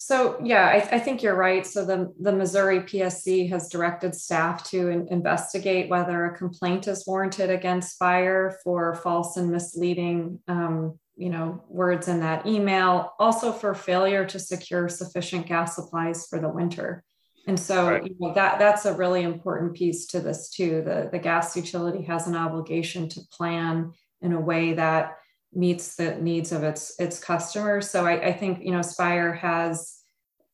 So 0.05 0.39
yeah, 0.43 0.67
I, 0.67 0.97
I, 0.97 0.99
think 0.99 1.23
you're 1.23 1.35
right. 1.35 1.65
So 1.65 1.83
the, 1.83 2.13
the 2.21 2.31
Missouri 2.31 2.81
PSC 2.81 3.49
has 3.49 3.69
directed 3.69 4.13
staff 4.13 4.63
to 4.65 4.89
in, 4.89 5.07
investigate 5.09 5.89
whether 5.89 6.25
a 6.25 6.37
complaint 6.37 6.87
is 6.87 7.07
warranted 7.07 7.49
against 7.49 7.93
Spire 7.95 8.55
for 8.63 8.93
false 8.93 9.35
and 9.37 9.49
misleading, 9.49 10.41
um, 10.47 10.99
you 11.17 11.31
know, 11.31 11.63
words 11.67 12.07
in 12.07 12.19
that 12.19 12.45
email. 12.45 13.13
Also 13.19 13.51
for 13.51 13.73
failure 13.73 14.23
to 14.25 14.37
secure 14.37 14.87
sufficient 14.89 15.47
gas 15.47 15.73
supplies 15.73 16.27
for 16.27 16.39
the 16.39 16.49
winter. 16.49 17.03
And 17.47 17.59
so 17.59 17.89
right. 17.89 18.03
you 18.03 18.15
know, 18.19 18.31
that 18.35 18.59
that's 18.59 18.85
a 18.85 18.93
really 18.93 19.23
important 19.23 19.73
piece 19.73 20.05
to 20.09 20.19
this 20.19 20.51
too. 20.51 20.83
The, 20.85 21.09
the 21.11 21.17
gas 21.17 21.55
utility 21.55 22.03
has 22.03 22.27
an 22.27 22.35
obligation 22.35 23.09
to 23.09 23.21
plan 23.31 23.91
in 24.21 24.33
a 24.33 24.39
way 24.39 24.73
that 24.73 25.17
meets 25.51 25.95
the 25.95 26.15
needs 26.17 26.51
of 26.51 26.63
its 26.63 26.93
its 26.99 27.19
customers. 27.19 27.89
So 27.89 28.05
I, 28.05 28.27
I 28.27 28.33
think 28.33 28.59
you 28.63 28.71
know 28.71 28.83
Spire 28.83 29.33
has 29.33 29.94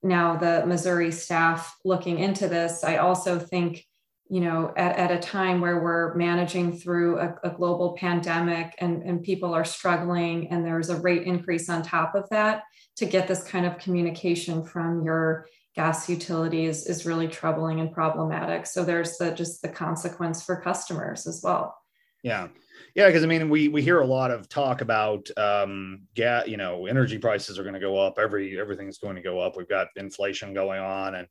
now 0.04 0.36
the 0.36 0.66
Missouri 0.66 1.12
staff 1.12 1.76
looking 1.86 2.20
into 2.20 2.48
this. 2.48 2.84
I 2.84 2.98
also 2.98 3.40
think 3.40 3.86
you 4.30 4.42
know 4.42 4.74
at, 4.78 4.98
at 4.98 5.12
a 5.12 5.20
time 5.20 5.62
where 5.62 5.82
we're 5.82 6.16
managing 6.16 6.78
through 6.78 7.20
a, 7.20 7.36
a 7.44 7.50
global 7.50 7.94
pandemic 7.98 8.74
and, 8.80 9.04
and 9.04 9.24
people 9.24 9.54
are 9.54 9.66
struggling 9.66 10.50
and 10.50 10.66
there's 10.66 10.90
a 10.90 11.02
rate 11.02 11.24
increase 11.24 11.70
on 11.70 11.84
top 11.84 12.16
of 12.16 12.30
that 12.30 12.64
to 12.98 13.06
get 13.06 13.28
this 13.28 13.44
kind 13.44 13.66
of 13.66 13.78
communication 13.78 14.64
from 14.64 15.04
your 15.04 15.48
gas 15.76 16.10
utilities 16.10 16.86
is 16.86 17.06
really 17.06 17.28
troubling 17.28 17.80
and 17.80 17.92
problematic. 17.94 18.66
So 18.66 18.84
there's 18.84 19.18
the 19.18 19.32
just 19.32 19.62
the 19.62 19.70
consequence 19.70 20.44
for 20.44 20.60
customers 20.62 21.28
as 21.28 21.42
well. 21.44 21.78
Yeah. 22.24 22.50
Yeah, 22.96 23.08
because 23.08 23.24
I 23.24 23.28
mean, 23.28 23.50
we 23.50 23.68
we 23.68 23.82
hear 23.82 24.00
a 24.00 24.06
lot 24.06 24.32
of 24.32 24.50
talk 24.50 24.82
about 24.82 25.28
um, 25.38 26.02
gas. 26.16 26.48
You 26.48 26.58
know, 26.58 26.86
energy 26.86 27.18
prices 27.18 27.58
are 27.58 27.64
going 27.64 27.74
to 27.74 27.80
go 27.80 27.98
up. 27.98 28.20
Every 28.20 28.60
everything's 28.60 28.98
going 28.98 29.16
to 29.16 29.22
go 29.22 29.40
up. 29.40 29.58
We've 29.58 29.70
got 29.70 29.88
inflation 29.96 30.54
going 30.54 30.80
on, 30.82 31.16
and 31.16 31.28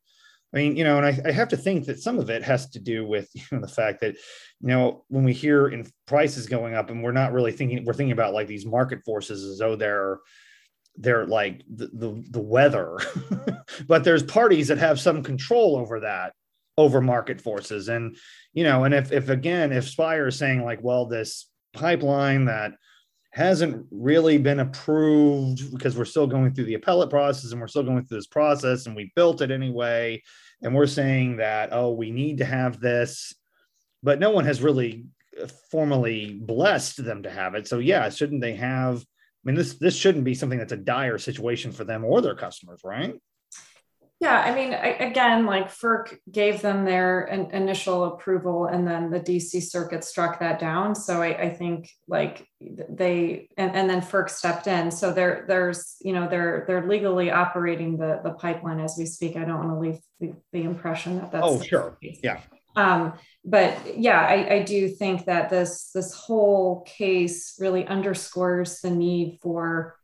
I 0.53 0.57
mean, 0.57 0.75
you 0.75 0.83
know, 0.83 0.97
and 0.97 1.05
I, 1.05 1.29
I 1.29 1.31
have 1.31 1.49
to 1.49 1.57
think 1.57 1.85
that 1.85 1.99
some 1.99 2.19
of 2.19 2.29
it 2.29 2.43
has 2.43 2.69
to 2.71 2.79
do 2.79 3.05
with 3.05 3.29
you 3.33 3.43
know 3.51 3.61
the 3.61 3.67
fact 3.67 4.01
that 4.01 4.15
you 4.15 4.67
know 4.67 5.05
when 5.07 5.23
we 5.23 5.33
hear 5.33 5.67
in 5.67 5.87
prices 6.05 6.47
going 6.47 6.75
up, 6.75 6.89
and 6.89 7.03
we're 7.03 7.11
not 7.11 7.33
really 7.33 7.51
thinking 7.51 7.85
we're 7.85 7.93
thinking 7.93 8.13
about 8.13 8.33
like 8.33 8.47
these 8.47 8.65
market 8.65 9.03
forces 9.05 9.43
as 9.43 9.59
though 9.59 9.75
they're 9.75 10.19
they're 10.97 11.25
like 11.25 11.63
the, 11.73 11.87
the, 11.93 12.23
the 12.31 12.41
weather 12.41 12.97
but 13.87 14.03
there's 14.03 14.23
parties 14.23 14.67
that 14.67 14.77
have 14.77 14.99
some 14.99 15.23
control 15.23 15.77
over 15.77 16.01
that 16.01 16.33
over 16.81 17.01
market 17.01 17.39
forces 17.39 17.89
and 17.89 18.17
you 18.53 18.63
know 18.63 18.83
and 18.83 18.93
if 18.93 19.11
if 19.11 19.29
again 19.29 19.71
if 19.71 19.87
spire 19.87 20.27
is 20.27 20.37
saying 20.37 20.63
like 20.63 20.79
well 20.81 21.05
this 21.05 21.49
pipeline 21.73 22.45
that 22.45 22.73
hasn't 23.31 23.85
really 23.91 24.37
been 24.37 24.59
approved 24.59 25.71
because 25.71 25.97
we're 25.97 26.03
still 26.03 26.27
going 26.27 26.53
through 26.53 26.65
the 26.65 26.73
appellate 26.73 27.09
process 27.09 27.51
and 27.51 27.61
we're 27.61 27.67
still 27.67 27.83
going 27.83 28.03
through 28.03 28.17
this 28.17 28.27
process 28.27 28.85
and 28.85 28.95
we 28.95 29.11
built 29.15 29.41
it 29.41 29.51
anyway 29.51 30.21
and 30.61 30.75
we're 30.75 30.87
saying 30.87 31.37
that 31.37 31.69
oh 31.71 31.91
we 31.91 32.11
need 32.11 32.39
to 32.39 32.45
have 32.45 32.79
this 32.79 33.33
but 34.03 34.19
no 34.19 34.31
one 34.31 34.43
has 34.43 34.61
really 34.61 35.05
formally 35.71 36.39
blessed 36.41 37.03
them 37.03 37.23
to 37.23 37.29
have 37.29 37.55
it 37.55 37.67
so 37.67 37.79
yeah 37.79 38.09
shouldn't 38.09 38.41
they 38.41 38.55
have 38.55 39.05
I 39.43 39.49
mean, 39.49 39.55
this 39.55 39.73
this 39.75 39.95
shouldn't 39.95 40.23
be 40.23 40.35
something 40.35 40.59
that's 40.59 40.71
a 40.71 40.77
dire 40.77 41.17
situation 41.17 41.71
for 41.71 41.83
them 41.83 42.05
or 42.05 42.21
their 42.21 42.35
customers, 42.35 42.81
right? 42.83 43.15
Yeah, 44.21 44.39
I 44.39 44.53
mean, 44.53 44.75
I, 44.75 44.89
again, 44.99 45.47
like 45.47 45.71
FERC 45.71 46.15
gave 46.31 46.61
them 46.61 46.85
their 46.85 47.21
in, 47.21 47.49
initial 47.51 48.05
approval, 48.05 48.67
and 48.67 48.87
then 48.87 49.09
the 49.09 49.19
DC 49.19 49.63
Circuit 49.63 50.03
struck 50.03 50.39
that 50.39 50.59
down. 50.59 50.93
So 50.93 51.23
I, 51.23 51.29
I 51.29 51.49
think 51.49 51.89
like 52.07 52.47
they 52.61 53.49
and, 53.57 53.75
and 53.75 53.89
then 53.89 54.01
FERC 54.01 54.29
stepped 54.29 54.67
in. 54.67 54.91
So 54.91 55.11
there, 55.11 55.45
there's 55.47 55.95
you 56.01 56.13
know 56.13 56.29
they're 56.29 56.65
they're 56.67 56.87
legally 56.87 57.31
operating 57.31 57.97
the 57.97 58.21
the 58.23 58.33
pipeline 58.33 58.79
as 58.79 58.95
we 58.95 59.07
speak. 59.07 59.35
I 59.35 59.43
don't 59.43 59.57
want 59.57 59.69
to 59.71 59.79
leave 59.79 59.99
the, 60.19 60.33
the 60.53 60.63
impression 60.65 61.17
that 61.17 61.31
that's 61.31 61.43
oh 61.43 61.59
sure 61.59 61.97
yeah 62.01 62.41
um, 62.75 63.13
but 63.43 63.97
yeah, 63.97 64.21
I, 64.21 64.53
I, 64.53 64.63
do 64.63 64.87
think 64.87 65.25
that 65.25 65.49
this 65.49 65.91
this 65.93 66.13
whole 66.13 66.81
case 66.87 67.57
really 67.59 67.85
underscores 67.85 68.79
the 68.79 68.91
need 68.91 69.39
for 69.41 69.97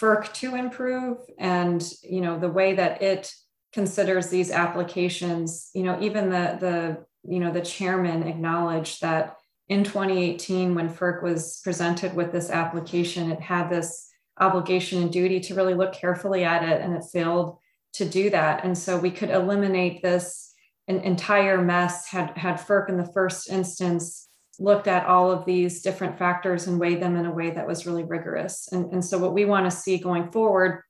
FERC 0.00 0.32
to 0.34 0.54
improve, 0.54 1.18
and 1.38 1.86
you 2.02 2.22
know 2.22 2.38
the 2.38 2.48
way 2.48 2.74
that 2.74 3.02
it 3.02 3.30
considers 3.74 4.28
these 4.28 4.50
applications. 4.50 5.70
You 5.74 5.82
know, 5.82 5.98
even 6.00 6.30
the 6.30 6.56
the 6.60 7.04
you 7.30 7.40
know 7.40 7.52
the 7.52 7.60
chairman 7.60 8.22
acknowledged 8.22 9.02
that 9.02 9.36
in 9.68 9.82
2018, 9.82 10.74
when 10.74 10.88
FERC 10.88 11.22
was 11.22 11.60
presented 11.64 12.14
with 12.14 12.32
this 12.32 12.50
application, 12.50 13.30
it 13.30 13.40
had 13.40 13.68
this 13.68 14.08
obligation 14.38 15.02
and 15.02 15.12
duty 15.12 15.40
to 15.40 15.54
really 15.54 15.74
look 15.74 15.92
carefully 15.92 16.44
at 16.44 16.66
it, 16.66 16.80
and 16.80 16.94
it 16.94 17.04
failed 17.12 17.58
to 17.94 18.04
do 18.04 18.30
that. 18.30 18.64
And 18.64 18.76
so 18.76 18.98
we 18.98 19.10
could 19.10 19.30
eliminate 19.30 20.02
this 20.02 20.52
an 20.86 21.00
entire 21.00 21.62
mess 21.62 22.08
had 22.08 22.36
had 22.36 22.56
FERC 22.56 22.90
in 22.90 22.96
the 22.96 23.10
first 23.12 23.48
instance 23.48 24.28
looked 24.60 24.86
at 24.86 25.06
all 25.06 25.32
of 25.32 25.44
these 25.44 25.82
different 25.82 26.18
factors 26.18 26.66
and 26.66 26.78
weighed 26.78 27.02
them 27.02 27.16
in 27.16 27.26
a 27.26 27.32
way 27.32 27.50
that 27.50 27.66
was 27.66 27.86
really 27.86 28.04
rigorous. 28.04 28.68
And, 28.70 28.92
and 28.92 29.04
so 29.04 29.18
what 29.18 29.32
we 29.32 29.44
want 29.44 29.64
to 29.64 29.76
see 29.76 29.98
going 29.98 30.30
forward 30.30 30.82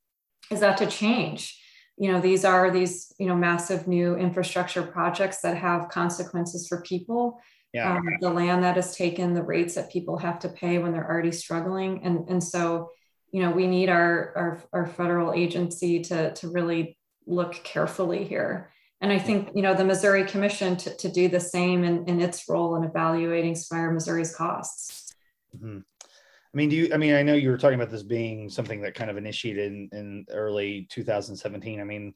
is 0.51 0.61
that 0.61 0.77
to 0.79 0.87
change. 0.87 1.59
You 1.97 2.13
know, 2.13 2.21
these 2.21 2.45
are 2.45 2.71
these, 2.71 3.15
you 3.19 3.27
know, 3.27 3.37
massive 3.37 3.87
new 3.87 4.17
infrastructure 4.17 4.83
projects 4.83 5.41
that 5.43 5.57
have 5.57 5.89
consequences 5.89 6.67
for 6.67 6.83
people. 6.83 7.41
Yeah. 7.73 7.97
Um, 7.97 8.09
the 8.21 8.31
land 8.31 8.63
that 8.63 8.79
is 8.79 8.95
taken, 8.95 9.35
the 9.35 9.43
rates 9.43 9.75
that 9.75 9.91
people 9.91 10.17
have 10.19 10.39
to 10.41 10.49
pay 10.49 10.79
when 10.79 10.93
they're 10.93 11.09
already 11.09 11.33
struggling. 11.33 12.05
And, 12.05 12.29
and 12.29 12.43
so, 12.43 12.91
you 13.33 13.43
know, 13.43 13.51
we 13.51 13.67
need 13.67 13.89
our, 13.89 14.33
our, 14.37 14.63
our 14.73 14.87
federal 14.87 15.33
agency 15.33 16.01
to, 16.03 16.33
to 16.35 16.49
really 16.51 16.97
look 17.27 17.55
carefully 17.65 18.25
here. 18.25 18.71
And 19.01 19.13
I 19.13 19.19
think, 19.19 19.51
you 19.55 19.63
know, 19.63 19.75
the 19.75 19.85
Missouri 19.85 20.25
Commission 20.25 20.77
to, 20.77 20.97
to 20.97 21.09
do 21.09 21.29
the 21.29 21.41
same 21.41 21.85
in, 21.85 22.07
in 22.07 22.21
its 22.21 22.49
role 22.49 22.77
in 22.77 22.85
evaluating 22.85 23.55
Spire 23.55 23.91
Missouri's 23.91 24.35
costs. 24.35 25.13
Mm-hmm. 25.57 25.81
I 26.55 26.57
mean, 26.57 26.69
do 26.69 26.77
you, 26.77 26.91
I 26.95 26.99
mean, 26.99 27.15
I 27.15 27.25
know 27.25 27.35
you 27.35 27.51
were 27.51 27.59
talking 27.59 27.81
about 27.81 27.91
this 27.91 28.05
being 28.05 28.49
something 28.49 28.81
that 28.83 28.95
kind 28.95 29.11
of 29.11 29.17
initiated 29.17 29.73
in, 29.73 29.89
in 29.91 30.27
early 30.31 30.87
2017. 30.89 31.81
I 31.81 31.85
mean, 31.85 32.15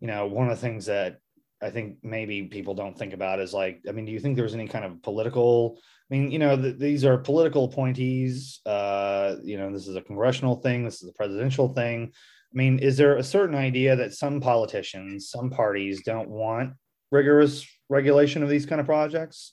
you 0.00 0.06
know, 0.06 0.26
one 0.26 0.48
of 0.48 0.56
the 0.56 0.60
things 0.60 0.86
that 0.86 1.18
I 1.60 1.68
think 1.68 1.98
maybe 2.02 2.44
people 2.44 2.74
don't 2.74 2.98
think 2.98 3.12
about 3.12 3.40
is 3.40 3.52
like, 3.52 3.82
I 3.86 3.92
mean, 3.92 4.06
do 4.06 4.12
you 4.12 4.20
think 4.20 4.36
there 4.36 4.44
was 4.44 4.54
any 4.54 4.68
kind 4.68 4.86
of 4.86 5.02
political? 5.02 5.76
I 6.10 6.14
mean, 6.14 6.30
you 6.30 6.38
know, 6.38 6.56
the, 6.56 6.72
these 6.72 7.04
are 7.04 7.18
political 7.18 7.64
appointees. 7.64 8.60
Uh, 8.64 9.36
you 9.42 9.58
know, 9.58 9.70
this 9.70 9.86
is 9.86 9.96
a 9.96 10.02
congressional 10.02 10.56
thing. 10.56 10.84
This 10.84 11.02
is 11.02 11.10
a 11.10 11.14
presidential 11.14 11.68
thing. 11.68 12.10
I 12.10 12.56
mean, 12.56 12.78
is 12.78 12.96
there 12.96 13.16
a 13.18 13.22
certain 13.22 13.54
idea 13.54 13.96
that 13.96 14.14
some 14.14 14.40
politicians, 14.40 15.28
some 15.28 15.50
parties 15.50 16.02
don't 16.04 16.30
want 16.30 16.72
rigorous 17.10 17.66
regulation 17.90 18.42
of 18.42 18.48
these 18.48 18.64
kind 18.64 18.80
of 18.80 18.86
projects? 18.86 19.52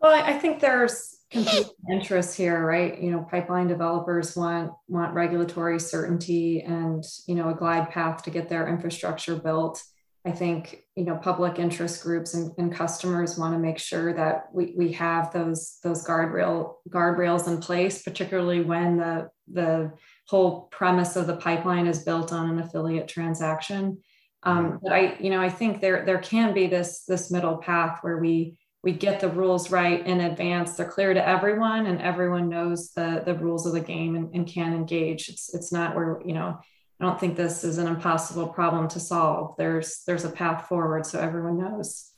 Well, 0.00 0.12
I 0.12 0.32
think 0.38 0.60
there's 0.60 1.18
competing 1.32 1.70
interests 1.90 2.34
here, 2.34 2.64
right? 2.64 3.00
You 3.00 3.10
know, 3.10 3.26
pipeline 3.28 3.66
developers 3.66 4.36
want 4.36 4.72
want 4.88 5.14
regulatory 5.14 5.80
certainty 5.80 6.60
and 6.60 7.02
you 7.26 7.34
know 7.34 7.48
a 7.48 7.54
glide 7.54 7.90
path 7.90 8.22
to 8.24 8.30
get 8.30 8.48
their 8.48 8.68
infrastructure 8.68 9.36
built. 9.36 9.82
I 10.24 10.30
think 10.30 10.84
you 10.94 11.04
know 11.04 11.16
public 11.16 11.58
interest 11.58 12.02
groups 12.02 12.34
and, 12.34 12.52
and 12.58 12.72
customers 12.72 13.38
want 13.38 13.54
to 13.54 13.58
make 13.58 13.78
sure 13.78 14.12
that 14.12 14.44
we, 14.52 14.74
we 14.76 14.92
have 14.92 15.32
those 15.32 15.78
those 15.82 16.06
guardrail 16.06 16.74
guardrails 16.90 17.48
in 17.48 17.58
place, 17.58 18.02
particularly 18.02 18.60
when 18.60 18.98
the 18.98 19.30
the 19.50 19.92
whole 20.28 20.68
premise 20.70 21.16
of 21.16 21.26
the 21.26 21.36
pipeline 21.36 21.86
is 21.86 22.04
built 22.04 22.32
on 22.32 22.50
an 22.50 22.60
affiliate 22.60 23.08
transaction. 23.08 23.98
Um, 24.44 24.64
mm-hmm. 24.64 24.76
but 24.82 24.92
I, 24.92 25.16
you 25.20 25.30
know, 25.30 25.40
I 25.40 25.48
think 25.48 25.80
there 25.80 26.04
there 26.04 26.18
can 26.18 26.52
be 26.52 26.66
this 26.66 27.04
this 27.04 27.30
middle 27.30 27.56
path 27.56 27.98
where 28.02 28.18
we 28.18 28.58
we 28.82 28.92
get 28.92 29.20
the 29.20 29.28
rules 29.28 29.70
right 29.70 30.04
in 30.04 30.20
advance. 30.20 30.74
They're 30.74 30.88
clear 30.88 31.14
to 31.14 31.28
everyone, 31.28 31.86
and 31.86 32.02
everyone 32.02 32.48
knows 32.48 32.90
the 32.92 33.22
the 33.24 33.34
rules 33.34 33.66
of 33.66 33.72
the 33.72 33.80
game 33.80 34.16
and, 34.16 34.34
and 34.34 34.46
can 34.46 34.74
engage. 34.74 35.28
It's 35.28 35.54
it's 35.54 35.72
not 35.72 35.94
where 35.94 36.20
you 36.24 36.34
know. 36.34 36.58
I 37.00 37.04
don't 37.04 37.18
think 37.18 37.36
this 37.36 37.64
is 37.64 37.78
an 37.78 37.88
impossible 37.88 38.46
problem 38.46 38.86
to 38.88 39.00
solve. 39.00 39.56
There's 39.58 40.02
there's 40.06 40.24
a 40.24 40.30
path 40.30 40.68
forward, 40.68 41.04
so 41.04 41.18
everyone 41.18 41.58
knows 41.58 42.12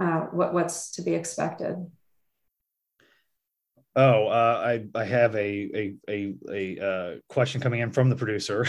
uh, 0.00 0.20
what 0.32 0.54
what's 0.54 0.92
to 0.92 1.02
be 1.02 1.14
expected. 1.14 1.76
Oh, 3.94 4.28
uh, 4.28 4.62
I 4.64 4.98
I 4.98 5.04
have 5.04 5.34
a 5.34 5.70
a 5.74 5.94
a, 6.08 6.34
a 6.50 6.86
uh, 6.86 7.16
question 7.28 7.60
coming 7.60 7.80
in 7.80 7.90
from 7.90 8.08
the 8.08 8.16
producer. 8.16 8.66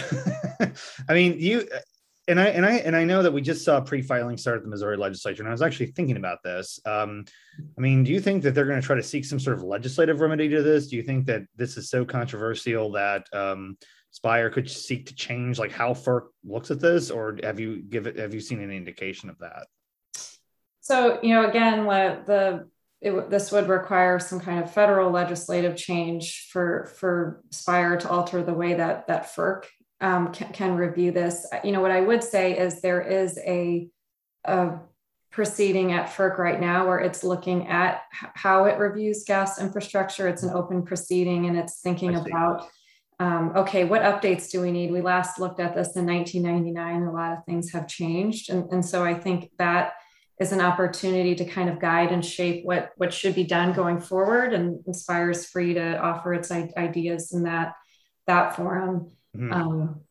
I 1.08 1.14
mean, 1.14 1.40
you 1.40 1.68
and 2.28 2.40
I 2.40 2.46
and 2.46 2.66
I 2.66 2.72
and 2.76 2.96
I 2.96 3.04
know 3.04 3.22
that 3.22 3.34
we 3.34 3.42
just 3.42 3.66
saw 3.66 3.82
pre-filing 3.82 4.38
start 4.38 4.58
at 4.58 4.64
the 4.64 4.70
Missouri 4.70 4.98
legislature, 4.98 5.42
and 5.42 5.50
I 5.50 5.52
was 5.52 5.62
actually 5.62 5.88
thinking 5.88 6.18
about 6.18 6.42
this. 6.44 6.80
Um, 6.86 7.26
I 7.78 7.82
mean, 7.82 8.04
do 8.04 8.12
you 8.12 8.22
think 8.22 8.44
that 8.44 8.56
they're 8.56 8.66
going 8.66 8.80
to 8.80 8.86
try 8.86 8.96
to 8.96 9.04
seek 9.04 9.26
some 9.26 9.40
sort 9.40 9.58
of 9.58 9.64
legislative 9.64 10.22
remedy 10.22 10.48
to 10.50 10.62
this? 10.62 10.88
Do 10.88 10.96
you 10.96 11.04
think 11.04 11.26
that 11.26 11.42
this 11.56 11.76
is 11.76 11.90
so 11.90 12.06
controversial 12.06 12.92
that 12.94 13.28
um, 13.34 13.78
Spire 14.12 14.50
could 14.50 14.70
seek 14.70 15.08
to 15.08 15.16
change 15.16 15.60
like 15.60 15.72
how 15.72 15.94
FERC 15.94 16.28
looks 16.46 16.72
at 16.72 16.80
this, 16.80 17.12
or 17.12 17.38
have 17.44 17.60
you 17.60 17.82
give 17.82 18.08
it 18.08 18.18
have 18.18 18.34
you 18.34 18.40
seen 18.40 18.62
any 18.62 18.78
indication 18.78 19.30
of 19.30 19.38
that? 19.40 19.68
So 20.80 21.20
you 21.22 21.34
know, 21.34 21.50
again, 21.50 21.86
the 21.86 22.70
it, 23.02 23.30
this 23.30 23.52
would 23.52 23.68
require 23.68 24.18
some 24.18 24.40
kind 24.40 24.64
of 24.64 24.72
federal 24.72 25.12
legislative 25.12 25.76
change 25.76 26.48
for 26.52 26.86
for 26.98 27.44
Spire 27.52 27.98
to 27.98 28.10
alter 28.10 28.42
the 28.44 28.54
way 28.54 28.76
that 28.76 29.08
that 29.08 29.34
FERC 29.36 29.66
um, 30.02 30.32
can, 30.34 30.52
can, 30.54 30.76
review 30.76 31.12
this. 31.12 31.48
You 31.64 31.72
know, 31.72 31.82
what 31.82 31.92
I 31.92 32.02
would 32.02 32.24
say 32.24 32.58
is 32.58 32.82
there 32.82 33.02
is 33.02 33.38
a, 33.40 33.88
a 34.46 34.80
proceeding 35.34 35.94
at 35.94 36.10
FERC 36.10 36.38
right 36.38 36.62
now 36.62 36.88
where 36.88 37.00
it's 37.00 37.24
looking 37.24 37.68
at 37.68 38.04
how 38.12 38.66
it 38.66 38.78
reviews 38.78 39.24
gas 39.24 39.60
infrastructure. 39.60 40.28
It's 40.28 40.44
an 40.44 40.52
open 40.52 40.84
proceeding 40.84 41.48
and 41.48 41.58
it's 41.58 41.82
thinking 41.82 42.16
about, 42.16 42.68
um, 43.20 43.52
okay, 43.56 43.84
what 43.84 44.04
updates 44.04 44.52
do 44.52 44.62
we 44.62 44.72
need? 44.72 44.92
We 44.92 45.02
last 45.02 45.40
looked 45.40 45.60
at 45.60 45.74
this 45.74 45.96
in 45.96 46.06
1999. 46.06 47.04
A 47.04 47.12
lot 47.12 47.36
of 47.36 47.44
things 47.46 47.72
have 47.72 47.88
changed. 47.88 48.52
And, 48.52 48.72
and 48.72 48.86
so 48.86 49.04
I 49.04 49.16
think 49.16 49.50
that 49.58 49.94
is 50.40 50.52
an 50.52 50.62
opportunity 50.62 51.34
to 51.36 51.46
kind 51.46 51.70
of 51.70 51.80
guide 51.80 52.12
and 52.12 52.24
shape 52.24 52.64
what, 52.64 52.92
what 52.98 53.12
should 53.12 53.34
be 53.34 53.44
done 53.44 53.74
going 53.74 54.02
forward 54.02 54.54
and 54.54 54.84
Spire's 54.96 55.46
free 55.48 55.74
to 55.74 55.98
offer 56.00 56.34
its 56.34 56.52
ideas 56.52 57.34
in 57.34 57.44
that, 57.44 57.74
that 58.28 58.56
forum. 58.56 59.12
Mm-hmm. 59.36 59.54
Um, 59.54 60.02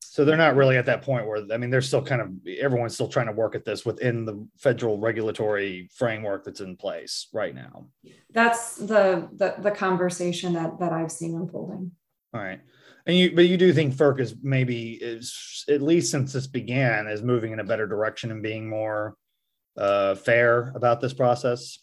so 0.00 0.26
they're 0.26 0.36
not 0.36 0.56
really 0.56 0.76
at 0.76 0.84
that 0.86 1.00
point 1.00 1.26
where 1.26 1.42
I 1.50 1.56
mean 1.56 1.70
they're 1.70 1.80
still 1.80 2.04
kind 2.04 2.20
of 2.20 2.28
everyone's 2.60 2.92
still 2.92 3.08
trying 3.08 3.28
to 3.28 3.32
work 3.32 3.54
at 3.54 3.64
this 3.64 3.86
within 3.86 4.26
the 4.26 4.46
federal 4.58 4.98
regulatory 4.98 5.88
framework 5.94 6.44
that's 6.44 6.60
in 6.60 6.76
place 6.76 7.28
right 7.32 7.54
now. 7.54 7.86
That's 8.30 8.76
the 8.76 9.30
the, 9.32 9.54
the 9.58 9.70
conversation 9.70 10.52
that 10.52 10.78
that 10.80 10.92
I've 10.92 11.10
seen 11.10 11.34
unfolding. 11.34 11.92
All 12.34 12.42
right. 12.42 12.60
And 13.06 13.16
you 13.16 13.34
but 13.34 13.46
you 13.46 13.56
do 13.56 13.72
think 13.72 13.94
FERC 13.94 14.20
is 14.20 14.34
maybe 14.42 14.98
is 15.00 15.64
at 15.70 15.80
least 15.80 16.10
since 16.10 16.34
this 16.34 16.46
began 16.46 17.06
is 17.06 17.22
moving 17.22 17.52
in 17.52 17.60
a 17.60 17.64
better 17.64 17.86
direction 17.86 18.30
and 18.30 18.42
being 18.42 18.68
more 18.68 19.16
uh, 19.78 20.14
fair 20.14 20.72
about 20.74 21.00
this 21.00 21.14
process? 21.14 21.78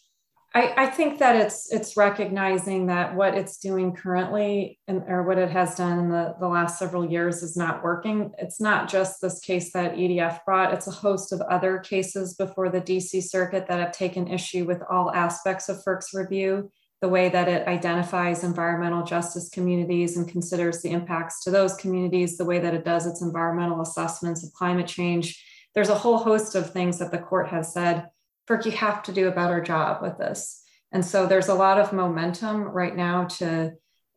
I, 0.52 0.74
I, 0.76 0.86
think 0.86 1.20
that 1.20 1.36
it's 1.36 1.72
it's 1.72 1.96
recognizing 1.96 2.86
that 2.86 3.14
what 3.14 3.36
it's 3.36 3.58
doing 3.58 3.94
currently 3.94 4.80
and 4.88 5.04
or 5.06 5.22
what 5.22 5.38
it 5.38 5.50
has 5.50 5.76
done 5.76 6.00
in 6.00 6.08
the, 6.08 6.34
the 6.40 6.48
last 6.48 6.76
several 6.76 7.08
years 7.08 7.44
is 7.44 7.56
not 7.56 7.84
working. 7.84 8.32
It's 8.36 8.60
not 8.60 8.88
just 8.88 9.20
this 9.20 9.38
case 9.38 9.72
that 9.74 9.94
EDF 9.94 10.44
brought, 10.44 10.74
it's 10.74 10.88
a 10.88 10.92
host 10.92 11.32
of 11.32 11.40
other 11.42 11.78
cases 11.78 12.34
before 12.34 12.68
the 12.68 12.80
DC 12.80 13.22
circuit 13.22 13.68
that 13.68 13.78
have 13.78 13.92
taken 13.92 14.26
issue 14.26 14.64
with 14.64 14.82
all 14.90 15.12
aspects 15.12 15.68
of 15.68 15.84
FERC's 15.84 16.12
review, 16.12 16.68
the 17.00 17.08
way 17.08 17.28
that 17.28 17.46
it 17.46 17.68
identifies 17.68 18.42
environmental 18.42 19.04
justice 19.04 19.50
communities 19.50 20.16
and 20.16 20.28
considers 20.28 20.82
the 20.82 20.90
impacts 20.90 21.44
to 21.44 21.52
those 21.52 21.76
communities, 21.76 22.36
the 22.36 22.44
way 22.44 22.58
that 22.58 22.74
it 22.74 22.84
does 22.84 23.06
its 23.06 23.22
environmental 23.22 23.82
assessments 23.82 24.42
of 24.42 24.52
climate 24.52 24.88
change. 24.88 25.44
There's 25.76 25.90
a 25.90 25.94
whole 25.94 26.18
host 26.18 26.56
of 26.56 26.72
things 26.72 26.98
that 26.98 27.12
the 27.12 27.18
court 27.18 27.50
has 27.50 27.72
said 27.72 28.08
FERC, 28.50 28.66
you 28.66 28.72
have 28.72 29.02
to 29.04 29.12
do 29.12 29.28
a 29.28 29.32
better 29.32 29.60
job 29.60 30.02
with 30.02 30.18
this. 30.18 30.62
And 30.92 31.04
so 31.04 31.26
there's 31.26 31.48
a 31.48 31.54
lot 31.54 31.78
of 31.78 31.92
momentum 31.92 32.64
right 32.64 32.94
now 32.94 33.24
to, 33.24 33.72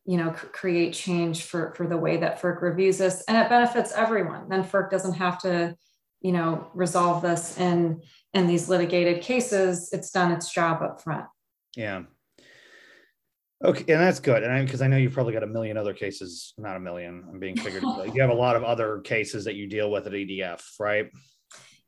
you 0.06 0.18
know, 0.18 0.34
c- 0.34 0.48
create 0.48 0.94
change 0.94 1.44
for, 1.44 1.74
for 1.76 1.86
the 1.86 1.98
way 1.98 2.18
that 2.18 2.42
FERC 2.42 2.62
reviews 2.62 2.98
this, 2.98 3.24
and 3.28 3.38
it 3.38 3.50
benefits 3.50 3.92
everyone. 3.92 4.50
Then 4.50 4.64
FERC 4.64 4.90
doesn't 4.90 5.14
have 5.14 5.40
to, 5.44 5.76
you 6.22 6.32
know, 6.32 6.68
resolve 6.74 7.22
this 7.22 7.58
in 7.60 8.02
in 8.34 8.48
these 8.48 8.68
litigated 8.68 9.22
cases. 9.22 9.94
It's 9.94 10.10
done 10.10 10.32
its 10.32 10.52
job 10.52 10.82
up 10.82 11.02
front. 11.02 11.26
Yeah. 11.76 12.04
Okay, 13.64 13.94
and 13.94 14.02
that's 14.02 14.20
good. 14.20 14.44
And 14.44 14.66
because 14.66 14.82
I, 14.82 14.86
I, 14.86 14.88
know 14.90 14.98
you've 14.98 15.14
probably 15.14 15.34
got 15.34 15.44
a 15.44 15.48
million 15.48 15.78
other 15.78 15.94
cases, 15.94 16.54
not 16.58 16.76
a 16.76 16.80
million, 16.80 17.24
I'm 17.30 17.40
being 17.40 17.56
figured. 17.56 17.84
you 17.84 18.22
have 18.22 18.30
a 18.30 18.34
lot 18.34 18.58
of 18.58 18.64
other 18.64 19.00
cases 19.02 19.46
that 19.46 19.56
you 19.56 19.68
deal 19.68 19.90
with 19.90 20.06
at 20.06 20.12
EDF, 20.12 20.62
right? 20.80 21.10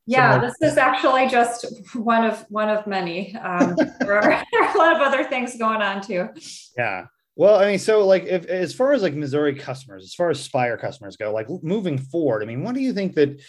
Yeah, 0.07 0.37
this 0.37 0.53
is 0.61 0.77
actually 0.77 1.27
just 1.27 1.65
one 1.95 2.25
of 2.25 2.45
one 2.49 2.69
of 2.69 2.85
many. 2.85 3.35
Um, 3.35 3.75
there, 3.99 4.21
are, 4.21 4.43
there 4.51 4.63
are 4.63 4.75
a 4.75 4.77
lot 4.77 4.95
of 4.95 5.01
other 5.01 5.23
things 5.23 5.57
going 5.57 5.81
on 5.81 6.01
too. 6.01 6.29
Yeah. 6.77 7.07
Well, 7.35 7.59
I 7.59 7.65
mean, 7.65 7.79
so 7.79 8.05
like, 8.05 8.23
if 8.23 8.45
as 8.45 8.73
far 8.73 8.93
as 8.93 9.01
like 9.01 9.13
Missouri 9.13 9.55
customers, 9.55 10.03
as 10.03 10.13
far 10.13 10.29
as 10.29 10.39
Spire 10.39 10.77
customers 10.77 11.17
go, 11.17 11.33
like 11.33 11.47
moving 11.63 11.97
forward, 11.97 12.43
I 12.43 12.45
mean, 12.45 12.63
what 12.63 12.75
do 12.75 12.81
you 12.81 12.93
think 12.93 13.15
that 13.15 13.41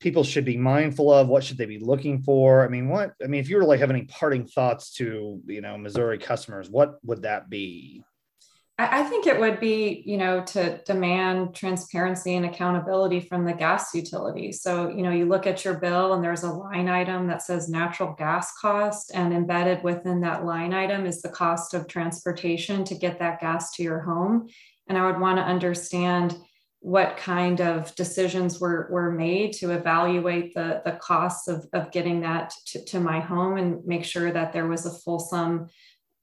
people 0.00 0.24
should 0.24 0.44
be 0.44 0.56
mindful 0.56 1.10
of? 1.10 1.28
What 1.28 1.44
should 1.44 1.56
they 1.56 1.64
be 1.64 1.78
looking 1.78 2.22
for? 2.22 2.64
I 2.64 2.68
mean, 2.68 2.88
what 2.88 3.12
I 3.22 3.28
mean, 3.28 3.40
if 3.40 3.48
you 3.48 3.56
were 3.56 3.64
like 3.64 3.80
have 3.80 3.90
any 3.90 4.02
parting 4.02 4.46
thoughts 4.46 4.92
to 4.94 5.40
you 5.46 5.60
know 5.60 5.78
Missouri 5.78 6.18
customers, 6.18 6.68
what 6.68 6.98
would 7.04 7.22
that 7.22 7.48
be? 7.48 8.04
I 8.90 9.02
think 9.04 9.26
it 9.26 9.38
would 9.38 9.60
be, 9.60 10.02
you 10.06 10.16
know, 10.16 10.42
to 10.44 10.78
demand 10.86 11.54
transparency 11.54 12.34
and 12.34 12.46
accountability 12.46 13.20
from 13.20 13.44
the 13.44 13.52
gas 13.52 13.94
utility. 13.94 14.52
So, 14.52 14.88
you 14.88 15.02
know, 15.02 15.10
you 15.10 15.26
look 15.26 15.46
at 15.46 15.64
your 15.64 15.74
bill 15.74 16.14
and 16.14 16.24
there's 16.24 16.42
a 16.42 16.52
line 16.52 16.88
item 16.88 17.26
that 17.26 17.42
says 17.42 17.68
natural 17.68 18.12
gas 18.12 18.52
cost, 18.60 19.10
and 19.14 19.32
embedded 19.32 19.82
within 19.82 20.20
that 20.22 20.44
line 20.44 20.72
item 20.72 21.06
is 21.06 21.22
the 21.22 21.28
cost 21.28 21.74
of 21.74 21.86
transportation 21.86 22.84
to 22.84 22.94
get 22.94 23.18
that 23.18 23.40
gas 23.40 23.72
to 23.72 23.82
your 23.82 24.00
home. 24.00 24.48
And 24.88 24.96
I 24.98 25.06
would 25.06 25.20
want 25.20 25.38
to 25.38 25.44
understand 25.44 26.36
what 26.80 27.16
kind 27.16 27.60
of 27.60 27.94
decisions 27.94 28.58
were, 28.58 28.88
were 28.90 29.12
made 29.12 29.52
to 29.52 29.70
evaluate 29.70 30.52
the, 30.54 30.82
the 30.84 30.92
costs 30.92 31.46
of, 31.46 31.64
of 31.72 31.92
getting 31.92 32.22
that 32.22 32.52
to, 32.66 32.84
to 32.86 32.98
my 32.98 33.20
home 33.20 33.56
and 33.56 33.86
make 33.86 34.04
sure 34.04 34.32
that 34.32 34.52
there 34.52 34.66
was 34.66 34.84
a 34.84 34.90
fulsome, 34.90 35.68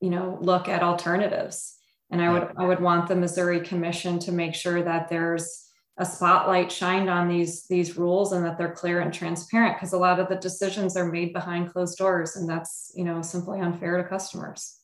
you 0.02 0.10
know, 0.10 0.38
look 0.42 0.68
at 0.68 0.84
alternatives. 0.84 1.79
And 2.12 2.22
I 2.22 2.32
would 2.32 2.52
I 2.58 2.66
would 2.66 2.80
want 2.80 3.08
the 3.08 3.16
Missouri 3.16 3.62
Commission 3.62 4.20
to 4.20 4.32
make 4.32 4.56
sure 4.56 4.82
that 4.82 5.10
there's 5.10 5.70
a 6.00 6.06
spotlight 6.06 6.72
shined 6.72 7.10
on 7.10 7.28
these 7.28 7.68
these 7.68 7.98
rules 7.98 8.32
and 8.32 8.44
that 8.46 8.58
they're 8.58 8.72
clear 8.72 9.02
and 9.02 9.14
transparent 9.14 9.76
because 9.76 9.94
a 9.94 9.98
lot 9.98 10.20
of 10.20 10.30
the 10.30 10.36
decisions 10.36 10.96
are 10.96 11.12
made 11.12 11.34
behind 11.34 11.72
closed 11.72 11.98
doors 11.98 12.38
and 12.38 12.50
that's 12.50 12.92
you 12.96 13.04
know 13.04 13.22
simply 13.22 13.60
unfair 13.60 13.98
to 13.98 14.04
customers. 14.08 14.78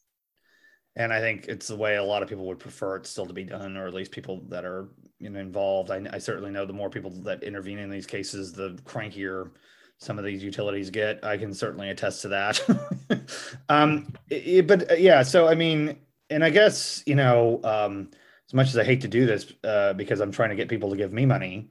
And 0.98 1.12
i 1.12 1.20
think 1.20 1.46
it's 1.48 1.68
the 1.68 1.76
way 1.76 1.96
a 1.96 2.04
lot 2.04 2.22
of 2.22 2.30
people 2.30 2.46
would 2.48 2.60
prefer 2.60 2.98
it 2.98 3.08
still 3.08 3.26
to 3.26 3.34
be 3.34 3.46
done 3.46 3.76
or 3.78 3.88
at 3.88 3.94
least 3.94 4.12
people 4.12 4.42
that 4.50 4.66
are 4.66 4.90
you 5.20 5.30
know 5.30 5.40
involved. 5.40 5.90
I, 5.90 6.06
I 6.12 6.18
certainly 6.20 6.52
know 6.52 6.66
the 6.66 6.74
more 6.74 6.90
people 6.90 7.12
that 7.24 7.44
intervene 7.44 7.80
in 7.80 7.90
these 7.90 8.06
cases 8.06 8.52
the 8.54 8.78
crankier 8.86 9.52
some 9.98 10.20
of 10.20 10.26
these 10.26 10.44
utilities 10.44 10.90
get. 10.90 11.24
I 11.24 11.38
can 11.38 11.54
certainly 11.54 11.90
attest 11.90 12.22
to 12.24 12.28
that. 12.28 12.62
Um 13.70 14.14
it, 14.30 14.68
but 14.68 14.92
uh, 14.92 14.96
yeah 14.96 15.24
so 15.24 15.48
i 15.48 15.56
mean 15.56 15.98
and 16.30 16.44
I 16.44 16.50
guess 16.50 17.04
you 17.06 17.16
know, 17.16 17.62
um, 17.64 18.10
as 18.48 18.54
much 18.54 18.68
as 18.68 18.78
I 18.78 18.84
hate 18.84 19.02
to 19.02 19.08
do 19.08 19.26
this 19.26 19.52
uh, 19.64 19.94
because 19.94 20.20
I'm 20.20 20.32
trying 20.32 20.50
to 20.50 20.56
get 20.56 20.70
people 20.70 20.90
to 20.90 20.98
give 20.98 21.14
me 21.14 21.26
money 21.26 21.70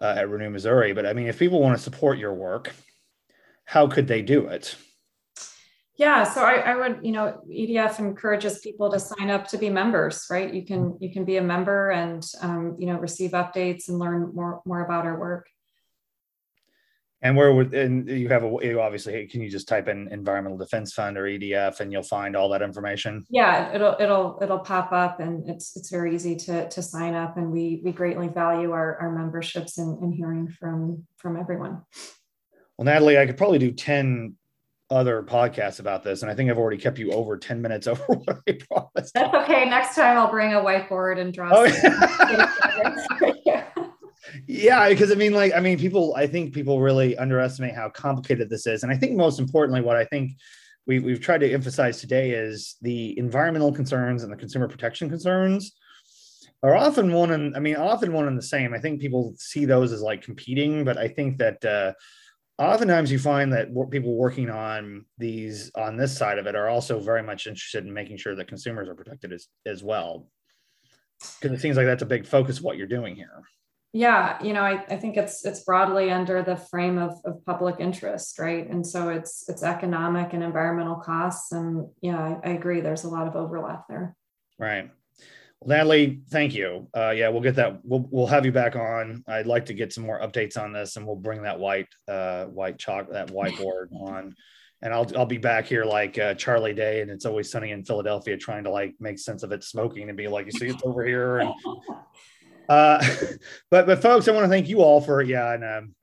uh, 0.00 0.14
at 0.16 0.28
Renew 0.28 0.50
Missouri, 0.50 0.92
but 0.92 1.06
I 1.06 1.12
mean, 1.12 1.26
if 1.26 1.38
people 1.38 1.60
want 1.60 1.76
to 1.76 1.82
support 1.82 2.18
your 2.18 2.34
work, 2.34 2.72
how 3.64 3.86
could 3.86 4.06
they 4.06 4.22
do 4.22 4.46
it? 4.46 4.76
Yeah, 5.96 6.24
so 6.24 6.42
I, 6.42 6.56
I, 6.56 6.76
would, 6.76 6.98
you 7.02 7.12
know, 7.12 7.40
EDF 7.50 7.98
encourages 7.98 8.58
people 8.58 8.90
to 8.90 9.00
sign 9.00 9.30
up 9.30 9.48
to 9.48 9.58
be 9.58 9.70
members, 9.70 10.26
right? 10.30 10.52
You 10.52 10.62
can 10.62 10.98
you 11.00 11.10
can 11.10 11.24
be 11.24 11.38
a 11.38 11.42
member 11.42 11.90
and 11.90 12.22
um, 12.42 12.76
you 12.78 12.86
know 12.86 12.98
receive 12.98 13.30
updates 13.30 13.88
and 13.88 13.98
learn 13.98 14.32
more 14.34 14.60
more 14.66 14.84
about 14.84 15.06
our 15.06 15.18
work. 15.18 15.48
And 17.22 17.34
where 17.34 17.52
would 17.52 17.72
and 17.72 18.08
you 18.08 18.28
have 18.28 18.44
a 18.44 18.56
you 18.62 18.80
obviously 18.80 19.26
can 19.26 19.40
you 19.40 19.48
just 19.48 19.66
type 19.66 19.88
in 19.88 20.08
Environmental 20.12 20.58
Defense 20.58 20.92
Fund 20.92 21.16
or 21.16 21.24
EDF 21.24 21.80
and 21.80 21.90
you'll 21.90 22.02
find 22.02 22.36
all 22.36 22.50
that 22.50 22.60
information? 22.60 23.24
Yeah, 23.30 23.74
it'll 23.74 23.96
it'll 23.98 24.38
it'll 24.42 24.58
pop 24.58 24.92
up 24.92 25.18
and 25.20 25.48
it's 25.48 25.76
it's 25.76 25.90
very 25.90 26.14
easy 26.14 26.36
to 26.36 26.68
to 26.68 26.82
sign 26.82 27.14
up 27.14 27.38
and 27.38 27.50
we 27.50 27.80
we 27.82 27.92
greatly 27.92 28.28
value 28.28 28.72
our, 28.72 28.96
our 28.98 29.10
memberships 29.10 29.78
and, 29.78 29.98
and 30.02 30.14
hearing 30.14 30.46
from 30.48 31.06
from 31.16 31.38
everyone. 31.38 31.82
Well, 32.76 32.84
Natalie, 32.84 33.18
I 33.18 33.24
could 33.24 33.38
probably 33.38 33.58
do 33.58 33.72
10 33.72 34.34
other 34.90 35.22
podcasts 35.22 35.80
about 35.80 36.02
this, 36.02 36.22
and 36.22 36.30
I 36.30 36.34
think 36.34 36.50
I've 36.50 36.58
already 36.58 36.76
kept 36.76 36.98
you 36.98 37.10
over 37.12 37.36
10 37.38 37.60
minutes 37.62 37.86
over 37.86 38.02
what 38.06 38.38
I 38.48 38.58
promised. 38.70 39.14
That's 39.14 39.34
okay. 39.34 39.68
Next 39.68 39.94
time 39.94 40.18
I'll 40.18 40.30
bring 40.30 40.52
a 40.52 40.60
whiteboard 40.60 41.18
and 41.18 41.32
draw. 41.32 41.50
Oh, 41.52 41.64
yeah. 41.64 43.62
Yeah, 44.46 44.88
because 44.88 45.10
I 45.10 45.16
mean, 45.16 45.32
like, 45.32 45.52
I 45.54 45.60
mean, 45.60 45.78
people, 45.78 46.14
I 46.16 46.26
think 46.26 46.54
people 46.54 46.80
really 46.80 47.16
underestimate 47.16 47.74
how 47.74 47.88
complicated 47.88 48.48
this 48.48 48.66
is. 48.66 48.82
And 48.82 48.92
I 48.92 48.96
think 48.96 49.16
most 49.16 49.40
importantly, 49.40 49.80
what 49.80 49.96
I 49.96 50.04
think 50.04 50.32
we, 50.86 51.00
we've 51.00 51.20
tried 51.20 51.38
to 51.38 51.52
emphasize 51.52 52.00
today 52.00 52.30
is 52.30 52.76
the 52.80 53.18
environmental 53.18 53.72
concerns 53.72 54.22
and 54.22 54.32
the 54.32 54.36
consumer 54.36 54.68
protection 54.68 55.08
concerns 55.08 55.72
are 56.62 56.76
often 56.76 57.12
one 57.12 57.32
and 57.32 57.56
I 57.56 57.58
mean, 57.58 57.76
often 57.76 58.12
one 58.12 58.28
and 58.28 58.38
the 58.38 58.42
same. 58.42 58.72
I 58.72 58.78
think 58.78 59.00
people 59.00 59.34
see 59.36 59.64
those 59.64 59.92
as 59.92 60.00
like 60.00 60.22
competing, 60.22 60.84
but 60.84 60.96
I 60.96 61.08
think 61.08 61.38
that 61.38 61.64
uh, 61.64 61.92
oftentimes 62.58 63.10
you 63.10 63.18
find 63.18 63.52
that 63.52 63.68
people 63.90 64.14
working 64.16 64.48
on 64.48 65.04
these 65.18 65.70
on 65.74 65.96
this 65.96 66.16
side 66.16 66.38
of 66.38 66.46
it 66.46 66.54
are 66.54 66.68
also 66.68 67.00
very 67.00 67.22
much 67.22 67.46
interested 67.46 67.84
in 67.84 67.92
making 67.92 68.16
sure 68.16 68.34
that 68.34 68.48
consumers 68.48 68.88
are 68.88 68.94
protected 68.94 69.32
as, 69.32 69.48
as 69.66 69.82
well 69.82 70.28
because 71.40 71.56
it 71.56 71.60
seems 71.60 71.76
like 71.76 71.86
that's 71.86 72.02
a 72.02 72.06
big 72.06 72.26
focus 72.26 72.58
of 72.58 72.64
what 72.64 72.76
you're 72.76 72.86
doing 72.86 73.14
here 73.14 73.42
yeah 73.92 74.42
you 74.42 74.52
know 74.52 74.62
I, 74.62 74.84
I 74.88 74.96
think 74.96 75.16
it's 75.16 75.44
it's 75.44 75.64
broadly 75.64 76.10
under 76.10 76.42
the 76.42 76.56
frame 76.56 76.98
of, 76.98 77.18
of 77.24 77.44
public 77.44 77.76
interest 77.78 78.38
right 78.38 78.68
and 78.68 78.86
so 78.86 79.08
it's 79.08 79.48
it's 79.48 79.62
economic 79.62 80.32
and 80.32 80.42
environmental 80.42 80.96
costs 80.96 81.52
and 81.52 81.86
yeah 82.02 82.18
I, 82.18 82.50
I 82.50 82.52
agree 82.52 82.80
there's 82.80 83.04
a 83.04 83.08
lot 83.08 83.26
of 83.26 83.36
overlap 83.36 83.84
there 83.88 84.14
right 84.58 84.90
well, 85.60 85.76
Natalie, 85.76 86.20
thank 86.28 86.54
you. 86.54 86.88
Uh, 86.94 87.10
yeah, 87.10 87.28
we'll 87.28 87.40
get 87.40 87.56
that. 87.56 87.80
We'll 87.82 88.06
we'll 88.10 88.26
have 88.26 88.44
you 88.44 88.52
back 88.52 88.76
on. 88.76 89.24
I'd 89.26 89.46
like 89.46 89.66
to 89.66 89.74
get 89.74 89.92
some 89.92 90.04
more 90.04 90.20
updates 90.20 90.58
on 90.58 90.72
this, 90.72 90.96
and 90.96 91.06
we'll 91.06 91.16
bring 91.16 91.42
that 91.42 91.58
white 91.58 91.88
uh, 92.06 92.44
white 92.44 92.78
chalk 92.78 93.10
that 93.12 93.28
whiteboard 93.28 93.88
on. 93.92 94.34
And 94.82 94.92
I'll 94.92 95.10
I'll 95.16 95.26
be 95.26 95.38
back 95.38 95.64
here 95.64 95.84
like 95.84 96.18
uh, 96.18 96.34
Charlie 96.34 96.74
Day, 96.74 97.00
and 97.00 97.10
it's 97.10 97.24
always 97.24 97.50
sunny 97.50 97.70
in 97.70 97.84
Philadelphia, 97.84 98.36
trying 98.36 98.64
to 98.64 98.70
like 98.70 98.94
make 99.00 99.18
sense 99.18 99.42
of 99.42 99.52
it 99.52 99.64
smoking 99.64 100.08
and 100.08 100.16
be 100.16 100.28
like, 100.28 100.44
you 100.44 100.52
see, 100.52 100.66
it's 100.66 100.82
over 100.84 101.04
here. 101.04 101.38
And 101.38 101.54
uh, 102.68 103.04
but 103.70 103.86
but 103.86 104.02
folks, 104.02 104.28
I 104.28 104.32
want 104.32 104.44
to 104.44 104.50
thank 104.50 104.68
you 104.68 104.82
all 104.82 105.00
for 105.00 105.22
yeah, 105.22 105.52
and 105.52 105.64
um, 105.64 105.94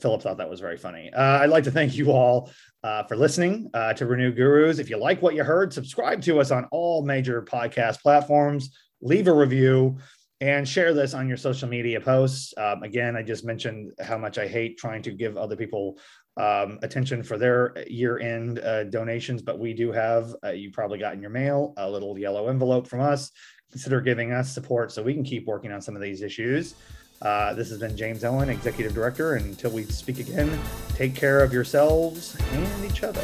Philip 0.00 0.22
thought 0.22 0.38
that 0.38 0.50
was 0.50 0.60
very 0.60 0.76
funny. 0.76 1.12
Uh, 1.12 1.40
I'd 1.40 1.50
like 1.50 1.64
to 1.64 1.70
thank 1.70 1.96
you 1.96 2.10
all 2.10 2.50
uh, 2.82 3.04
for 3.04 3.16
listening 3.16 3.70
uh, 3.74 3.92
to 3.94 4.06
Renew 4.06 4.32
Gurus. 4.32 4.78
If 4.78 4.90
you 4.90 4.96
like 4.96 5.22
what 5.22 5.34
you 5.34 5.44
heard, 5.44 5.72
subscribe 5.72 6.22
to 6.22 6.40
us 6.40 6.50
on 6.50 6.66
all 6.72 7.04
major 7.04 7.42
podcast 7.42 8.00
platforms, 8.00 8.70
leave 9.00 9.28
a 9.28 9.32
review, 9.32 9.98
and 10.40 10.66
share 10.66 10.94
this 10.94 11.14
on 11.14 11.28
your 11.28 11.36
social 11.36 11.68
media 11.68 12.00
posts. 12.00 12.54
Um, 12.56 12.82
again, 12.82 13.16
I 13.16 13.22
just 13.22 13.44
mentioned 13.44 13.92
how 14.00 14.16
much 14.16 14.38
I 14.38 14.48
hate 14.48 14.78
trying 14.78 15.02
to 15.02 15.12
give 15.12 15.36
other 15.36 15.54
people 15.54 15.98
um, 16.36 16.78
attention 16.82 17.22
for 17.22 17.36
their 17.36 17.74
year 17.86 18.18
end 18.18 18.58
uh, 18.60 18.84
donations, 18.84 19.42
but 19.42 19.58
we 19.58 19.74
do 19.74 19.92
have, 19.92 20.34
uh, 20.44 20.50
you 20.50 20.70
probably 20.70 20.98
got 20.98 21.12
in 21.12 21.20
your 21.20 21.30
mail, 21.30 21.74
a 21.76 21.88
little 21.88 22.18
yellow 22.18 22.48
envelope 22.48 22.86
from 22.86 23.00
us. 23.00 23.30
Consider 23.70 24.00
giving 24.00 24.32
us 24.32 24.52
support 24.52 24.90
so 24.92 25.02
we 25.02 25.14
can 25.14 25.24
keep 25.24 25.46
working 25.46 25.72
on 25.72 25.80
some 25.80 25.94
of 25.94 26.02
these 26.02 26.22
issues. 26.22 26.74
Uh, 27.22 27.52
this 27.54 27.68
has 27.68 27.78
been 27.78 27.96
James 27.96 28.24
Owen, 28.24 28.48
Executive 28.48 28.94
Director. 28.94 29.34
And 29.34 29.46
until 29.46 29.70
we 29.70 29.84
speak 29.84 30.18
again, 30.18 30.58
take 30.94 31.14
care 31.14 31.42
of 31.42 31.52
yourselves 31.52 32.36
and 32.52 32.84
each 32.84 33.02
other. 33.02 33.22